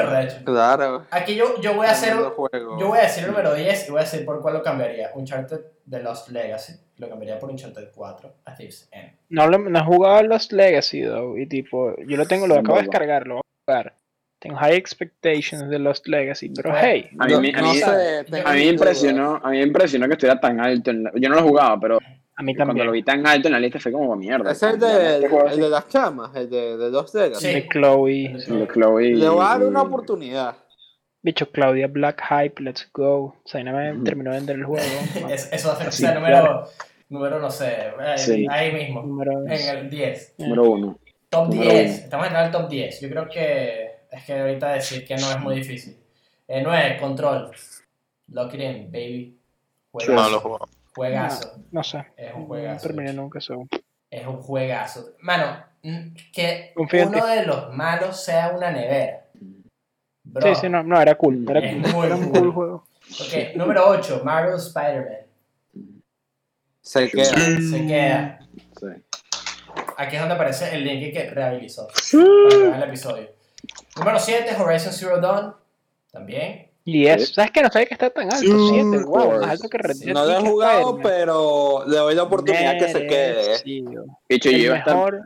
[0.45, 1.05] Claro.
[1.11, 2.13] Aquí yo, yo voy a hacer.
[2.15, 2.79] Juego.
[2.79, 5.11] Yo voy a decir el número 10 y voy a decir por cuál lo cambiaría.
[5.15, 6.73] Uncharted de Lost Legacy.
[6.95, 8.33] Lo cambiaría por Uncharted 4.
[8.45, 9.11] A End.
[9.27, 12.77] No, lo- no he jugado Lost Legacy, though, y tipo, yo lo tengo, lo acabo
[12.77, 13.95] de descargar, lo voy a jugar.
[14.39, 18.49] Tengo high expectations de Lost Legacy, pero hey, A mí, a no mí- sé, a
[18.49, 20.91] a mí me impresionó, a mí me impresionó que estuviera tan alto.
[20.91, 21.97] en la- yo no lo jugaba, pero
[22.35, 22.91] a mí cuando lo también.
[22.93, 24.51] vi tan alto en la lista fue como mierda.
[24.51, 27.45] Es el Este de, juego el de las chamas, el de, de los Legacy.
[27.47, 27.53] Sí.
[27.53, 30.55] De Chloe, así, de Chloe Le voy a dar una oportunidad.
[31.21, 33.35] bicho, Claudia Black Hype, let's go.
[33.53, 34.03] Me Ujú.
[34.05, 34.85] terminó de vender el juego.
[35.33, 36.65] Es- eso hace que Sí, sea número.
[37.09, 37.75] Número, no sé.
[37.99, 38.47] ahí- Sí.
[38.49, 39.01] Ahí mismo.
[39.01, 40.35] Número En el 10.
[40.37, 40.99] Número uno.
[41.27, 41.85] Top Número 10.
[41.89, 42.03] uno.
[42.05, 43.01] Estamos entrando al top 10.
[43.01, 45.97] Yo creo que es que ahorita decir que no es muy difícil.
[46.47, 46.97] Eh, 9.
[46.99, 47.51] Control.
[48.29, 49.37] Lock it in, baby.
[49.93, 49.99] No
[50.29, 50.39] lo Juegazo.
[50.41, 50.69] juego.
[50.95, 51.59] Juegazo.
[51.71, 52.87] No sé, Es un no juegazo.
[52.87, 53.67] terminé nunca eso.
[54.09, 55.11] Es un juegazo.
[55.21, 55.63] Mano,
[56.33, 59.25] que uno de los malos sea una nevera.
[60.23, 60.47] Bro.
[60.55, 62.39] Sí, sí, no, no, era cool, era, Es cool, muy era un cool.
[62.39, 62.83] cool juego.
[63.19, 64.21] Ok, número 8.
[64.23, 65.17] Marvel Spider-Man.
[66.81, 67.23] Se queda.
[67.25, 68.39] Se queda.
[68.79, 68.87] Sí.
[69.97, 71.87] Aquí es donde aparece el link que rehabilitó.
[72.61, 73.29] Para el episodio.
[73.99, 75.53] Número 7, Horizon Zero Dawn.
[76.11, 76.67] También.
[76.85, 77.33] Y eso, Sí.
[77.35, 77.61] ¿sabes qué?
[77.61, 80.13] No sabía que está tan alto, Sí, 7, of wow, más alto que Red Dead
[80.13, 81.01] No lo he que jugado, Spider-Man.
[81.03, 83.35] pero le doy la oportunidad que se quede.
[83.35, 84.05] Merecido.
[84.27, 85.21] Bicho, yo, El iba a estar- mejor,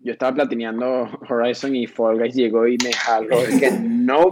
[0.00, 3.38] yo estaba platineando Horizon y Fall Guys llegó y me jaló.
[3.38, 4.30] Es que no.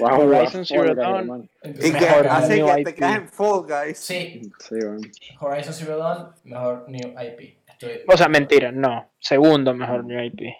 [0.00, 1.48] Wow, Horizon Zero Dawn.
[1.62, 3.98] Y que mejor hace new que te en Fall Guys.
[3.98, 5.00] Sí, Sí, bueno.
[5.40, 7.58] Horizon Zero Dawn, mejor New IP.
[7.68, 7.90] Estoy...
[8.08, 10.52] o sea, mentira, no, segundo mejor New IP.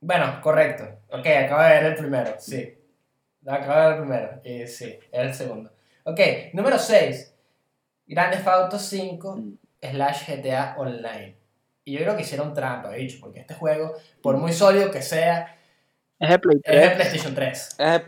[0.00, 0.84] Bueno, correcto.
[1.10, 2.74] Ok, acabo de ver el primero, sí.
[3.46, 5.70] Acabo de ver el primero, y sí, es el segundo.
[6.04, 6.20] Ok,
[6.52, 7.32] número 6.
[8.06, 9.40] Grand Theft Auto 5
[9.80, 11.36] slash GTA Online.
[11.84, 15.56] Y yo creo que hicieron trampa, bicho, porque este juego, por muy sólido que sea,
[16.18, 17.76] Es de Play es de 3, PlayStation 3.
[17.78, 18.02] Es-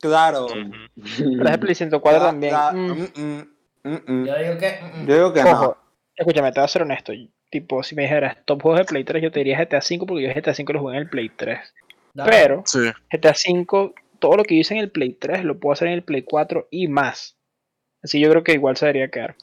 [0.00, 0.46] claro.
[0.94, 2.54] Pero es de Play 104 Da- también.
[2.72, 4.26] Mm, mm, mm, mm, mm.
[4.26, 4.80] Yo digo que...
[4.82, 5.06] mm, mm.
[5.06, 5.76] Yo digo que Ojo, no.
[6.16, 7.12] escúchame, te voy a ser honesto.
[7.50, 10.22] Tipo, si me dijeras top juegos de Play 3, yo te diría GTA 5 porque
[10.22, 11.58] yo GTA 5 lo jugué en el Play 3.
[12.14, 12.30] Dale.
[12.30, 12.78] Pero Sí.
[13.10, 16.02] GTA 5, todo lo que hice en el Play 3 lo puedo hacer en el
[16.04, 17.36] Play 4 y más.
[18.02, 19.34] Así yo creo que igual se debería quedar.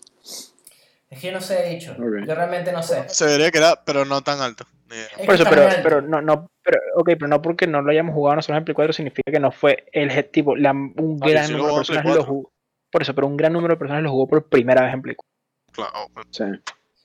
[1.09, 1.91] Es que yo no sé, dicho.
[1.93, 2.25] Ok.
[2.27, 3.03] Yo realmente no sé.
[3.07, 4.65] Se vería que era, pero no tan alto.
[4.89, 8.13] Es Por eso, pero, pero no, no, pero, ok, pero no porque no lo hayamos
[8.13, 11.51] jugado nosotros en Play 4 significa que no fue el tipo, la- un Ah, gran
[11.51, 12.25] número de personas lo 4.
[12.25, 12.51] jugó.
[12.89, 15.15] Por eso, pero un gran número de personas lo jugó por primera vez en Play
[15.15, 15.27] 4.
[15.73, 16.07] Claro.
[16.31, 16.43] Sí.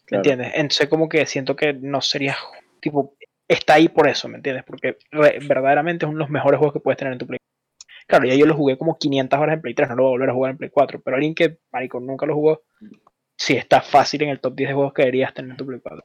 [0.02, 0.22] ¿Me Claro.
[0.22, 0.52] entiendes?
[0.54, 2.36] Entonces como que siento que no sería
[2.80, 3.14] tipo
[3.48, 4.64] está ahí por eso, ¿me entiendes?
[4.64, 7.38] Porque re- verdaderamente es uno de los mejores juegos que puedes tener en tu Play.
[8.06, 10.12] Claro, ya yo lo jugué como 500 horas en Play 3, no lo voy a
[10.12, 12.62] volver a jugar en Play 4, pero alguien que, marico, nunca lo jugó,
[13.36, 15.80] sí está fácil en el top 10 de juegos que deberías tener en tu Play
[15.80, 16.04] 4.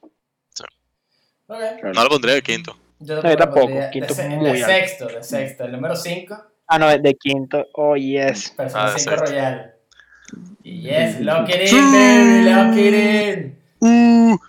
[1.49, 1.59] Ok.
[1.93, 2.77] No lo pondría de quinto.
[2.99, 4.75] Yo No, yo tampoco, pondría quinto de, muy de alto.
[4.77, 5.65] sexto, de sexto.
[5.65, 6.37] El número 5,
[6.67, 8.51] Ah, no, de quinto, oh yes.
[8.51, 9.25] Persona Ah, de 5 sexto.
[9.31, 9.73] Royal.
[10.63, 13.56] Yes, lock it in, baby, lock it in.
[13.79, 14.41] Lock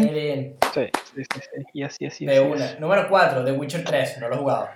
[0.00, 0.56] it in.
[0.74, 1.64] Sí, sí, sí, sí.
[1.72, 2.44] Yes, yes, yes, De yes.
[2.54, 2.74] una.
[2.80, 4.68] Número 4, The Witcher 3, no lo he jugado.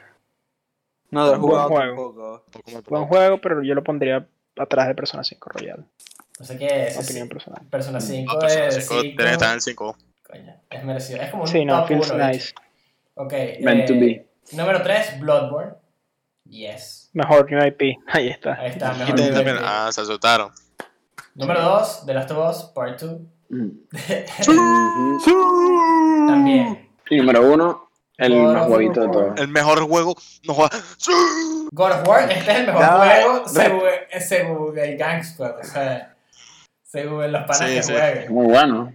[1.11, 1.85] No lo he Buen jugado juego.
[1.95, 2.45] tampoco.
[2.47, 4.27] Un poco más Buen juego, pero yo lo pondría
[4.59, 5.85] atrás de Persona 5 Royal.
[6.39, 6.99] No sé qué es.
[6.99, 7.63] Opinión personal.
[7.71, 9.97] Persona 5 No, Persona es 5 tiene que estar en el 5.
[10.31, 11.21] Coño, es merecido.
[11.23, 12.29] Es como un Sí, no, top feels 1.
[12.29, 12.55] nice.
[13.15, 13.33] Ok.
[13.61, 14.57] Meant to eh, be.
[14.57, 15.73] Número 3, Bloodborne.
[16.45, 17.11] Yes.
[17.13, 18.55] Mejor New IP, ahí está.
[18.55, 19.13] Ahí está, Y
[19.45, 19.59] mejor.
[19.65, 20.51] Ah, se asustaron.
[21.35, 23.21] Número 2, The Last of Us, Part 2.
[26.27, 26.89] También.
[27.11, 27.89] Y número uno,
[28.19, 29.41] el God más huevito de todos.
[29.41, 30.15] El mejor juego.
[30.47, 30.71] No juega.
[31.73, 33.49] God of War, este es el mejor juego ve.
[33.49, 33.81] según,
[34.21, 36.15] según el Gang Squad, o sea,
[36.83, 37.93] según los panas Sí, que sí.
[37.93, 38.33] jueguen.
[38.33, 38.93] Muy bueno.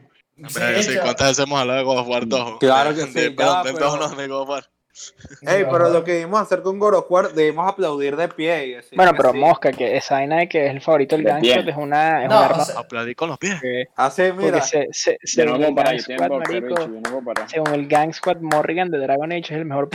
[0.48, 2.60] Sí, ¿Cuántas veces hemos hablado de God of War 2?
[2.60, 4.70] Claro que De- sí, de- ya, del pero- 2 no, de God of War.
[5.42, 8.66] Ey, pero lo que debimos hacer con God of War, debimos aplaudir de pie.
[8.68, 9.38] y decir Bueno, pero sí.
[9.40, 11.60] Mosca, que esa vaina de que es el favorito del pie.
[11.68, 13.60] es una, es No, un o arma sea, Aplaudí con los pies.
[13.62, 14.62] que- Así, porque mira.
[14.62, 18.38] se, se, Yo no según el yo Squad, marico, yo no según el Gang Squad
[18.42, 19.90] Morrigan de Dragon Age es el mejor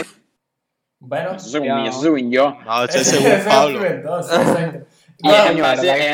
[1.00, 2.56] Bueno, Eso según mí, eso según yo.
[2.64, 3.80] No, ese es según Pablo.
[5.20, 5.60] Y es en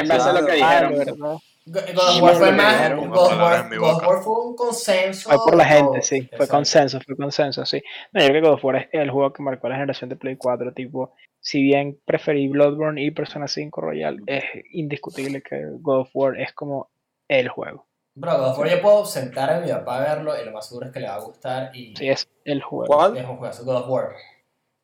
[0.09, 0.98] base, a lo que Ah, dijeron.
[0.98, 1.36] verdad.
[1.66, 5.31] God of War fue más, God of War, fue un consenso.
[5.31, 6.28] Fue por la gente, sí.
[6.36, 7.82] Fue consenso, fue consenso, sí.
[8.12, 10.16] No, yo creo que God of War es el juego que marcó la generación de
[10.16, 10.74] Play 4.
[10.74, 16.39] Tipo, si bien preferí Bloodborne y Persona 5 Royal, es indiscutible que God of War
[16.39, 16.91] es como
[17.28, 17.86] el juego.
[18.15, 20.69] Bro, God of War yo puedo sentar a mi papá a verlo y lo más
[20.69, 22.95] seguro es que le va a gustar y Sí, es el juego.
[22.95, 23.16] ¿Cuál?
[23.16, 23.55] es un juego.
[23.65, 24.15] God of War.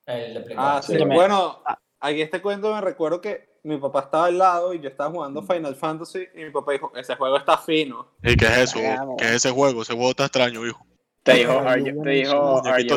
[0.07, 0.95] El de Play Ah, 4.
[0.95, 0.99] sí.
[0.99, 1.79] Yo me- Bueno, Ah.
[2.01, 5.43] aquí este cuento me recuerdo que mi papá estaba al lado y yo estaba jugando
[5.43, 8.09] Final Fantasy y mi papá dijo, ese juego está fino.
[8.23, 8.79] ¿Y qué es eso?
[9.19, 9.83] ¿Qué es ese juego?
[9.83, 10.85] Ese juego está extraño, hijo.
[11.23, 12.97] Te dijo, Are you te dijo, are you?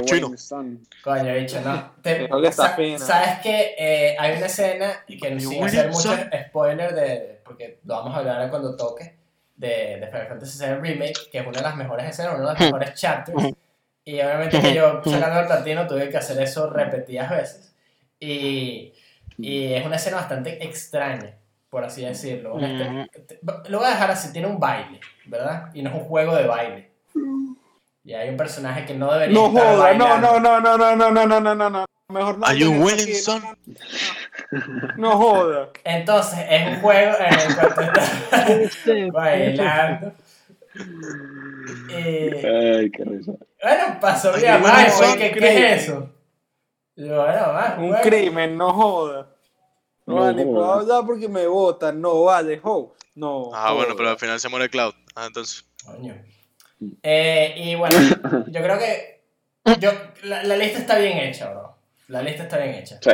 [1.03, 1.91] Coño, bicho, no.
[2.01, 2.99] Te- Dijo que está sa- fina.
[2.99, 6.29] ¿Sabes que eh, hay una escena y que sin hacer mucho son?
[6.47, 7.41] spoiler de.
[7.43, 9.17] Porque lo vamos a hablar cuando toque.
[9.55, 12.53] De, de Final Fantasy VII Remake, que es una de las mejores escenas, uno de
[12.53, 13.53] los mejores chapters.
[14.05, 17.75] Y obviamente que yo, sacando el platino, tuve que hacer eso repetidas veces.
[18.21, 18.93] Y,
[19.37, 21.35] y es una escena bastante extraña,
[21.69, 22.55] por así decirlo.
[22.55, 23.39] Una este-
[23.69, 25.69] Lo voy a dejar así: tiene un baile, ¿verdad?
[25.73, 26.91] Y no es un juego de baile.
[28.05, 30.39] Y hay un personaje que no debería No estar joda, no, bailando.
[30.39, 31.85] no, no, no, no, no, no, no, no, no.
[32.09, 32.45] Mejor no.
[32.45, 33.41] Are you hables winning, aquí, son?
[34.97, 35.69] No joda.
[35.85, 40.13] Entonces, es un juego en el cual tú estás bailando.
[41.89, 43.31] Y, Ay, qué risa.
[43.61, 46.09] bueno, pasó Ay, bien, Mike, ¿qué, ¿qué es eso?
[46.95, 48.01] Yo, bueno, Un bueno.
[48.03, 49.29] crimen, no joda.
[50.05, 52.01] No, No vale, puedo hablar porque me votan.
[52.01, 52.93] No, vale, ho.
[53.15, 53.51] No.
[53.53, 54.93] Ah, bueno, pero al final se muere Cloud.
[55.15, 55.65] Ah, entonces.
[55.85, 56.15] Coño.
[57.01, 57.97] Eh, y bueno,
[58.47, 59.23] yo creo que
[59.79, 59.91] yo,
[60.23, 61.77] la, la lista está bien hecha, bro.
[62.09, 62.99] La lista está bien hecha.
[63.01, 63.11] Sí.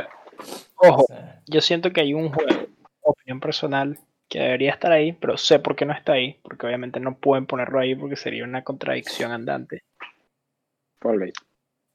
[0.77, 2.67] Ojo, O sea, yo siento que hay un juego,
[3.01, 6.99] opinión personal, que debería estar ahí, pero sé por qué no está ahí, porque obviamente
[6.99, 9.83] no pueden ponerlo ahí porque sería una contradicción andante.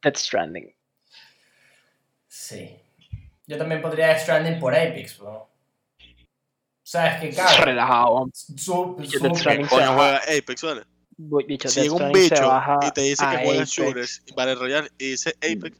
[0.02, 0.73] Death Stranding.
[2.34, 2.76] Sí.
[3.46, 5.48] Yo también podría Death Stranding por Apex, bro.
[6.82, 7.64] ¿Sabes qué, cabrón?
[7.64, 8.30] Relajado.
[8.32, 8.96] Su,
[9.34, 10.82] Stranding Coño, juega Apex, ¿vale?
[11.68, 13.70] Si llega un bicho y te dice que juega Apex.
[13.70, 15.78] shooters y Battle Royale y dice Apex,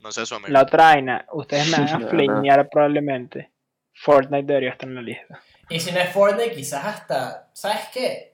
[0.00, 0.52] no sé su amigo.
[0.52, 3.52] La otra vaina, ustedes me van a flamear probablemente.
[3.94, 5.42] Fortnite debería estar en la lista.
[5.68, 7.50] Y si no es Fortnite, quizás hasta.
[7.52, 8.33] ¿Sabes qué?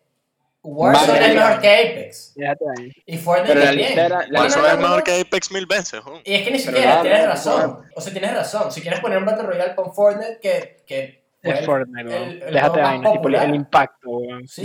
[0.62, 1.26] Warzone Vale.
[1.28, 2.34] es mejor que Apex.
[2.78, 2.92] Ahí.
[3.06, 3.92] Y Fortnite Pero también.
[3.98, 6.20] era- la No, no, Warzone no, es mejor que Apex mil veces, ¿no?
[6.24, 7.78] Y es que ni siquiera, tienes razón.
[7.94, 8.70] O sea, tienes razón.
[8.72, 10.82] Si quieres poner un Battle Royale con Fortnite, que.
[10.86, 13.12] que Es el- Fortnite, el- el Déjate juego más vaina.
[13.12, 14.46] Tipo, el- impacto, weón.
[14.48, 14.62] Sí,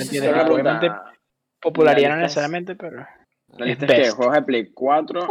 [1.61, 3.05] popularidad la no necesariamente, pero.
[3.57, 5.27] la lista es que juegos de Play 4,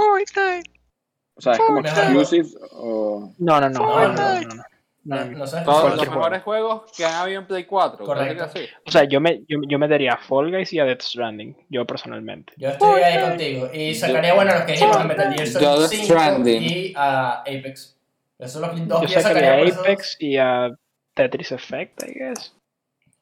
[1.36, 3.32] o sea, es como exclusive o...
[3.38, 3.80] No, no, no.
[4.08, 4.64] No, no,
[5.04, 5.38] no, Fortnite.
[5.38, 6.14] no, sabes Todos los juego.
[6.14, 8.04] mejores juegos que han habido en Play 4.
[8.04, 8.34] Correcto.
[8.34, 8.68] ¿verdad que sí?
[8.86, 11.86] O sea, yo me, yo, yo metería a Fall Guys y a Death Stranding, yo
[11.86, 12.52] personalmente.
[12.56, 13.70] Yo estoy ahí contigo.
[13.72, 16.62] Y sacaría, bueno, los que dijimos a Metal Gear Solid Yo Death 5 Stranding.
[16.62, 17.96] y a Apex.
[18.38, 20.70] Esos son los dos Yo que sacaría sacaría a Apex y a
[21.14, 22.54] Tetris Effect, I guess.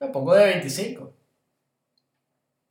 [0.01, 1.13] Me pongo de 25.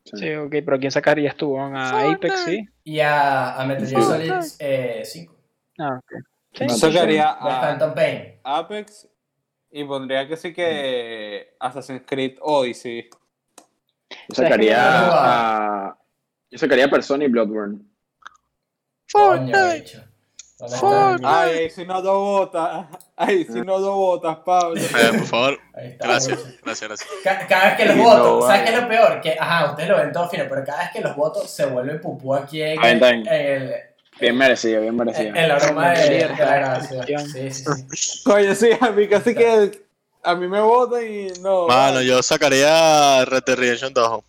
[0.03, 1.57] Sí, ok, pero ¿quién sacarías tú?
[1.59, 2.67] A Apex, sí.
[2.83, 5.35] Y a, a Metal Gear Solid eh, 5.
[5.79, 6.23] Ah, ok.
[6.53, 8.39] Sí, Yo Yo sacaría a Phantom Pain.
[8.43, 9.07] Apex
[9.71, 13.09] y pondría que sí que Assassin's Creed Odyssey.
[14.29, 15.97] Yo sacaría No, a...
[16.49, 17.79] Yo sacaría Persona y Bloodborne.
[21.23, 22.85] Ay, si no lo botas.
[23.15, 24.79] Ay, si no lo botas, Pablo.
[24.79, 24.87] Eh,
[25.17, 26.07] por favor, Ahí está.
[26.07, 27.09] gracias, gracias, gracias.
[27.23, 29.21] Ca- Cada vez que los voto, no, ¿sabes qué es lo peor?
[29.21, 31.95] Que, ajá, ustedes lo ven todo fino, pero cada vez que los voto se vuelve
[31.99, 33.73] pupú aquí en, el,
[34.21, 34.35] bien.
[34.35, 35.35] en, el- Bien merecido, bien en- merecido.
[35.35, 37.27] en la broma de, de la grabación.
[37.27, 38.23] Sí, sí, sí.
[38.23, 39.83] Coño, sí, a mí casi que
[40.23, 41.67] a mí me votan y no.
[41.67, 44.23] Mano, yo sacaría Red Dead Redemption 2.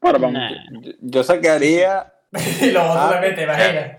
[0.00, 0.32] Para, vamos.
[0.34, 0.50] Nah.
[0.82, 2.12] yo, yo sacaría
[2.60, 3.98] y los voto Ah, también, ¿te imaginas?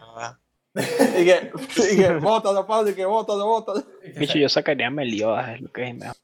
[1.18, 1.52] Y que,
[1.94, 3.82] y que bótalo, Pablo, y que bótalo, bótalo.
[4.18, 6.16] Bicho, yo sacaría Meliodas, es lo que es mejor.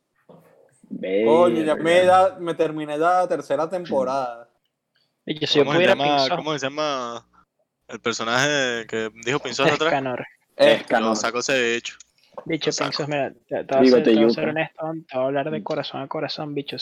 [1.26, 4.50] Coño, ya me, da- me terminé la tercera temporada.
[5.26, 7.26] Si yo ¿Cómo, se pudiera llama, ¿Cómo se llama
[7.92, 9.88] el personaje que dijo Pinzón atrás?
[9.94, 10.26] Escanor.
[10.56, 11.16] Es Yo canon.
[11.16, 11.98] saco ese hecho.
[12.46, 12.90] Bicho, saco.
[12.90, 15.18] Pinzos, mira, te, te voy a Digo, ser, te te voy a ser honesto, te
[15.18, 16.78] voy a hablar de corazón a corazón, bicho.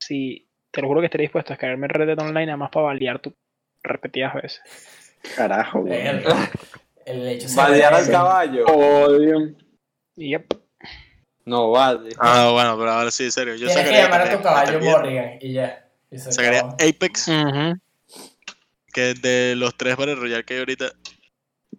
[0.00, 2.70] Si, te lo juro que estaré dispuesto a caerme en Red Dead Online nada más
[2.70, 3.34] para balear tu
[3.82, 4.62] repetidas veces.
[5.34, 6.36] Carajo, El, güey.
[7.06, 8.64] el hecho se Balear al caballo.
[8.66, 9.54] Odio.
[10.16, 10.54] Yep.
[11.44, 12.10] No vale.
[12.18, 13.54] Ah, bueno, pero ahora sí, en serio.
[13.54, 15.88] Yo Tienes que llamar a tu caballo Morrigan y ya.
[16.10, 16.74] Y se Sacaría acabó.
[16.74, 17.78] Apex, Ujú.
[18.96, 20.90] Que de los tres Battle Royale que hay ahorita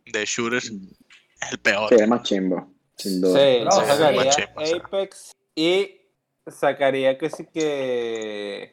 [0.06, 1.90] de shooters, es el peor.
[1.90, 2.72] Sí, es más chimbo.
[2.96, 3.40] Sin duda.
[3.40, 4.78] Sí, No, sí, sacaría macho, o sea.
[4.78, 6.02] Apex y
[6.46, 8.72] sacaría que sí que.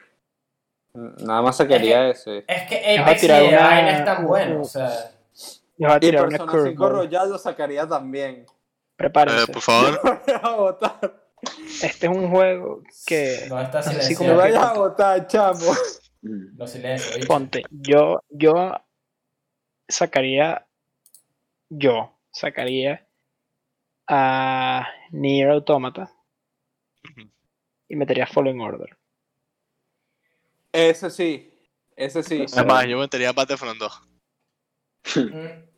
[0.92, 2.44] Nada más sacaría ese.
[2.46, 5.10] Es que Vas a Apex y una- vaina es tan bueno, o sea.
[5.78, 6.92] Yo voy a Y tirar una Persona 5 curveball.
[6.92, 8.44] Royal lo sacaría también.
[8.96, 9.42] Prepárense.
[9.44, 11.24] Eh, por favor, vayas a votar.
[11.82, 14.18] Este es un juego que, No está Así silenciado.
[14.18, 15.72] como Me que- vayas a votar, chamo.
[16.24, 17.26] Mm.
[17.26, 18.72] Ponte, yo, yo
[19.86, 20.66] sacaría,
[21.68, 23.06] yo sacaría
[24.08, 26.10] a Nier Automata
[27.88, 28.96] y metería Fallen Order.
[30.72, 31.50] Ese sí.
[31.94, 32.46] Ese sí.
[32.54, 34.02] además, yo metería Battlefront 2.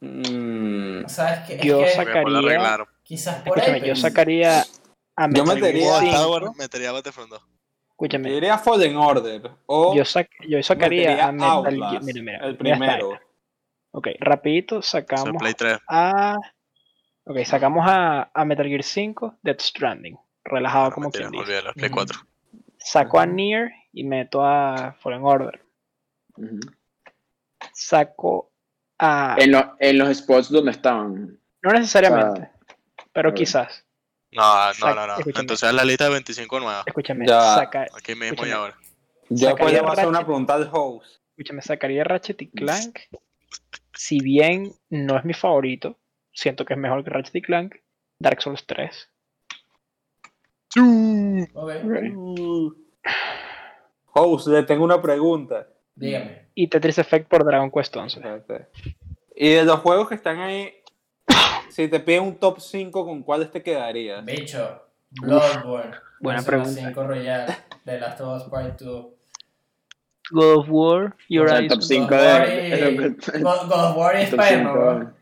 [0.00, 1.54] Mm, ¿Sabes qué?
[1.56, 3.84] Es Yo que Sacaría- quizás por Apex.
[3.86, 4.60] yo sacaría
[5.16, 7.42] a Yo Metal metería- Gear Star 5, Wars, metería Battlefront 2.
[7.96, 9.50] Escúchame, Yo diría Fallen Order.
[9.64, 11.84] O yo, sac- yo sacaría a Metal Gear.
[11.92, 13.18] Outlast, Mira, mira, el primero.
[13.92, 15.78] Ok, rapidito sacamos Play 3.
[15.88, 16.36] a.
[17.24, 20.18] Ok, sacamos a, a Metal Gear 5, Death Stranding.
[20.44, 21.44] Relajado No, como mentira, quien dice.
[21.56, 21.94] olvídalo, Play Ujú.
[21.96, 22.18] 4.
[22.76, 25.62] Saco a Nier y meto a Fallen Order.
[27.72, 28.52] Saco
[28.98, 29.36] a.
[29.38, 31.38] en, lo- en los spots donde estaban.
[31.62, 32.50] No necesariamente,
[33.12, 33.85] pero quizás.
[34.36, 35.12] No, no, no, no.
[35.18, 35.40] escúchame.
[35.40, 36.84] Entonces es la lista de 25 nuevas.
[36.86, 37.54] Escúchame, Ya.
[37.56, 38.76] saca, Aquí mismo y ahora.
[39.28, 41.20] Yo Sacaría después le voy a hacer una pregunta al host.
[41.30, 42.98] escúchame, sacaría Ratchet y Clank.
[43.94, 45.98] Si bien no es mi favorito,
[46.32, 47.74] siento que es mejor que Ratchet y Clank.
[48.18, 49.08] Dark Souls 3.
[51.54, 52.76] Ok, Ok.
[54.18, 55.66] Host, le tengo una pregunta.
[55.94, 56.46] dígame.
[56.54, 58.18] Y Tetris Effect por Dragon Quest 11.
[58.18, 58.68] Espérate.
[59.34, 60.72] Y de los juegos que están ahí,
[61.76, 64.24] si te piden un top 5, ¿con cuáles te quedarías?
[64.24, 65.94] Bicho, Bloodborne.
[66.20, 66.70] Buena pregunta.
[66.88, 67.54] 5 Royal,
[67.84, 69.06] The Last of Us Part 2.
[70.30, 71.78] God of War y O sea, el Horizon.
[71.78, 73.16] top 5 God of War de.
[73.42, 75.14] God, of War y Spider-Man.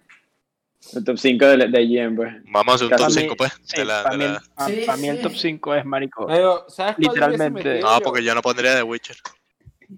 [0.94, 2.32] El top 5 de, de IGN, pues.
[2.52, 3.00] Vamos a hacer un Casi.
[3.00, 3.52] top Pa' mí- 5, pues.
[3.64, 5.22] Sí, de la, para de mí, la- Sí, el sí.
[5.22, 6.26] top 5 es marico.
[6.28, 7.80] Pero, ¿sabes Literalmente.
[7.80, 9.16] No, porque yo no pondría The Witcher.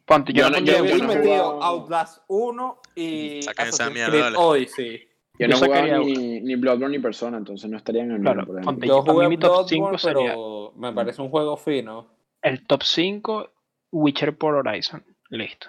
[0.06, 3.90] Ponte, yo, Yo no no- pondría Yo yo- hubiese metido Outlast 1 y Saquen esa
[3.90, 4.36] mierda, dale.
[4.38, 5.08] Odyssey.
[5.38, 8.42] Yo Yo no sacaría ni, ni Bloodborne ni Persona, entonces no estaría en el Claro,
[8.42, 8.62] ejemplo.
[8.64, 12.06] ponte- Yo jugué mi top Bloodborne, cinco sería- pero me parece un juego fino.
[12.42, 13.50] el top 5,
[13.92, 15.04] Witcher por Horizon.
[15.30, 15.68] Listo.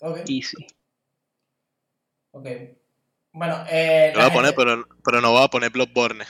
[0.00, 0.66] Ok, Easy.
[2.32, 2.46] ok.
[3.32, 4.12] Bueno, eh.
[4.14, 6.24] Lo voy a poner, pero, pero no voy a poner Bloodborne.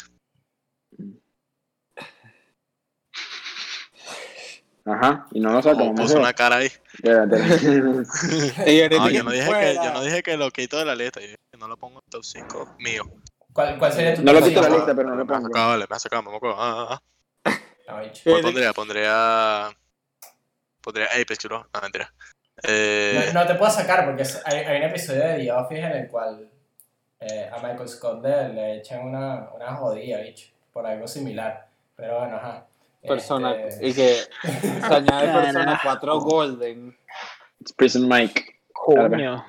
[4.84, 5.76] Ajá, y no lo saco.
[5.78, 6.66] Como vamos puso una cara ahí.
[6.94, 7.36] Espérate.
[8.90, 11.20] No, yo no dije que, yo no dije que lo quito de la lista.
[11.20, 13.04] Yo dije que no lo pongo en top 5 mío.
[13.52, 15.36] ¿Cuál, ¿Cuál sería tu No lo quito de la lista, pero no lo Me ha
[15.36, 15.48] pongo.
[15.48, 16.56] sacado, vale, me ha sacado, me acuerdo.
[16.58, 17.00] Ah, ah,
[17.44, 17.52] ah.
[17.88, 18.22] Ah, bicho.
[18.24, 18.72] ¿Cuál Eh, pondría?
[18.72, 19.70] Pondría.
[20.80, 21.66] Pondría Apex, chulo.
[21.72, 22.12] No, mentira.
[22.64, 25.92] Eh, No, no te puedo sacar porque hay, hay un episodio de The Office en
[25.92, 26.48] el cual
[27.20, 31.68] eh, a Michael Scott le, le echan una, una jodida, bicho, por algo similar.
[31.96, 32.66] Pero bueno, ajá.
[33.08, 34.14] Persona, Este, y que
[34.50, 35.80] se añade Na, na, Persona na.
[35.82, 36.96] 4 Golden.
[37.60, 38.60] It's Prison Mike.
[38.72, 39.44] Coño.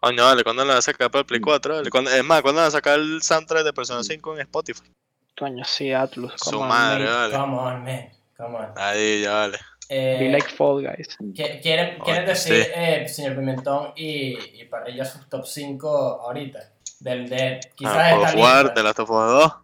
[0.00, 1.74] Coño, vale, ¿cuándo la van a sacar para el Play 4?
[1.76, 1.90] Vale?
[1.90, 4.90] ¿Cuándo- es más, ¿cuándo van a sacar el soundtrack de Persona 5 en Spotify?
[5.38, 6.32] Coño, sí, Atlus.
[6.36, 7.14] Su on, madre, mate.
[7.16, 7.34] vale.
[7.34, 8.08] Come on, man.
[8.36, 8.72] Come on.
[8.76, 9.58] Ahí, ya vale.
[9.88, 11.16] Eh, Be like Fall Guys.
[11.18, 12.70] ¿qui- ¿Quieren, quieren decir, sí.
[12.74, 15.88] eh, señor Pimentón y, y Parrilla, sus top 5
[16.22, 16.60] ahorita?
[17.00, 17.60] Del de.
[17.74, 18.74] Quizás Ah, God esta of War, lista.
[18.74, 19.62] The Last of Us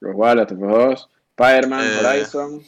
[0.00, 1.09] 2.
[1.40, 1.80] Los Wallace, Top 2.
[1.80, 2.06] Spider-Man, Eh.
[2.06, 2.62] Horizon.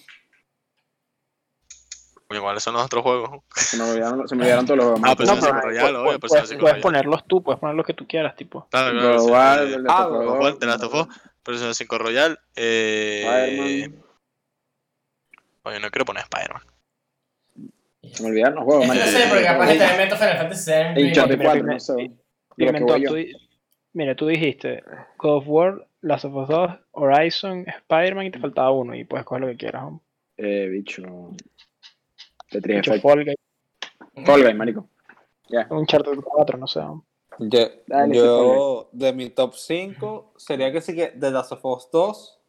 [2.40, 3.42] ¿cuáles son los otros juegos?
[3.54, 5.98] Se me olvidaron, se me olvidaron todos los Ah, Persona No, pero 5 Royal, pu-
[5.98, 6.80] obvio, pu- Persona puedes, 5 puedes Royal.
[6.82, 8.66] ponerlos tú, puedes poner lo que tú quieras, tipo.
[8.70, 9.16] Claro, claro.
[9.16, 11.06] of sí, ah, 2, The Last of Us,
[11.42, 12.38] Persona 5 Royal.
[12.56, 13.22] Eh...
[13.26, 14.04] Spider-Man.
[15.64, 16.62] Oye, no quiero poner Spider-Man.
[18.14, 20.70] Se me olvidaron los juegos, Esto no sé, porque capaz que también meto Final Fantasy
[20.70, 20.80] VII.
[20.80, 22.12] He dicho de Mira, 4, mira, no sé.
[23.92, 24.82] Mira, tú dijiste
[25.18, 29.24] God of War, Last of Us 2, Horizon, Spider-Man y te faltaba uno y puedes
[29.24, 29.84] coger lo que quieras.
[29.84, 30.02] ¿no?
[30.36, 31.02] Eh, bicho.
[32.50, 33.02] Tetris Effect.
[33.02, 34.88] Fall Guys, Fall Guys, marico.
[35.70, 36.80] un Charter 4, no sé.
[37.38, 41.88] Yo, Dale, yo, de mi top 5, sería que sí que The Last of Us
[41.90, 42.40] 2,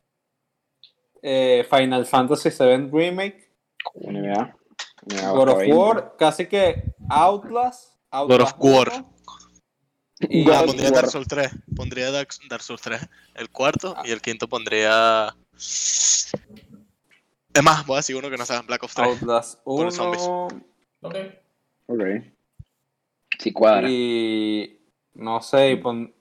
[1.21, 3.49] eh, Final Fantasy VII Remake,
[3.95, 4.55] NBA.
[5.05, 5.73] NBA God of 20.
[5.73, 9.12] War, casi que Outlast, God Outlast of War.
[10.29, 10.95] 1, y Ah, pondría War.
[11.01, 11.51] Dark Souls 3.
[11.75, 13.01] Pondría Dark, Dark Souls 3.
[13.35, 15.35] El cuarto y el quinto pondría.
[15.55, 16.33] Es
[17.63, 19.07] más, voy a decir uno que no sea Black Ops 3.
[19.07, 20.23] Outlast Por los zombies.
[20.23, 20.47] 1
[21.01, 21.15] Ok.
[21.87, 22.01] Ok.
[23.39, 23.87] Sí, cuadra.
[23.89, 24.79] y
[25.15, 26.13] no sé, y, pon-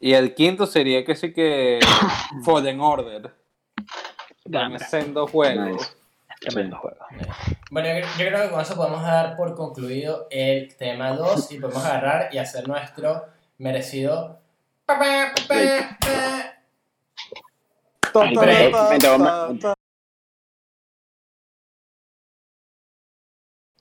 [0.00, 1.80] y el quinto sería que sí que
[2.44, 3.34] Fallen Order.
[4.44, 5.66] Dame, Sendo juegos.
[5.80, 5.92] Nice.
[6.42, 6.98] Tremendo juego.
[7.70, 11.58] Bueno, yo, yo creo que con eso podemos dar por concluido el tema 2 y
[11.58, 13.26] podemos agarrar y hacer nuestro
[13.58, 14.40] merecido.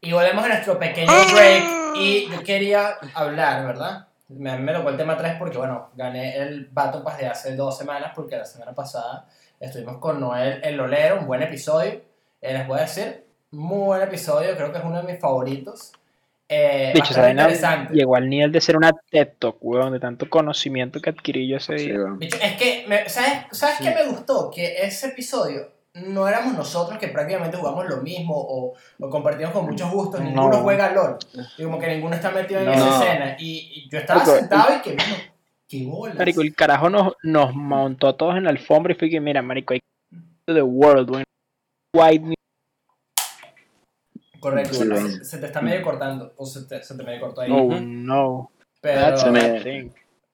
[0.03, 1.63] Y volvemos a nuestro pequeño break.
[1.95, 4.07] Y yo quería hablar, ¿verdad?
[4.29, 7.77] Me, me tocó el tema 3 porque, bueno, gané el Battle Pass de hace dos
[7.77, 9.27] semanas porque la semana pasada
[9.59, 12.10] estuvimos con Noel el Lolero, un buen episodio.
[12.41, 15.91] Eh, les voy a decir, muy buen episodio, creo que es uno de mis favoritos.
[16.49, 17.93] Eh, Dicho, interesante.
[17.93, 21.57] llegó al nivel de ser una TED Talk, weón, de tanto conocimiento que adquirí yo
[21.57, 21.97] ese Sí, día.
[22.17, 24.51] Bicho, es que, me- ¿sabes, ¿sabes qué me gustó?
[24.53, 29.65] Que ese episodio no éramos nosotros que prácticamente jugamos lo mismo o, o compartimos con
[29.65, 30.25] muchos gustos, No.
[30.27, 31.17] ninguno juega LOL.
[31.57, 32.71] Y como que ninguno está metido en No.
[32.73, 33.35] esa escena.
[33.39, 35.15] Y, y yo estaba Marico, sentado y que, bueno,
[35.69, 36.17] qué bolas.
[36.17, 39.41] Marico, el carajo nos, nos montó a todos en la alfombra y fue que, mira,
[39.41, 39.79] marico, hay
[40.47, 41.23] the world, weón.
[41.93, 42.33] White
[44.39, 44.87] Correcto, Sí,
[45.19, 47.51] se, se te está medio cortando, o se te, se te medio cortó ahí.
[47.51, 48.51] Oh no.
[48.79, 49.89] pero, That's a me- bad thing.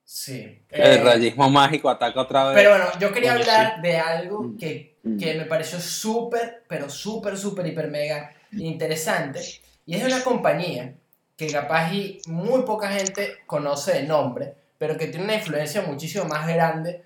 [0.05, 0.61] sí.
[0.69, 2.55] El eh, rayismo mágico ataca otra vez.
[2.55, 5.17] pero bueno, yo quería hablar de algo que, Mm.
[5.17, 9.39] que me pareció súper, pero súper, súper, hiper, mega interesante.
[9.85, 10.95] Y es de una compañía
[11.38, 16.25] que capaz y muy poca gente conoce de nombre, pero que tiene una influencia muchísimo
[16.25, 17.03] más grande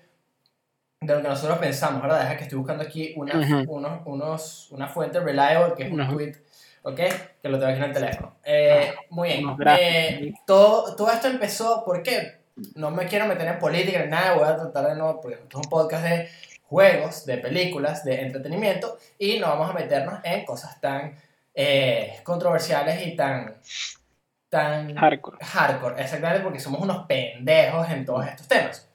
[1.02, 2.20] de lo que nosotros pensamos, ¿verdad?
[2.20, 3.34] Deja que estoy buscando aquí una,
[3.68, 6.14] unos, unos, una fuente reliable, que es un Ujú.
[6.14, 6.32] tweet,
[6.82, 7.00] ¿ok?
[7.42, 8.36] Que lo tengo aquí en el teléfono.
[8.44, 9.56] Eh, muy bien.
[9.78, 12.42] Eh, todo, todo esto empezó, ¿por qué?
[12.74, 15.48] No me quiero meter en política ni nada, voy a tratar de no, porque esto
[15.48, 16.28] es un podcast de
[16.64, 21.14] juegos, de películas, de entretenimiento, y no vamos a meternos en cosas tan
[21.54, 23.56] eh, controversiales y tan,
[24.48, 25.38] tan Hardcore.
[25.44, 28.88] hardcore, exactamente, porque somos unos pendejos en todos estos temas.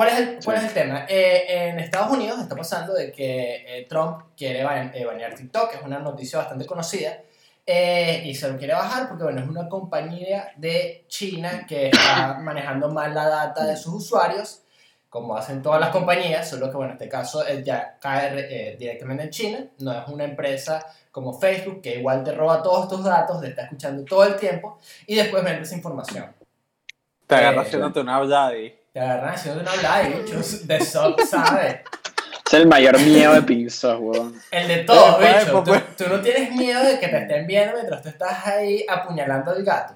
[0.00, 1.04] ¿Cuál es el, cuál es el tema?
[1.06, 5.74] Eh, en Estados Unidos está pasando de que eh, Trump quiere ban- eh, banear TikTok,
[5.74, 7.18] es una noticia bastante conocida,
[7.66, 12.38] eh, y se lo quiere bajar porque bueno, es una compañía de China que está
[12.40, 14.62] manejando mal la data de sus usuarios,
[15.10, 18.76] como hacen todas las compañías, solo que bueno, en este caso eh, ya cae eh,
[18.78, 20.82] directamente en China, no es una empresa
[21.12, 24.78] como Facebook que igual te roba todos tus datos, te está escuchando todo el tiempo
[25.06, 26.34] y después vende esa información.
[27.26, 28.79] Te agarras eh, haciéndote una hablada y.
[28.92, 31.76] Te agarran haciendo una live, bichos, de Sock, ¿sabes?
[32.46, 34.34] Es el mayor miedo de Pixar, weón.
[34.50, 35.62] El de todo, Eh, bicho.
[35.62, 39.52] Tú, tú no tienes miedo de que te estén viendo mientras tú estás ahí apuñalando
[39.52, 39.94] al gato.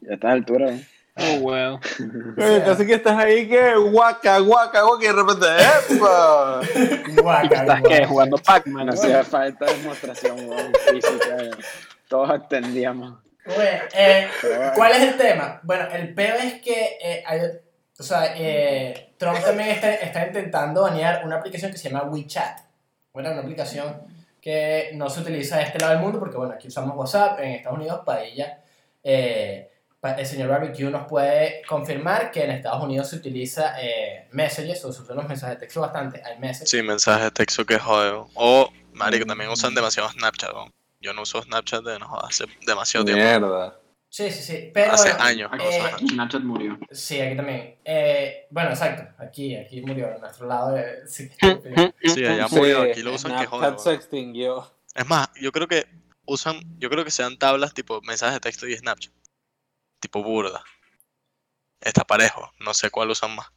[0.00, 0.86] Ya a esta altura, weón.
[1.16, 1.78] Oh well.
[2.38, 5.46] Oye, Entonces que estás ahí que guaca, guaca, guaca, y de repente,
[5.94, 6.60] ¡epa!
[7.08, 7.88] ¿Y Guaca, que estás guaca.
[7.88, 8.06] qué?
[8.06, 8.90] Jugando Pac-Man.
[8.90, 11.36] Hacía falta demostración, weón, física.
[11.36, 11.56] weón.
[12.08, 13.18] Todos entendíamos.
[13.46, 14.28] Bueno, eh.
[14.74, 15.60] ¿Cuál es el tema?
[15.62, 17.40] Bueno, el peo es que eh, hay,
[17.98, 22.60] o sea, eh, Trump también está, está intentando banear una aplicación que se llama WeChat.
[23.12, 24.02] Bueno, una aplicación
[24.40, 27.52] que no se utiliza de este lado del mundo porque, bueno, aquí usamos WhatsApp, en
[27.52, 28.58] Estados Unidos, Padilla,
[29.02, 29.70] eh,
[30.02, 34.92] el señor Barbecue nos puede confirmar que en Estados Unidos se utiliza eh, Messages, o
[34.92, 36.68] se usan los mensajes de texto bastante, hay Messages.
[36.68, 38.26] Sí, mensajes de texto que jode.
[38.34, 40.70] O, marico, también usan demasiado Snapchat, weón.
[41.04, 43.22] Yo no uso Snapchat de no, hace demasiado tiempo.
[43.22, 43.78] Mierda.
[44.08, 46.40] Sí, sí, sí, pero Hace bueno, años eh, Snapchat.
[46.40, 46.78] Murió.
[46.90, 47.76] Sí, aquí también.
[47.84, 49.22] Eh, bueno, exacto.
[49.22, 50.72] Aquí, aquí murió, a nuestro lado.
[50.72, 51.28] De, sí.
[52.02, 53.78] Sí, allá murió, aquí lo usan que Snapchat jode.
[53.78, 54.00] se weón.
[54.00, 54.74] extinguió.
[54.94, 55.86] Es más, yo creo que
[56.24, 59.12] usan, yo creo que sean tablas tipo mensajes de texto y Snapchat.
[60.00, 60.64] Tipo burda.
[61.82, 63.48] Está parejo, no sé cuál usan más.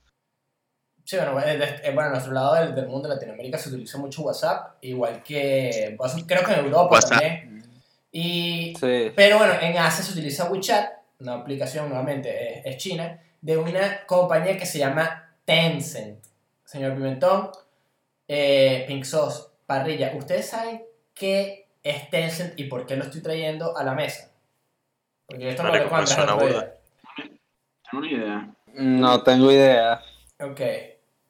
[1.07, 4.23] Sí, bueno, eh, eh, bueno, nuestro lado del, del mundo de Latinoamérica se utiliza mucho
[4.23, 5.95] WhatsApp, igual que
[6.27, 7.11] creo que en Europa WhatsApp.
[7.11, 7.63] también.
[8.11, 9.13] Y, Sí.
[9.15, 14.05] pero bueno, en Asia se utiliza WeChat, una aplicación nuevamente es, es china, de una
[14.05, 16.21] compañía que se llama Tencent.
[16.65, 17.51] Señor Pimentón,
[18.27, 23.77] eh, Pink Sauce, Parrilla, ¿ustedes saben qué es Tencent y por qué lo estoy trayendo
[23.77, 24.29] a la mesa?
[25.25, 25.89] Porque esto no lo
[26.37, 26.59] burda.
[26.59, 26.73] día.
[27.89, 28.49] Tengo una idea.
[28.73, 30.01] No tengo idea.
[30.41, 30.59] Ok.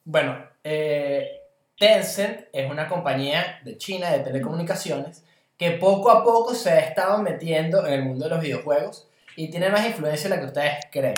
[0.10, 1.42] Bueno, eh,
[1.78, 5.26] Tencent es una compañía de China de telecomunicaciones
[5.58, 9.50] que poco a poco se ha estado metiendo en el mundo de los videojuegos y
[9.50, 11.16] tiene más influencia de la que ustedes creen.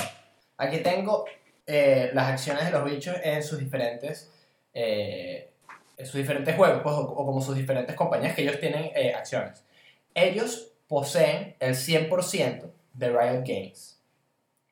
[0.58, 1.26] Aquí tengo
[1.68, 4.32] eh, las acciones de los bichos en sus diferentes,
[4.74, 5.52] eh,
[5.96, 9.14] en sus diferentes juegos, pues, o, o como sus diferentes compañías que ellos tienen eh,
[9.14, 9.64] acciones.
[10.16, 14.02] Ellos poseen el 100% de Riot Games.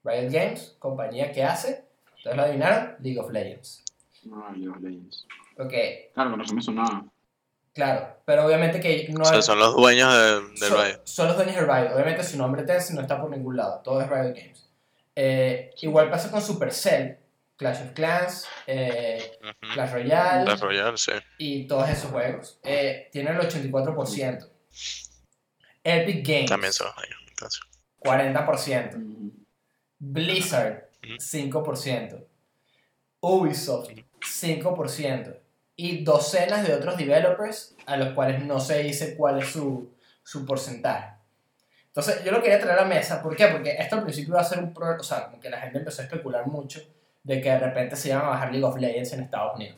[0.03, 1.83] Riot Games, compañía que hace,
[2.15, 3.83] ustedes lo adivinaron, League of Legends.
[4.29, 5.27] No, League of Legends.
[5.57, 5.73] Ok,
[6.13, 7.05] Claro, pero eso me sonaba.
[7.73, 11.01] claro, pero obviamente que no O sea, es- son los dueños de, del son, Riot.
[11.03, 11.93] son los dueños de Riot.
[11.95, 14.69] Obviamente su nombre Tencent no está por ningún lado, todo es Riot Games.
[15.15, 17.17] Eh, igual pasa con Supercell,
[17.55, 19.39] Clash of Clans, eh.
[19.73, 21.11] Clash Royale Clash Royale, sí.
[21.39, 22.59] y todos esos juegos.
[22.63, 24.47] Eh, tienen el 84%.
[25.83, 27.19] Epic Games, También son los dueños.
[27.29, 27.61] Entonces.
[27.99, 28.97] 40%.
[28.97, 29.29] Mm.
[29.99, 31.15] Blizzard, Ujú.
[31.19, 32.23] 5%.
[33.19, 33.89] Ubisoft,
[34.21, 35.37] 5%.
[35.75, 40.45] Y docenas de otros developers a los cuales no se dice cuál es su, su
[40.45, 41.13] porcentaje.
[41.87, 43.21] Entonces, yo lo quería traer a la mesa.
[43.21, 43.47] ¿Por qué?
[43.47, 44.99] Porque esto al principio iba a ser un problema.
[44.99, 46.81] O sea, como que la gente empezó a especular mucho
[47.23, 49.77] de que de repente se iban a bajar League of Legends en Estados Unidos.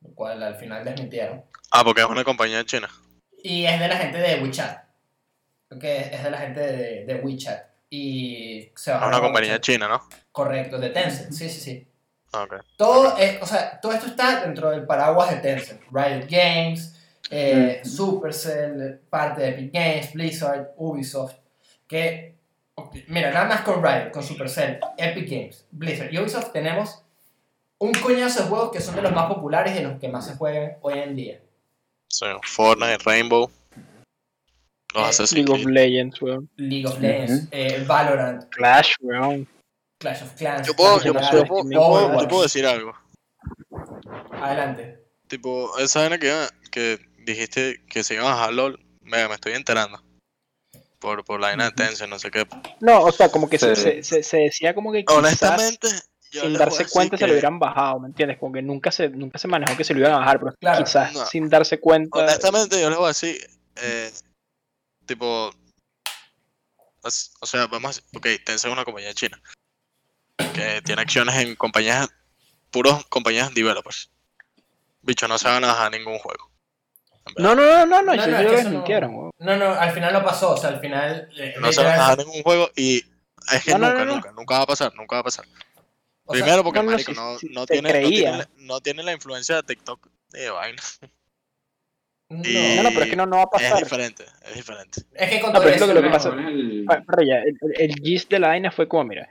[0.00, 1.44] Lo cual al final desmintieron.
[1.70, 2.88] Ah, porque es una compañía china.
[3.42, 4.84] Y es de la gente de WeChat.
[5.70, 7.64] Ok, es de la gente de, de WeChat.
[7.90, 9.62] Y se Es una compañía WeChat.
[9.62, 10.02] china, ¿no?
[10.32, 11.32] Correcto, de Tencent.
[11.32, 11.88] Sí, sí, sí.
[12.76, 15.80] Todo, es- o sea, todo esto está dentro del paraguas de Tencent.
[15.92, 16.98] Riot Games,
[17.30, 21.34] eh, Supercell, parte de Epic Games, Blizzard, Ubisoft.
[21.86, 22.36] Que,
[23.08, 27.02] mira, nada más con Riot, con Supercell, Epic Games, Blizzard y Ubisoft tenemos
[27.78, 30.26] un coñazo de juegos que son de los más populares y de los que más
[30.26, 31.40] se juegan hoy en día.
[32.08, 33.50] Sí, Fortnite, Rainbow.
[34.94, 35.66] Los Eh, Assassin's League of.
[35.70, 36.50] Legends, weón.
[36.56, 39.48] League of Legends, eh, Valorant, Clash, weón.
[40.02, 40.66] Clash of Clans.
[40.66, 42.22] Yo puedo, yo, puedo, yo puedo- Overwatch.
[42.22, 42.92] yo puedo decir algo.
[44.32, 44.98] Adelante.
[45.28, 49.52] Tipo, esa vaina que, que dijiste que se iban a bajar LOL, me, me estoy
[49.54, 50.02] enterando.
[50.98, 52.46] Por, por la vaina de Tencent, no sé qué.
[52.80, 53.82] No, o sea, como que se, Sí.
[53.82, 55.88] se, se- se decía como que quizás Honestamente,
[56.32, 58.38] yo sin darse cuenta se lo hubieran bajado, ¿me entiendes?
[58.38, 60.84] Como que nunca se, nunca se manejó que se lo iban a bajar, pero Claro.
[60.84, 61.26] quizás No.
[61.26, 62.18] sin darse cuenta.
[62.18, 63.36] Honestamente, yo les voy a decir,
[63.76, 64.10] eh,
[65.06, 65.50] tipo,
[67.04, 69.40] o sea, vamos a decir, ok, Tencent es una compañía china
[70.50, 72.08] que tiene acciones en compañías,
[72.70, 74.10] puros compañías developers.
[75.02, 76.50] Bicho, no se van a bajar ningún juego.
[77.36, 79.30] No, no, no, no, no, No, no, es que no- weón.
[79.38, 80.52] No, no, al final no pasó.
[80.52, 81.28] O sea, al final.
[81.38, 83.04] eh, No se van a bajar ningún juego y
[83.52, 84.14] es que No, no, nunca, no, no.
[84.16, 85.44] nunca, nunca va a pasar, nunca va a pasar.
[86.24, 89.12] o sea, Primero porque, no, no, marico, no, se tiene, no, tiene, no tiene la
[89.12, 90.82] influencia de TikTok de vaina.
[92.28, 92.42] no.
[92.48, 93.82] y- No, no, pero es que no, no va a Es pasar.
[93.84, 95.02] diferente, es diferente.
[95.14, 95.86] Es que con No, todo pero es lo eso.
[95.86, 98.38] que- lo que no- pasa- ¿Cuál es el- pero ya, el, el- el gist de
[98.40, 99.28] la vaina fue como, mira,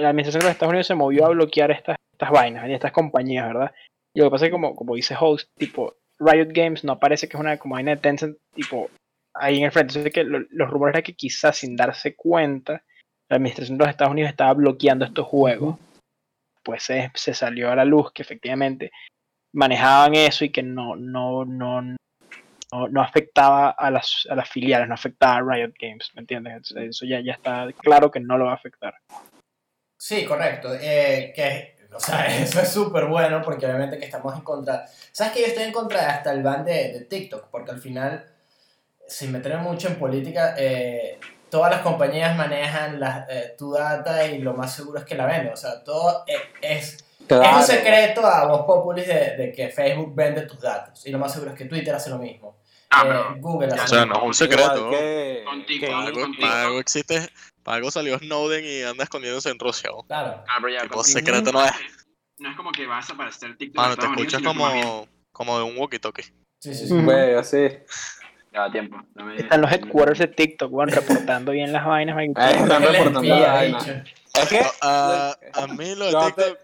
[0.00, 3.46] la administración de los Estados Unidos se movió a bloquear estas, estas vainas estas compañías,
[3.46, 3.72] ¿verdad?
[4.14, 7.28] Y lo que pasa es que, como, como dice Host, tipo, Riot Games no parece
[7.28, 8.90] que es una como vaina de Tencent, tipo,
[9.34, 9.92] ahí en el frente.
[9.92, 12.82] Entonces, que lo- los rumores era que quizás sin darse cuenta,
[13.30, 15.76] la administración de los Estados Unidos estaba bloqueando estos juegos.
[16.64, 18.90] Pues se, salió a la luz que efectivamente
[19.54, 21.96] manejaban eso y que no, no, no, no,
[22.90, 26.72] no afectaba a las, a las filiales, no afectaba a Riot Games, ¿me entiendes?
[26.76, 28.94] Eso ya, ya está claro que no lo va a afectar.
[29.98, 30.72] Sí, correcto.
[30.80, 34.86] Eh, que, o sea, eso es súper bueno porque obviamente que estamos en contra.
[35.12, 37.48] ¿Sabes que yo estoy en contra de hasta el ban de, de TikTok?
[37.50, 38.24] Porque al final,
[39.06, 41.18] sin meterme mucho en política, eh,
[41.50, 45.26] todas las compañías manejan la, eh, tu data y lo más seguro es que la
[45.26, 45.52] venden.
[45.52, 50.14] O sea, todo eh, es, es un secreto a voz populis de, de que Facebook
[50.14, 51.04] vende tus datos.
[51.06, 52.56] Y lo más seguro es que Twitter hace lo mismo.
[52.90, 54.90] Ah, Eh, pero- Google ya, O sea, no es un secreto.
[54.90, 57.28] Que, Con que- TikTok, Para algo, con para algo existe,
[57.62, 59.90] para algo salió Snowden y anda escondiéndose en Rusia.
[59.92, 60.04] ¿o?
[60.04, 60.42] Claro.
[60.48, 61.72] Ah, pero ya, Tipo, secreto no es.
[62.38, 63.76] No es como que vas a aparecer TikTok.
[63.76, 66.32] Mano, en te escuchas como, como de un walkie-talkie.
[66.60, 66.94] Sí, sí, sí.
[66.94, 67.02] Ujú.
[67.04, 67.68] Bueno, sí.
[68.52, 68.96] Ya da tiempo.
[69.14, 72.16] dame- Están los headquarters de TikTok, weón, reportando bien las vainas.
[72.16, 73.78] Ay, están reportando espía, la vaina.
[73.78, 73.92] bicho.
[74.34, 76.58] Es que, A, a mí lo de TikTok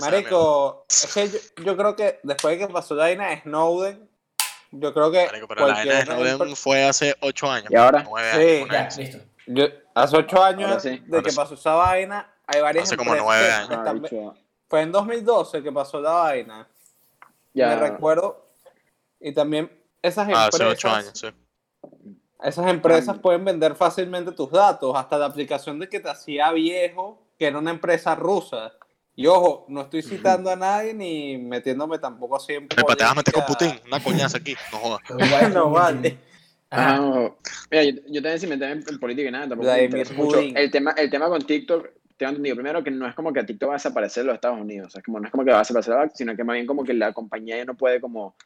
[0.00, 4.08] marico, es que yo, yo creo que después de que pasó la vaina de Snowden,
[4.70, 7.70] yo creo que Marico, pero la vaina de Snowden fue hace 8 años.
[7.70, 8.02] ¿Y ahora?
[8.08, 8.70] nueve Sí.
[8.72, 9.18] años, Ya, listo.
[9.46, 9.64] Yo,
[9.94, 11.36] hace ocho años Ahora sí, de ahora que sí.
[11.36, 14.04] pasó esa vaina, hay varias Hace como empresas nueve que años.
[14.04, 14.34] Están-
[14.68, 16.68] fue en 2012 que pasó la vaina.
[17.54, 17.68] Ya.
[17.68, 18.46] Me recuerdo.
[19.20, 19.72] Y también
[20.02, 21.28] esas Ah, empresas, hace 8 años, sí.
[22.42, 23.22] esas empresas Ah.
[23.22, 27.58] pueden vender fácilmente tus datos, hasta la aplicación de que te hacía viejo, que era
[27.58, 28.72] una empresa rusa.
[29.18, 33.02] Y ojo, no estoy citando a nadie ni metiéndome tampoco así en Me te vas
[33.02, 33.46] a meter con.
[33.46, 35.00] Putin, una coñaza aquí, no jodas.
[35.52, 36.18] No vale.
[36.70, 37.28] Ah,
[37.68, 40.38] mira, yo, yo también sin meterme en, en política y nada, tampoco me interesa mucho.
[40.38, 43.70] El tema, el tema con TikTok, tengo entendido primero que no es como que TikTok
[43.70, 45.56] va a desaparecer en los Estados Unidos, o sea, como, no es como que va
[45.56, 48.36] a desaparecer, sino que más bien como que la compañía ya no puede como,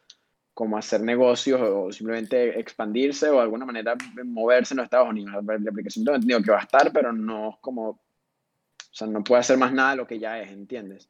[0.54, 3.94] como hacer negocios o simplemente expandirse o de alguna manera
[4.24, 5.34] moverse en los Estados Unidos.
[5.44, 8.00] La, la aplicación tengo entendido que va a estar, pero no es como,
[8.92, 11.08] o sea, no puede hacer más nada de lo que ya es, ¿entiendes?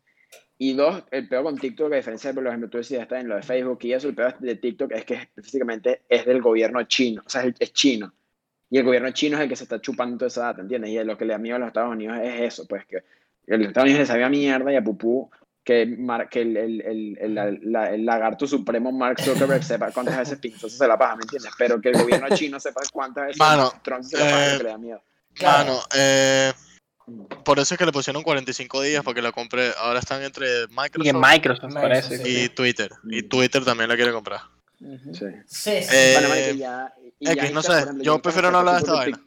[0.59, 3.29] Y dos, el peor con TikTok, a diferencia de, por ejemplo, tú decías, está en
[3.29, 6.83] lo de Facebook y eso, el peor de TikTok es que específicamente es del gobierno
[6.85, 8.13] chino, o sea, es, chino.
[8.71, 10.91] Y el gobierno chino es el que se está chupando toda esa data, ¿entiendes?
[10.93, 13.03] Y lo que le da miedo a los Estados Unidos es eso, pues que
[13.47, 15.29] los Estados Unidos les sabía mierda y a Pupú
[15.65, 19.91] que, mar- que el, el, el, el, la- la- el lagarto supremo Mark Zuckerberg sepa
[19.93, 21.53] cuántas veces Pinzas se la paja, ¿me entiendes?
[21.59, 24.63] Pero que el gobierno chino sepa cuántas veces Mano, Trump se la paja, eh, que
[24.65, 25.03] le da miedo.
[25.35, 25.73] Claro.
[25.73, 26.53] Mano, eh,
[27.45, 29.73] por eso es que le pusieron 45 días porque la compré.
[29.79, 32.49] Ahora están entre Y en Microsoft Microsoft, Microsoft, sí.
[32.51, 32.91] Twitter.
[33.11, 34.41] Y Twitter también la quiere comprar.
[34.79, 35.27] Sí.
[35.47, 35.87] Sí, sí.
[35.93, 36.95] Eh, Bueno, ya,
[37.33, 39.21] X, no sé, ejemplo, yo me prefiero no hablar de esta vaina.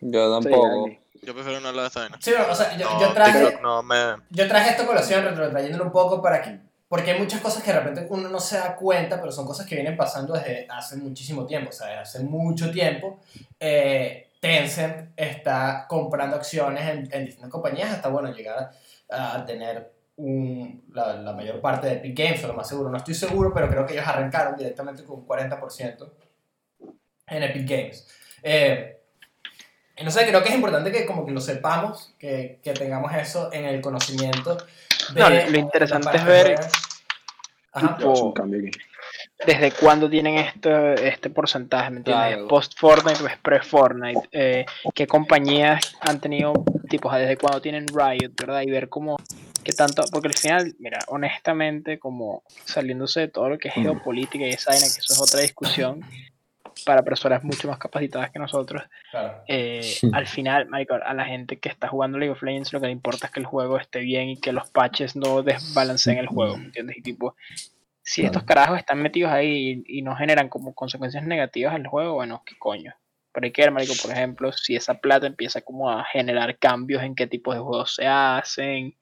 [0.00, 0.90] Yo tampoco.
[1.22, 2.18] Yo prefiero no hablar de esta vaina.
[2.20, 3.96] Sí, o sea, yo, No, yo traje, TikTok no me.
[4.30, 6.58] yo traje esta colación retrotrayéndolo un poco para que.
[6.88, 9.66] Porque hay muchas cosas que de repente uno no se da cuenta, pero son cosas
[9.66, 11.70] que vienen pasando desde hace muchísimo tiempo.
[11.70, 13.18] O sea, desde hace mucho tiempo.
[13.58, 18.70] eh, Tencent está comprando acciones en, en distintas compañías hasta, bueno, llegar
[19.10, 22.88] a, a tener un- la, la mayor parte de Epic Games, o lo más seguro.
[22.90, 26.10] No estoy seguro, pero creo que ellos arrancaron directamente con un 40%
[27.28, 28.08] en Epic Games.
[28.42, 28.92] Eh,
[29.98, 33.12] y no sé, creo que es importante que como que lo sepamos, que, que tengamos
[33.14, 34.56] eso en el conocimiento.
[35.14, 36.58] de No, lo interesante es ver-.
[37.72, 37.96] Ajá.
[39.44, 42.26] Desde cuándo tienen este, este porcentaje, ¿me entiendes?
[42.28, 42.48] Claro.
[42.48, 46.52] Post Fortnite o pre Fortnite, eh, qué compañías han tenido,
[46.88, 48.62] tipo, desde cuándo tienen Riot, ¿verdad?
[48.62, 49.16] Y ver cómo,
[49.62, 54.46] qué tanto, porque al final, mira, honestamente, como saliéndose de todo lo que es geopolítica
[54.46, 56.00] y esa vaina, que eso es otra discusión
[56.84, 59.42] para personas mucho más capacitadas que nosotros, Claro.
[59.48, 62.86] eh, al final, marico, a la gente que está jugando League of Legends lo que
[62.86, 66.26] le importa es que el juego esté bien y que los patches no desbalanceen el
[66.26, 66.98] juego, ¿me entiendes?
[66.98, 67.34] Y tipo,
[68.08, 72.14] si estos carajos están metidos ahí y, y no generan como consecuencias negativas al juego,
[72.14, 72.94] bueno, qué coño.
[73.32, 77.02] Pero hay que ver, marico, por ejemplo, si esa plata empieza como a generar cambios
[77.02, 78.94] en qué tipo de juegos se hacen,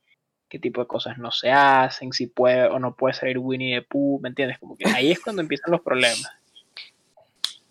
[0.49, 3.87] qué tipo de cosas no se hacen, si puede o no puede salir Winnie the
[3.87, 4.59] Pooh, ¿me entiendes?
[4.59, 6.27] Como que ahí es cuando empiezan los problemas.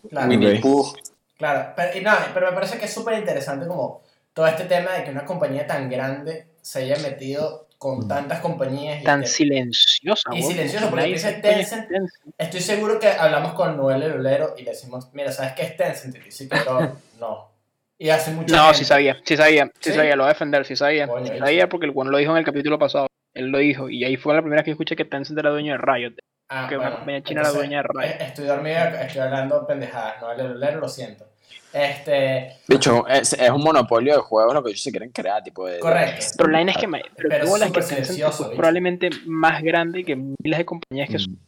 [0.08, 0.28] Claro.
[0.28, 0.94] Winnie Pooh.
[1.36, 4.02] Claro, pero, y no, pero me parece que es súper interesante como
[4.32, 9.00] todo este tema de que una compañía tan grande se haya metido con tantas compañías.
[9.00, 11.88] y Tan silenciosa, Y weón, silenciosa, porque dice Tencent.
[11.88, 12.34] Tencent.
[12.38, 15.76] Estoy seguro que hablamos con Noel el Olero y le decimos, mira, ¿sabes qué es
[15.76, 16.16] Tencent?
[16.16, 17.50] Y dice que no, no.
[17.98, 19.92] Y hace mucho No, sí sabía, sí sabía, sí, ¿Sí?
[19.92, 21.06] sabía, lo voy a defender, sí sabía.
[21.06, 23.06] Coño, sí ahí sabía porque el bueno lo dijo en el capítulo pasado.
[23.34, 25.72] Él lo dijo, y ahí fue la primera vez que escuché que Tencent era dueño
[25.72, 26.14] de Riot.
[26.48, 28.02] Ah, que una bueno, compañía china era entonces, dueña de Riot.
[28.14, 30.20] eh, Estoy dormido, estoy hablando pendejadas.
[30.20, 31.26] Noel el Olero, lo siento.
[31.74, 35.66] Este, Bicho, es, es un monopolio de juegos lo que ellos se quieren crear, tipo
[35.66, 35.80] de...
[35.80, 36.24] correcto.
[36.36, 40.58] Pero la es que, pero Pero es que silencioso, es probablemente más grande que miles
[40.58, 41.20] de compañías que Mm.
[41.20, 41.38] son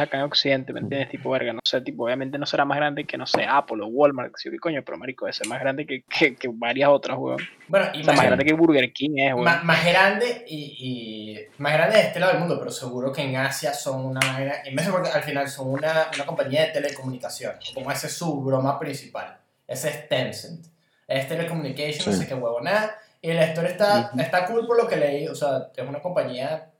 [0.00, 1.10] acá en Occidente, ¿me entiendes?
[1.10, 3.86] Tipo, verga, no sé, tipo, obviamente no será más grande que, no sé, Apple o
[3.86, 7.18] Walmart, que sí, coño, pero marico, debe ser más grande que, que, que varias otras,
[7.18, 7.36] weón.
[7.68, 9.44] Bueno, y O sea, más más, grande que Burger King es, weón.
[9.44, 13.20] ma- más grande y, y más grande de este lado del mundo, pero seguro que
[13.22, 17.70] en Asia son una vaina inmensa porque al final son una, una compañía de telecomunicaciones,
[17.74, 19.36] como ese es su broma principal.
[19.66, 20.66] Ese es Tencent.
[21.06, 22.18] Es telecommunications, no Sí.
[22.20, 22.96] sé qué huevo nada.
[23.22, 26.70] Y la historia está, está cool por lo que leí, o sea, es una compañía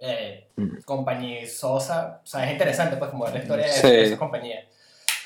[0.00, 0.78] eh, Mm.
[0.84, 3.86] compañizosa, o sea, es interesante pues como ver la historia de, Sí.
[3.88, 4.64] de esa compañía.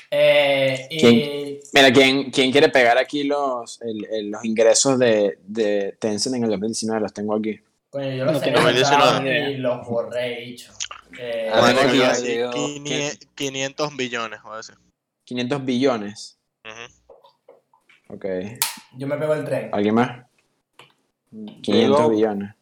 [0.09, 1.59] Eh, y ¿Quién?
[1.73, 6.43] Mira, ¿quién, quién quiere pegar aquí los, el- el- los ingresos de, de Tencent en
[6.45, 7.01] el 2019?
[7.01, 7.59] Los tengo aquí.
[7.91, 8.59] coño, yo los No tengo
[9.29, 10.73] y los borré, dicho.
[11.19, 12.51] Eh, Bueno, bueno, yo ya así, llegó.
[12.53, 14.75] 500 500 billones, voy a decir.
[15.25, 16.39] 500 billones.
[16.65, 18.15] Ujú.
[18.15, 18.25] Ok.
[18.97, 19.69] yo me pego el tren.
[19.73, 20.25] ¿Alguien más?
[21.31, 22.53] 500 Digo, billones.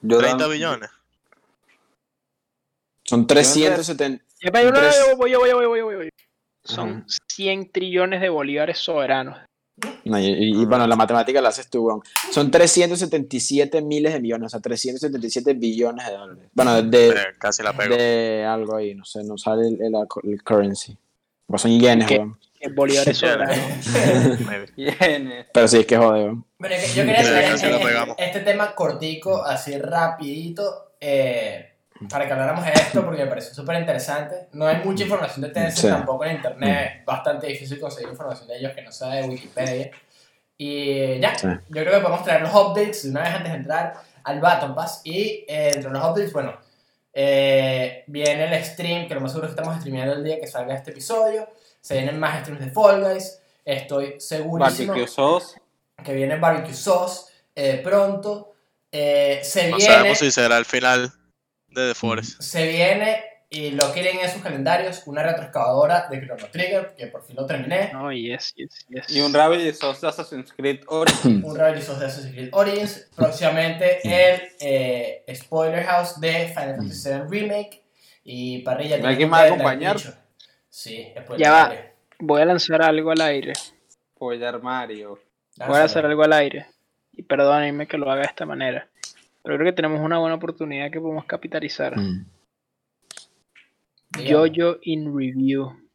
[0.00, 0.90] yo 30 dan- billones.
[3.04, 4.24] Son 370.
[4.40, 6.08] Ya, pero yo voy, yo voy, yo voy, yo voy.
[6.64, 7.04] Son Ajá.
[7.28, 9.38] 100 trillones de bolívares soberanos.
[10.04, 12.00] No, y, y- y, bueno, la matemática la haces tú, weón.
[12.32, 16.50] Son 377 miles de millones, o sea, 377 billones de dólares.
[16.52, 17.94] Bueno, de, Eh, casi la pego.
[17.96, 19.94] de algo ahí, no sé, no sale el, el,
[20.24, 20.96] el currency.
[21.46, 22.38] Pues son yenes, weón.
[22.60, 23.56] eh, Bolívares soberanos.
[24.40, 24.66] Maybe.
[24.76, 25.46] Viene.
[25.52, 26.44] Pero sí, es que jode, weón.
[26.58, 31.74] Bueno, yo yo quería lo este, este tema cortico, así rapidito, eh,
[32.10, 34.48] para que habláramos de esto, porque me pareció súper interesante.
[34.52, 35.88] No hay mucha información de Tencent Sí.
[35.88, 39.90] tampoco en internet, es bastante difícil conseguir información de ellos que no sea de Wikipedia.
[40.56, 41.46] Y ya, Sí.
[41.46, 43.94] yo creo que podemos traer los updates de una vez antes de entrar
[44.24, 45.00] al Baton Pass.
[45.04, 46.56] Y eh, entre los updates, bueno,
[47.12, 50.46] eh, viene el stream, que lo más seguro es que estamos streameando el día que
[50.46, 51.48] salga este episodio.
[51.88, 53.40] Se vienen más streams de Fall Guys.
[53.64, 55.58] Estoy segurísimo Barbecue sauce.
[56.04, 58.52] que viene Barbecue Sauce eh, pronto.
[58.92, 61.10] Eh, se No viene, sabemos si será el final
[61.68, 62.42] de The Forest.
[62.42, 67.24] se viene y lo quieren en sus calendarios una retroexcavadora de Chrono Trigger, que por
[67.24, 67.90] fin lo terminé.
[67.94, 69.08] No, yes, yes, yes.
[69.08, 71.42] Y un Rabbit sauce de Assassin's Creed Origins.
[71.42, 73.08] Un realizo de Assassin's Creed Origins.
[73.16, 77.82] Próximamente el eh, Spoiler House de Final Fantasy VII Remake.
[78.24, 78.96] Y parrilla.
[78.96, 79.96] ¿Alguien más va a acompañar?
[80.78, 81.44] Sí, spoiler.
[81.44, 81.72] Ya va.
[82.20, 83.52] Voy a lanzar algo al aire.
[84.16, 85.18] Pollar Mario.
[85.66, 86.66] Voy a hacer algo al aire.
[87.12, 88.88] Y perdónenme que lo haga de esta manera.
[89.42, 91.98] Pero creo que tenemos una buena oportunidad que podemos capitalizar.
[91.98, 92.26] Mm.
[94.24, 95.90] Yo-Yo in Review.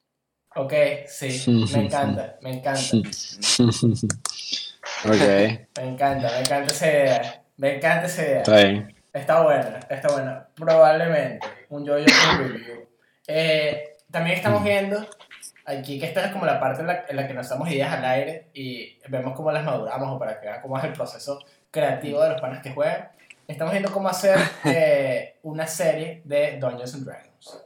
[0.53, 0.73] Ok,
[1.07, 2.81] sí, me encanta, me encanta.
[5.05, 5.15] ok,
[5.77, 7.43] Me encanta, me encanta esa idea.
[7.55, 8.37] Me encanta esa idea.
[8.39, 8.95] está bien.
[9.13, 10.49] Está buena, está buena.
[10.55, 12.85] Probablemente un yo-yo con review.
[13.27, 15.03] Eh, también estamos viendo
[15.65, 17.91] aquí que esta es como la parte en la, en la que nos damos ideas
[17.91, 21.39] al aire y vemos cómo las maduramos o para que vean cómo es el proceso
[21.71, 23.09] creativo de los panas que juegan.
[23.47, 27.65] Estamos viendo cómo hacer eh, una serie de Dungeons and Dragons.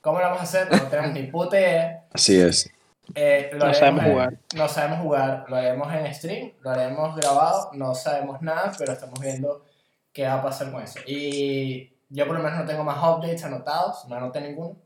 [0.00, 0.68] ¿Cómo lo vamos a hacer?
[0.72, 2.04] No tenemos ni puta idea.
[2.12, 2.68] Así es.
[3.14, 4.34] Eh, lo No sabemos en- jugar.
[4.56, 5.44] No sabemos jugar.
[5.48, 9.64] Lo haremos en stream, lo haremos grabado, no sabemos nada, pero estamos viendo
[10.12, 10.98] qué va a pasar con eso.
[11.06, 14.76] Y yo por lo menos no tengo más updates anotados, no anoté ninguno.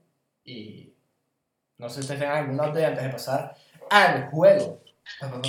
[0.45, 0.93] Y
[1.79, 3.55] no sé si ustedes tengan algún update antes de pasar
[3.91, 4.81] al juego.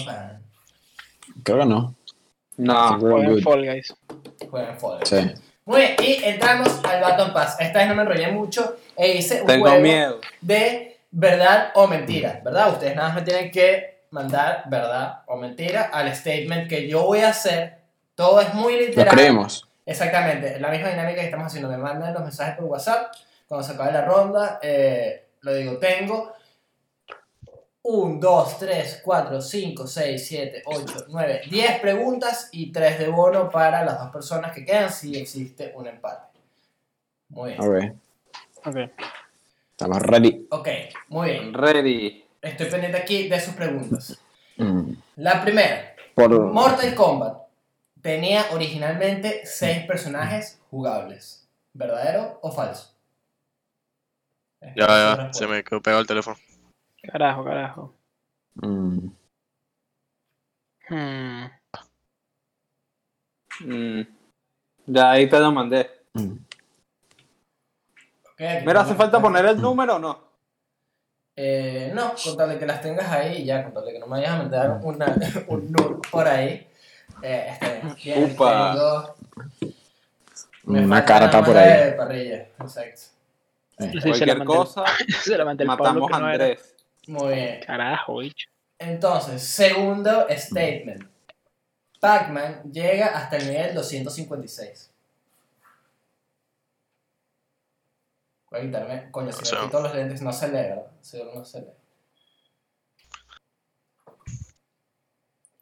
[0.05, 0.39] Pa.
[1.43, 1.95] Creo que no.
[2.57, 2.99] No.
[2.99, 3.41] Good.
[3.43, 3.93] Fall Guys.
[4.49, 5.09] Jueguen Fall Guys.
[5.09, 5.31] Sí.
[5.65, 7.55] Muy bien, y entramos al Baton Pass.
[7.59, 10.19] Esta vez no me enrollé mucho e hice un Tengo juego miedo.
[10.41, 12.73] de verdad o mentira, ¿verdad?
[12.73, 17.19] Ustedes nada más me tienen que mandar verdad o mentira al statement que yo voy
[17.19, 17.77] a hacer.
[18.15, 19.13] Todo es muy Lo literal.
[19.15, 19.67] creemos.
[19.85, 21.69] Exactamente, la misma dinámica que estamos haciendo.
[21.69, 23.13] Me mandan los mensajes por WhatsApp.
[23.51, 26.31] Cuando se acabe la ronda, eh, lo digo, tengo
[27.81, 33.49] 1, 2, 3, 4, 5, 6, 7, 8, 9, 10 preguntas y 3 de bono
[33.49, 36.39] para las dos personas que quedan si existe un empate.
[37.27, 37.99] Muy bien.
[38.63, 38.67] Ok.
[38.67, 38.77] Ok.
[39.71, 40.47] Estamos ready.
[40.49, 40.69] Ok,
[41.09, 41.53] muy bien.
[41.53, 42.23] Ready.
[42.41, 44.17] Estoy pendiente aquí de sus preguntas.
[44.55, 44.93] Mm.
[45.17, 46.39] La primera, Por.
[46.39, 47.37] Mortal Kombat
[48.01, 51.49] tenía originalmente 6 personajes jugables.
[51.73, 52.91] ¿Verdadero o falso?
[54.61, 55.33] Ya, es la ya, respuesta.
[55.39, 56.37] se me quedó pegado el teléfono.
[57.11, 57.93] Carajo, carajo.
[58.55, 59.07] Mm.
[60.89, 61.45] Hmm.
[63.61, 64.01] Mm.
[64.87, 65.89] Ya ahí te lo mandé.
[66.13, 66.33] Mm.
[68.65, 70.31] Mira, ¿hace falta poner el número o no?
[71.35, 73.99] Eh, no, con tal de que las tengas ahí y ya, con tal de que
[73.99, 75.15] no me vayas a mandar una,
[75.47, 76.67] un nude por ahí.
[77.21, 77.57] Eh.
[78.03, 78.71] Bien, Upa.
[78.73, 79.15] tengo-
[80.63, 81.93] me Una carta por ahí.
[81.95, 83.01] parrilla, exacto.
[83.81, 84.83] Sí, Cualquier cosa,
[85.23, 86.25] Se la el matamos a no.
[86.27, 86.75] Andrés.
[87.07, 87.59] Muy bien.
[87.65, 88.47] Carajo, bicho.
[88.77, 91.09] Entonces, segundo statement.
[91.99, 94.91] Pac-Man llega hasta el nivel 256.
[98.49, 99.11] Voy a quitarme.
[99.11, 100.91] Coño, si me quito los lentes no se lee, ¿verdad?
[101.01, 101.67] Seguro no se lee.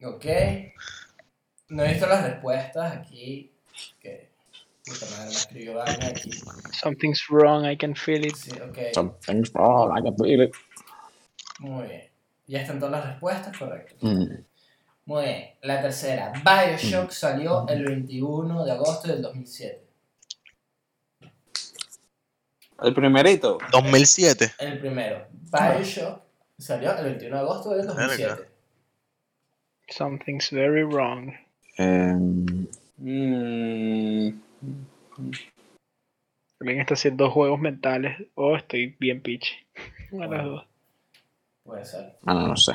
[0.06, 0.26] Ok.
[1.68, 3.54] No he visto las respuestas aquí.
[4.00, 4.29] Que.
[4.90, 6.32] Puta madre, me escribió vaina aquí.
[6.74, 8.36] Something's wrong, I can feel it.
[8.36, 8.78] Sí, ok.
[8.94, 10.56] Something's wrong, I can feel it.
[11.60, 12.10] Muy bien.
[12.48, 13.96] Ya están todas las respuestas, correcto.
[14.02, 14.44] Mm.
[15.06, 15.50] Muy bien.
[15.62, 16.34] La tercera.
[16.44, 19.86] Bioshock salió el 21 de agosto del 2007.
[22.82, 23.60] El primerito.
[23.72, 24.54] 2007.
[24.58, 25.28] El primero.
[25.52, 26.24] Bioshock
[26.58, 28.50] salió el 21 de agosto del 2007.
[29.90, 31.34] Something's very wrong.
[31.78, 32.66] Mm.
[36.60, 39.22] Alguien está haciendo juegos mentales o estoy bien.
[40.12, 40.66] Una de las dos.
[41.64, 42.74] Puede ser, ah, no, no sé.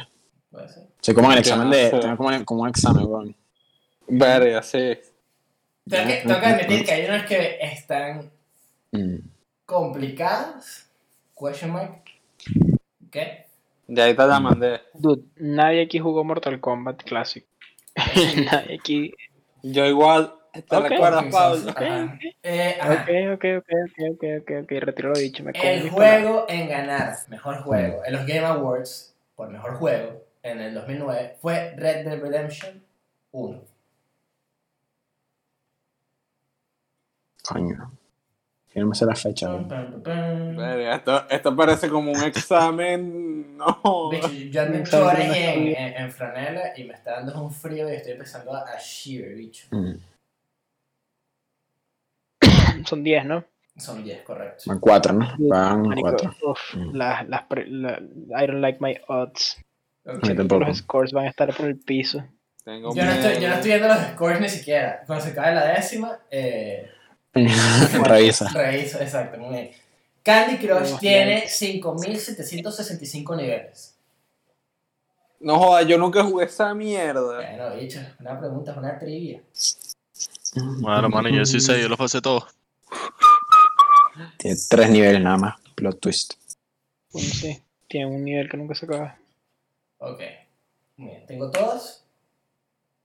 [0.50, 0.84] puede ser.
[1.00, 1.90] Soy como en el examen de.
[1.90, 3.36] Tengo como, como un examen, weón.
[4.06, 4.96] Verga, sí.
[5.88, 8.30] Tengo que, tengo que admitir que hay unas que están
[8.92, 9.16] Mm.
[9.66, 10.88] complicadas.
[11.36, 12.04] Question mark.
[13.10, 13.44] ¿Qué?
[13.88, 14.80] Ya ahí te la mandé.
[14.94, 17.44] Dude, nadie aquí jugó Mortal Kombat Classic.
[18.50, 19.12] nadie aquí.
[19.64, 20.34] Yo igual.
[20.54, 20.88] ¿Te Ok.
[20.88, 21.70] recuerdas, Pablo?
[21.70, 22.18] Ajá.
[22.42, 22.78] Eh.
[22.82, 23.72] Ok, ok, ok,
[24.12, 24.70] ok, ok, ok.
[24.80, 25.42] Retiro lo dicho.
[25.42, 30.60] Me El juego en ganar mejor juego en los Game Awards por mejor juego en
[30.60, 32.84] el 2009 fue Red Dead Redemption
[33.32, 33.60] 1.
[37.48, 37.92] Coño.
[38.74, 39.48] Yo no me sé la fecha.
[39.50, 43.32] Verga, esto, esto parece como un examen.
[43.54, 44.10] No.
[44.10, 45.76] Bicho, yo ando en chores en, bien.
[45.78, 49.32] en, en franela y me está dando un frío y estoy empezando a, a shiver,
[49.36, 49.68] bicho.
[49.70, 49.92] Mm.
[52.84, 53.44] Son 10, ¿no?
[53.76, 54.62] Son 10, correcto.
[54.66, 55.28] Van cuatro, ¿no?
[55.38, 56.34] Van Marico, cuatro.
[56.50, 56.94] uf, Mm.
[56.96, 57.98] las, las la-
[58.42, 59.56] I don't like my odds.
[60.06, 60.14] Ok.
[60.14, 60.64] Yo Siento que tampoco.
[60.66, 62.24] Los scores van a estar por el piso.
[62.64, 65.02] Tengo Yo no, estoy, yo no estoy viendo los scores ni siquiera.
[65.06, 66.88] Cuando se cae la décima, eh,
[67.34, 68.48] Revisa.
[68.54, 69.70] reviso, exacto, muy bien.
[70.22, 71.48] Candy Crush tiene nice.
[71.48, 73.98] 5765 niveles.
[75.40, 77.36] No joda, yo nunca jugué esa mierda.
[77.36, 79.42] Bueno, bicho, una pregunta, es una trivia.
[80.80, 82.44] Bueno, mano, yo sí sé, yo los pasé todos.
[84.38, 85.60] Tiene tres niveles nada más.
[85.74, 86.34] Plot twist.
[87.12, 89.18] Bueno, sí, tiene un nivel que nunca se acaba.
[89.98, 90.20] Ok.
[90.96, 92.04] Muy bien, ¿tengo todos?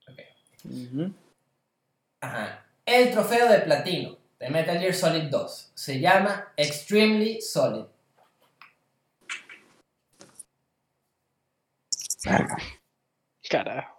[0.07, 0.19] Ok.
[2.21, 2.65] Ajá.
[2.85, 7.85] El trofeo de platino de Metal Gear Solid 2 se llama Extremely Solid.
[13.49, 13.98] Carajo.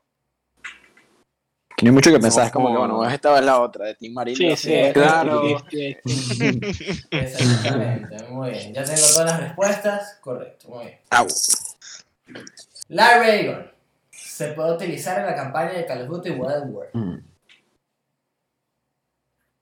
[1.80, 2.44] Que no hay mucho que pensar.
[2.44, 4.36] Es como que, bueno, esta es la otra de Team Marino.
[4.36, 5.58] Sí, sí, sí, claro.
[5.70, 6.34] sí, sí,
[6.74, 7.06] sí.
[7.10, 8.74] Exactamente, muy bien.
[8.74, 10.18] Ya tengo todas las respuestas.
[10.20, 10.98] Correcto, muy bien.
[11.08, 11.26] Au.
[12.88, 13.64] La Raygun
[14.10, 16.88] se puede utilizar en la campaña de Call of Duty World War.
[16.92, 17.16] Mm,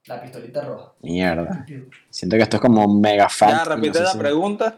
[0.07, 0.95] La pistolita roja.
[1.03, 1.65] Mierda.
[2.11, 3.51] Siento que esto es como mega fan.
[3.51, 4.77] Ya, repite la pregunta.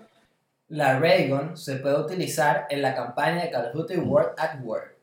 [0.69, 5.00] La Raygun se puede utilizar en la campaña de Call of Duty World at War.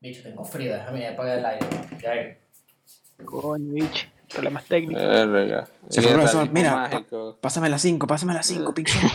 [0.00, 1.66] Bicho, tengo frío, déjame apagar el aire.
[2.00, 3.24] Ya.
[3.24, 4.06] Coño, bicho.
[4.32, 5.02] Problemas técnicos.
[5.02, 5.68] Verga.
[5.90, 7.36] Se fue, el profesor, mira, mágico.
[7.38, 9.10] Pásame la 5, pásame la 5, Pixel.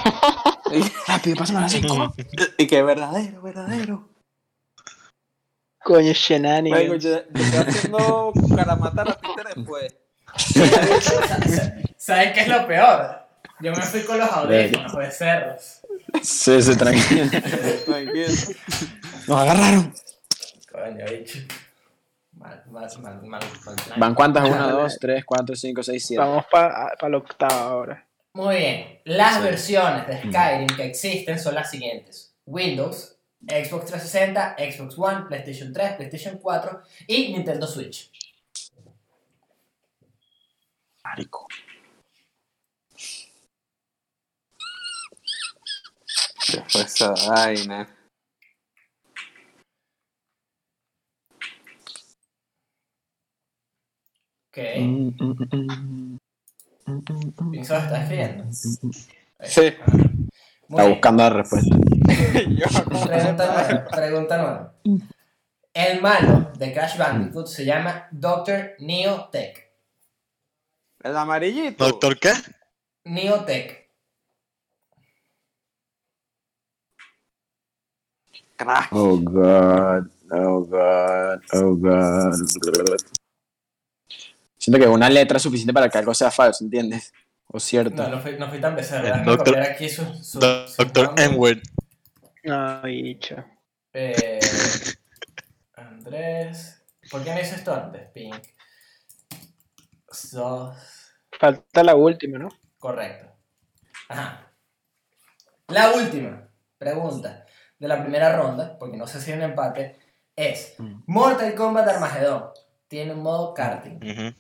[1.08, 2.16] Rápido, pásame la 5.
[2.60, 4.10] Y que verdadero, verdadero.
[5.84, 6.86] Coño, shenanigans.
[6.86, 9.96] yo, yo estoy haciendo para matar a Peter después.
[11.98, 13.26] ¿Sabes qué es lo peor?
[13.62, 15.82] Yo me fui con los audífonos de cerros.
[16.22, 17.26] Sí, sí, tranquilo.
[17.86, 18.28] Tranquilo.
[19.28, 19.94] Nos agarraron.
[20.76, 21.40] Coño, bicho.
[22.34, 24.00] Mal, mal, mal, mal, mal plan.
[24.00, 24.44] ¿Van cuántas?
[24.50, 26.22] Una, dos, tres, cuatro, cinco, seis, siete.
[26.22, 28.06] Vamos para la octava ahora.
[28.34, 29.00] Muy bien.
[29.06, 29.42] Las Sí.
[29.44, 35.94] versiones de Skyrim que existen son las siguientes: Windows, Xbox 360, Xbox One, PlayStation 3,
[35.96, 38.12] PlayStation 4 y Nintendo Switch.
[41.06, 41.48] Marico.
[46.48, 47.88] ¿Qué fue esa vaina?
[57.62, 58.46] Está escribiendo.
[58.52, 59.74] Sí.
[60.68, 60.92] Muy Está bien.
[60.92, 61.76] buscando la respuesta.
[62.50, 63.86] Yo, ¿cómo Pregunta nueva.
[63.86, 64.74] Pregunta nueva.
[65.74, 68.76] El malo de Crash Bandicoot se llama Dr.
[68.80, 69.72] Neotech.
[71.04, 71.86] El amarillito.
[71.86, 72.32] ¿Doctor qué?
[73.04, 73.86] Neotech.
[78.56, 78.88] Crack.
[78.94, 82.34] Oh god, oh god, oh god.
[84.66, 87.14] Siento que una letra es suficiente para que algo sea falso, ¿entiendes?
[87.46, 88.02] O cierto.
[88.02, 91.14] No, no fui, no fui tan Déjame doctor- aquí su, su, Do- su Doctor.
[91.20, 91.60] N-word.
[92.46, 93.36] No, bicho.
[93.94, 94.40] Eh,
[95.76, 96.84] Andrés.
[97.12, 98.10] ¿Por qué no hice esto antes?
[98.12, 98.36] Pink.
[100.32, 100.76] Dos.
[101.40, 102.50] Falta la última, ¿no?
[102.80, 103.28] Correcto.
[104.10, 104.52] Ajá.
[105.68, 107.46] La última pregunta
[107.78, 110.00] de la primera ronda, porque no sé si hay un empate,
[110.36, 111.04] es Mm.
[111.06, 112.46] Mortal Kombat Armageddon.
[112.88, 113.98] Tiene un modo karting.
[113.98, 114.36] Ujú.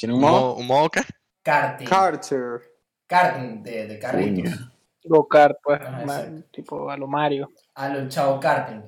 [0.00, 0.54] ¿Tiene ¿Un modo?
[0.54, 1.02] un modo qué?
[1.42, 1.86] Karting.
[1.86, 2.62] Carter.
[3.06, 4.54] karting de, de carritos.
[5.62, 5.80] Pues,
[6.50, 7.50] tipo a lo Mario.
[7.74, 8.82] A lo chavo karting.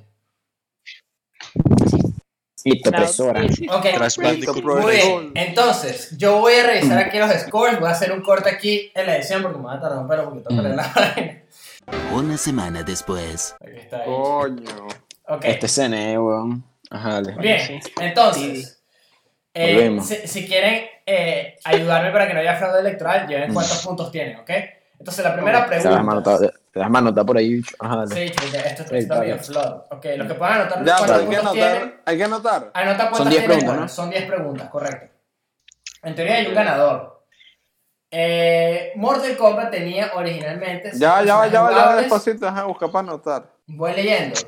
[2.65, 3.43] Ictopresora.
[3.43, 3.87] Ok.
[3.95, 4.65] Crash Bandicoot.
[4.65, 8.49] Muy bien, entonces yo voy a revisar aquí los scores, voy a hacer un corte
[8.49, 10.77] aquí en la edición porque me va a tardar un pelo porque tengo que leer
[10.77, 11.43] la vaina.
[12.15, 13.55] Una semana después.
[13.61, 14.07] Aquí está ahí.
[14.07, 14.87] Coño.
[15.29, 16.65] Ok, Este es CNE, weón.
[16.91, 17.35] Ajá, dale.
[17.37, 17.93] bien, sí.
[18.01, 18.82] entonces,
[19.55, 24.11] eh, si, si quieren eh, ayudarme para que no haya fraude electoral, lleven cuántos puntos
[24.11, 24.51] tienen, ¿ok?
[24.99, 26.53] Entonces la primera Te das mano pregunta...
[26.73, 27.61] te das mano anotada por ahí.
[27.81, 28.15] Ajá, dale.
[28.15, 29.83] Sí, esto está medio flood.
[29.91, 31.77] Ok, los que puedan anotar Ya, pero cuántos hay que puntos tienen...
[31.77, 32.03] anotar.
[32.07, 32.71] Hay que anotar.
[32.73, 33.89] Anota cuántas Son 10 tienen, preguntas, ¿no?
[33.89, 35.13] Son 10 preguntas, correcto.
[36.05, 37.27] En teoría hay un ganador.
[38.15, 40.91] Eh, Mortal Kombat tenía originalmente.
[40.95, 42.03] Ya, ya va, ya va, ya va jugables.
[42.03, 42.47] despacito.
[42.47, 43.47] Déjame buscar para anotar.
[43.67, 44.39] Voy leyendo.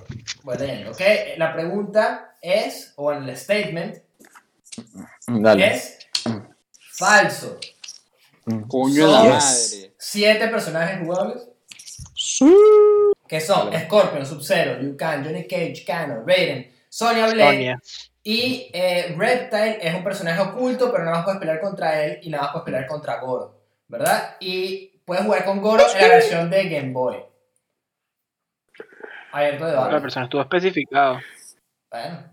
[0.44, 1.00] Voy leyendo, ¿ok?
[1.38, 4.03] La pregunta es, o en el statement,
[5.26, 5.74] Dale.
[5.74, 5.98] es
[6.92, 7.58] falso.
[8.68, 9.94] Coño de Son la madre.
[9.98, 11.42] Siete personajes jugables
[13.28, 17.80] que son Scorpion, Sub-Zero, Liu Kang, Johnny Cage, Kano, Raiden, Sonya Blade Sonia.
[18.22, 22.30] y eh, Reptile es un personaje oculto, pero nada más puedes pelear contra él y
[22.30, 24.36] nada más puedes pelear contra Goro, ¿verdad?
[24.40, 27.16] Y puedes jugar con Goro en la versión de Game Boy.
[29.32, 30.00] Abierto de La debate.
[30.02, 31.18] persona estuvo especificado.
[31.90, 32.24] Bueno,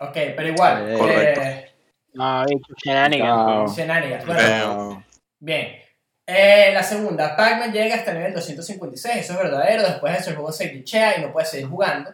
[0.00, 0.88] ok, pero igual.
[0.92, 1.40] Eh, Correcto.
[1.40, 1.73] eh,
[2.14, 2.44] No,
[2.82, 3.76] shenanigans.
[3.76, 4.26] Shenanigans.
[4.26, 5.04] Bueno,
[5.40, 5.84] Bien.
[6.26, 9.82] Eh, la segunda, Pac-Man llega hasta el nivel 256, eso es verdadero.
[9.82, 12.10] Después de eso el juego se glitchea y no puedes seguir jugando.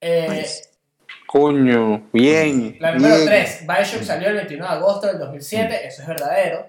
[0.00, 0.70] Eh, Nice.
[1.26, 2.08] Coño.
[2.12, 2.76] Bien.
[2.80, 3.26] la número bien.
[3.28, 6.68] 3, Bioshock salió el 21 de agosto del 2007, eso es verdadero.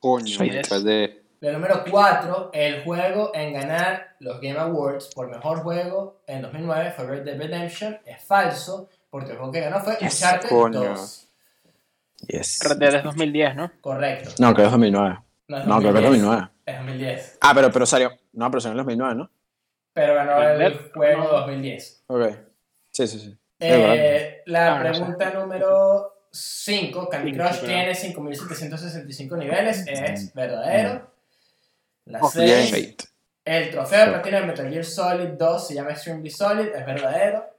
[0.00, 0.38] Coño.
[0.38, 1.22] De.
[1.40, 6.92] La número 4, el juego en ganar los Game Awards por mejor juego en 2009
[6.96, 10.80] fue Red Dead Redemption, es falso, porque el juego que ganó fue Yes, Uncharted coño.
[10.84, 11.28] 2.
[12.28, 12.60] Yes.
[12.64, 13.70] Red Dead es 2010, ¿no?
[13.82, 14.30] Correcto.
[14.38, 15.18] No, creo que es 2009.
[15.48, 16.48] No, es No, creo que es 2009.
[16.64, 17.38] Es 2010.
[17.42, 18.10] Ah, pero, pero salió.
[18.32, 19.30] No, pero salió en 2009, ¿no?
[19.92, 21.28] Pero ganó el juego no.
[21.28, 22.04] 2010.
[22.06, 22.22] Ok.
[22.90, 23.38] Sí, sí, sí.
[23.60, 25.00] Eh, la Ah, no sé.
[25.00, 31.12] pregunta número 5, Candy Crush sí, tiene 5765 niveles, es verdadero.
[32.06, 32.32] La Oh, Ok.
[32.32, 32.96] 6, Fate.
[33.44, 37.51] el trofeo platino de Metal Gear Solid 2 se llama Extremely Solid, es verdadero.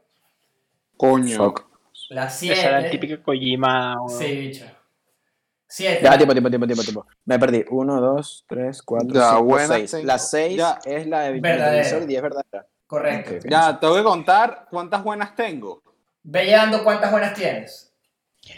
[1.08, 1.38] Coño.
[1.38, 1.66] Fuck.
[2.10, 3.96] La Esa era el 7, típico Kojima.
[4.02, 4.66] o- sí, bicho.
[5.68, 7.06] 7, Ya, tiempo, tiempo, tiempo, tiempo, tiempo.
[7.26, 7.66] Me perdí.
[7.70, 9.92] 1, 2, 3, 4, Ya, 5, buena 6.
[9.92, 10.06] tengo.
[10.06, 10.80] La 6 Ya.
[10.86, 11.84] es la de.
[11.84, 12.68] Solid y es verdadera.
[12.88, 13.32] correcto.
[13.32, 13.50] Ok, ok.
[13.50, 15.82] Ya, tengo que contar cuántas buenas tengo.
[16.22, 17.92] Ve llevando cuántas buenas tienes.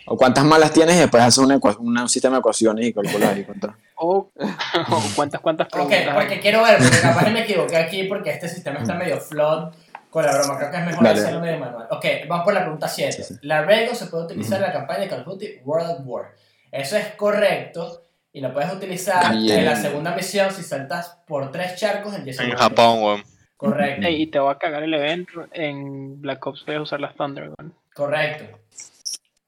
[0.08, 3.44] O cuántas malas tienes y después haces una- un sistema de ecuaciones y calculas y
[3.44, 3.72] cuántas.
[3.96, 6.14] O, o cuántas, cuántas Ok, preguntas.
[6.16, 9.74] porque quiero ver, porque capaz que me equivoqué aquí porque este sistema está medio flood
[10.16, 10.58] con la broma.
[10.58, 11.20] Creo que es mejor Dale.
[11.20, 11.88] hacerlo medio manual.
[11.92, 13.26] Ok, vamos por la pregunta 7.
[13.42, 16.36] La Rego se puede utilizar en la campaña de Call of Duty World at War.
[16.72, 19.60] Eso es correcto y lo puedes utilizar Bien.
[19.60, 22.52] en la segunda misión si saltas por tres charcos en 10 En.
[22.56, 23.24] Japón, weón.
[23.58, 25.48] Correcto, y te voy a cagar el evento.
[25.52, 27.76] En Black Ops a usar las Thunder Gun.
[27.94, 28.58] correcto.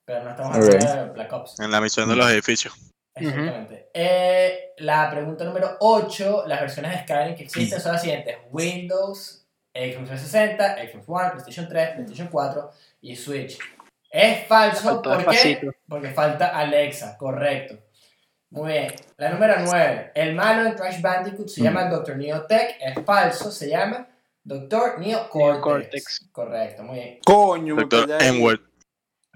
[0.04, 1.60] pero no estamos hablando de Black Ops.
[1.62, 2.74] En la misión de los edificios.
[3.16, 3.90] Exactamente.
[3.94, 8.36] Eh, la pregunta número 8, las versiones de Skyrim que existen son las siguientes.
[8.52, 9.47] Windows,
[9.78, 12.72] Xbox 360, Xbox One, PlayStation 3, PlayStation 4
[13.02, 13.58] y Switch.
[14.10, 15.32] Es falso, Faltó ¿por qué?
[15.32, 15.72] Despacito.
[15.88, 17.78] Porque falta Alexa, correcto.
[18.50, 18.94] Muy bien.
[19.18, 22.16] La número 9, el malo en Crash Bandicoot se llama Dr.
[22.18, 24.08] Neo Tech, es falso, se llama
[24.44, 25.00] Dr.
[25.00, 25.62] Neo Cortex.
[25.62, 26.30] Cortex.
[26.32, 27.20] Correcto, muy bien.
[27.26, 27.76] Coño.
[28.22, 28.62] N-word.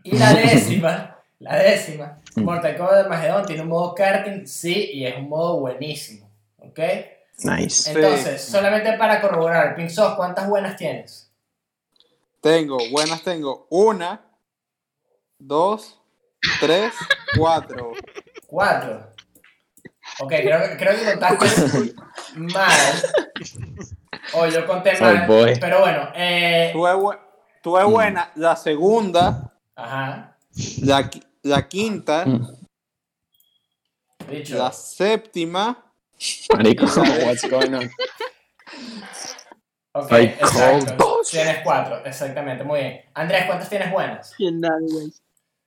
[0.03, 5.05] Y la décima, la décima, Mortal Kombat de Magedon tiene un modo karting, sí, y
[5.05, 6.31] es un modo buenísimo.
[6.57, 6.79] ¿Ok?
[7.43, 7.91] Nice.
[7.91, 11.31] Entonces, solamente para corroborar, Pink Sauce, ¿cuántas buenas tienes?
[12.41, 13.67] Tengo, buenas tengo.
[13.69, 14.21] Una,
[15.39, 15.99] dos,
[16.59, 16.93] tres,
[17.37, 17.93] cuatro.
[18.47, 19.07] Cuatro.
[20.19, 21.93] Ok, creo, que- creo que contaste
[22.35, 22.71] mal.
[24.33, 25.25] O yo conté mal.
[25.27, 25.57] boy.
[25.59, 27.19] Pero bueno, eh, Tuve, bu-
[27.63, 30.37] tuve buena la segunda, ajá,
[30.83, 32.47] la, qui- la quinta, Mm.
[34.29, 34.57] dicho.
[34.57, 35.90] la séptima.
[36.53, 36.85] Marico,
[37.25, 37.89] what's going on?
[39.93, 41.19] Ok, Ay, exacto.
[41.29, 43.01] Tienes cuatro, exactamente, muy bien.
[43.13, 44.33] Andrés, ¿cuántas tienes buenas?
[44.37, 45.11] Bien, dale, güey.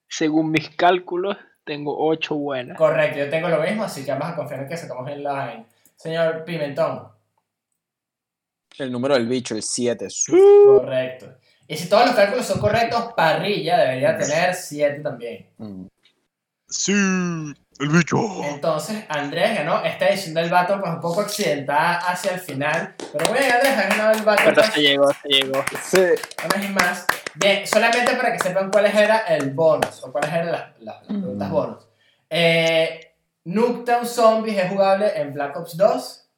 [0.08, 2.78] Según mis cálculos, tengo 8 buenas.
[2.78, 5.66] Correcto, yo tengo lo mismo, así que vamos a confiar en que sacamos la vaina.
[5.96, 7.08] Señor Pimentón,
[8.78, 10.08] El número del bicho, el 7.
[10.66, 11.34] correcto.
[11.68, 15.50] Y si todos los cálculos son correctos, Parrilla debería tener 7 también.
[16.66, 16.92] Sí,
[17.80, 18.16] el bicho.
[18.44, 22.94] Entonces, Andrés ganó esta edición del Battle, pues un poco accidentada hacia el final.
[23.12, 24.44] Pero bien, Andrés, has ganado el Battle.
[24.46, 25.64] Pero pues, se llegó, se llegó.
[25.82, 25.98] Sí.
[26.46, 27.06] una vez más.
[27.34, 31.04] Bien, solamente para que sepan cuáles era el bonus, o cuáles eran las, las- las
[31.06, 31.88] preguntas bonus.
[32.30, 33.12] Eh,
[33.44, 36.30] Nuketown Zombies es jugable en Black Ops 2.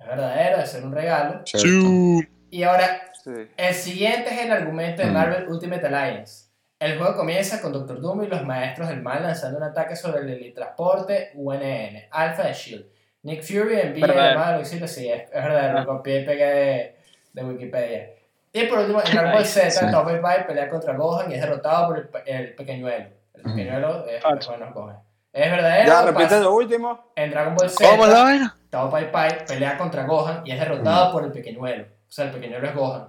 [0.00, 1.42] Es verdadero, es ser un regalo.
[1.44, 2.28] Sí.
[2.50, 3.30] Y ahora, sí.
[3.56, 5.12] el siguiente es el argumento de Mm.
[5.14, 6.46] Marvel Ultimate Alliance.
[6.78, 10.20] El juego comienza con Doctor Doom y los maestros del mal lanzando un ataque sobre
[10.20, 12.84] el teletransporte UNN, Alpha de SHIELD.
[13.22, 14.34] Nick Fury envía Verdadero.
[14.34, 16.96] llamada a Luisito, sí, es, es verdadero, lo copié y pegué de,
[17.32, 18.10] de Wikipedia.
[18.52, 19.86] Y por último, en Dragon Ball Z, Sí.
[19.90, 23.06] Top Pai pelea contra Gohan y es derrotado por el, el pequeñuelo.
[23.32, 24.50] El pequeñuelo es, Falso.
[24.50, 24.98] bueno, Gohan.
[25.32, 25.86] Es verdadero.
[25.88, 27.12] Ya, repite lo último.
[27.16, 28.56] En Dragon Ball ¿Cómo la Z?
[28.70, 31.84] Tao Pai Pai pelea contra Gohan y es derrotado por el pequeñuelo.
[31.84, 33.08] O sea, el pequeñuelo es Gohan.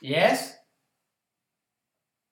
[0.00, 0.59] Y es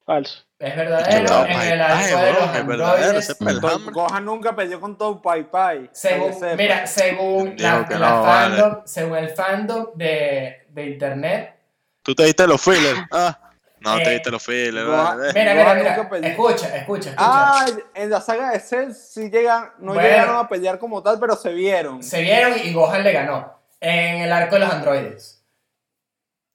[0.09, 0.43] Falso.
[0.59, 3.93] Es verdadero, en el Pai, arco de los weón, es verdadero, androides.
[3.93, 5.91] Gohan nunca peleó con Todo Pai Pai.
[5.93, 8.57] Según, mira, según la, la no, vale.
[8.57, 11.55] fandom, según el fandom de, de internet.
[12.03, 12.99] ¿Tú te diste los fillers?
[13.13, 13.39] Ah,
[13.81, 14.75] no Eh, te diste los fillers.
[14.89, 15.33] Gohan- vale.
[15.35, 15.91] Mira, mira, mira.
[16.31, 17.15] Escucha, escucha, escucha.
[17.19, 20.09] Ah, en la saga de Cell sí llegan, no Bueno.
[20.09, 22.03] llegaron a pelear como tal, pero se vieron.
[22.03, 23.61] Se vieron y Gohan le ganó.
[23.79, 25.38] En el arco de los androides.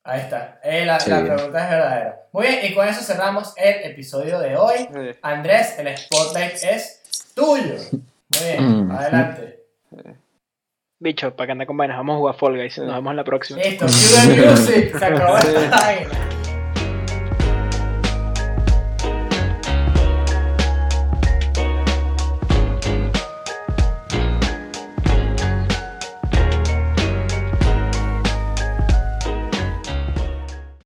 [0.06, 0.60] Ahí está.
[0.64, 1.10] Eh, la, Sí.
[1.10, 2.20] la pregunta es verdadera.
[2.34, 4.78] Muy bien, y con eso cerramos el episodio de hoy.
[4.94, 5.18] Sí.
[5.22, 7.02] Andrés, el spotlight es
[7.36, 7.76] tuyo.
[7.92, 8.92] Muy bien, Mm.
[8.92, 9.60] adelante.
[11.00, 12.78] Bicho, para que anda con vainas, vamos a jugar Fall Guys.
[12.80, 13.60] Nos vemos en la próxima.
[13.62, 14.98] Listo, music.
[14.98, 15.48] Se acabó Sí.
[15.56, 16.10] esta vaina.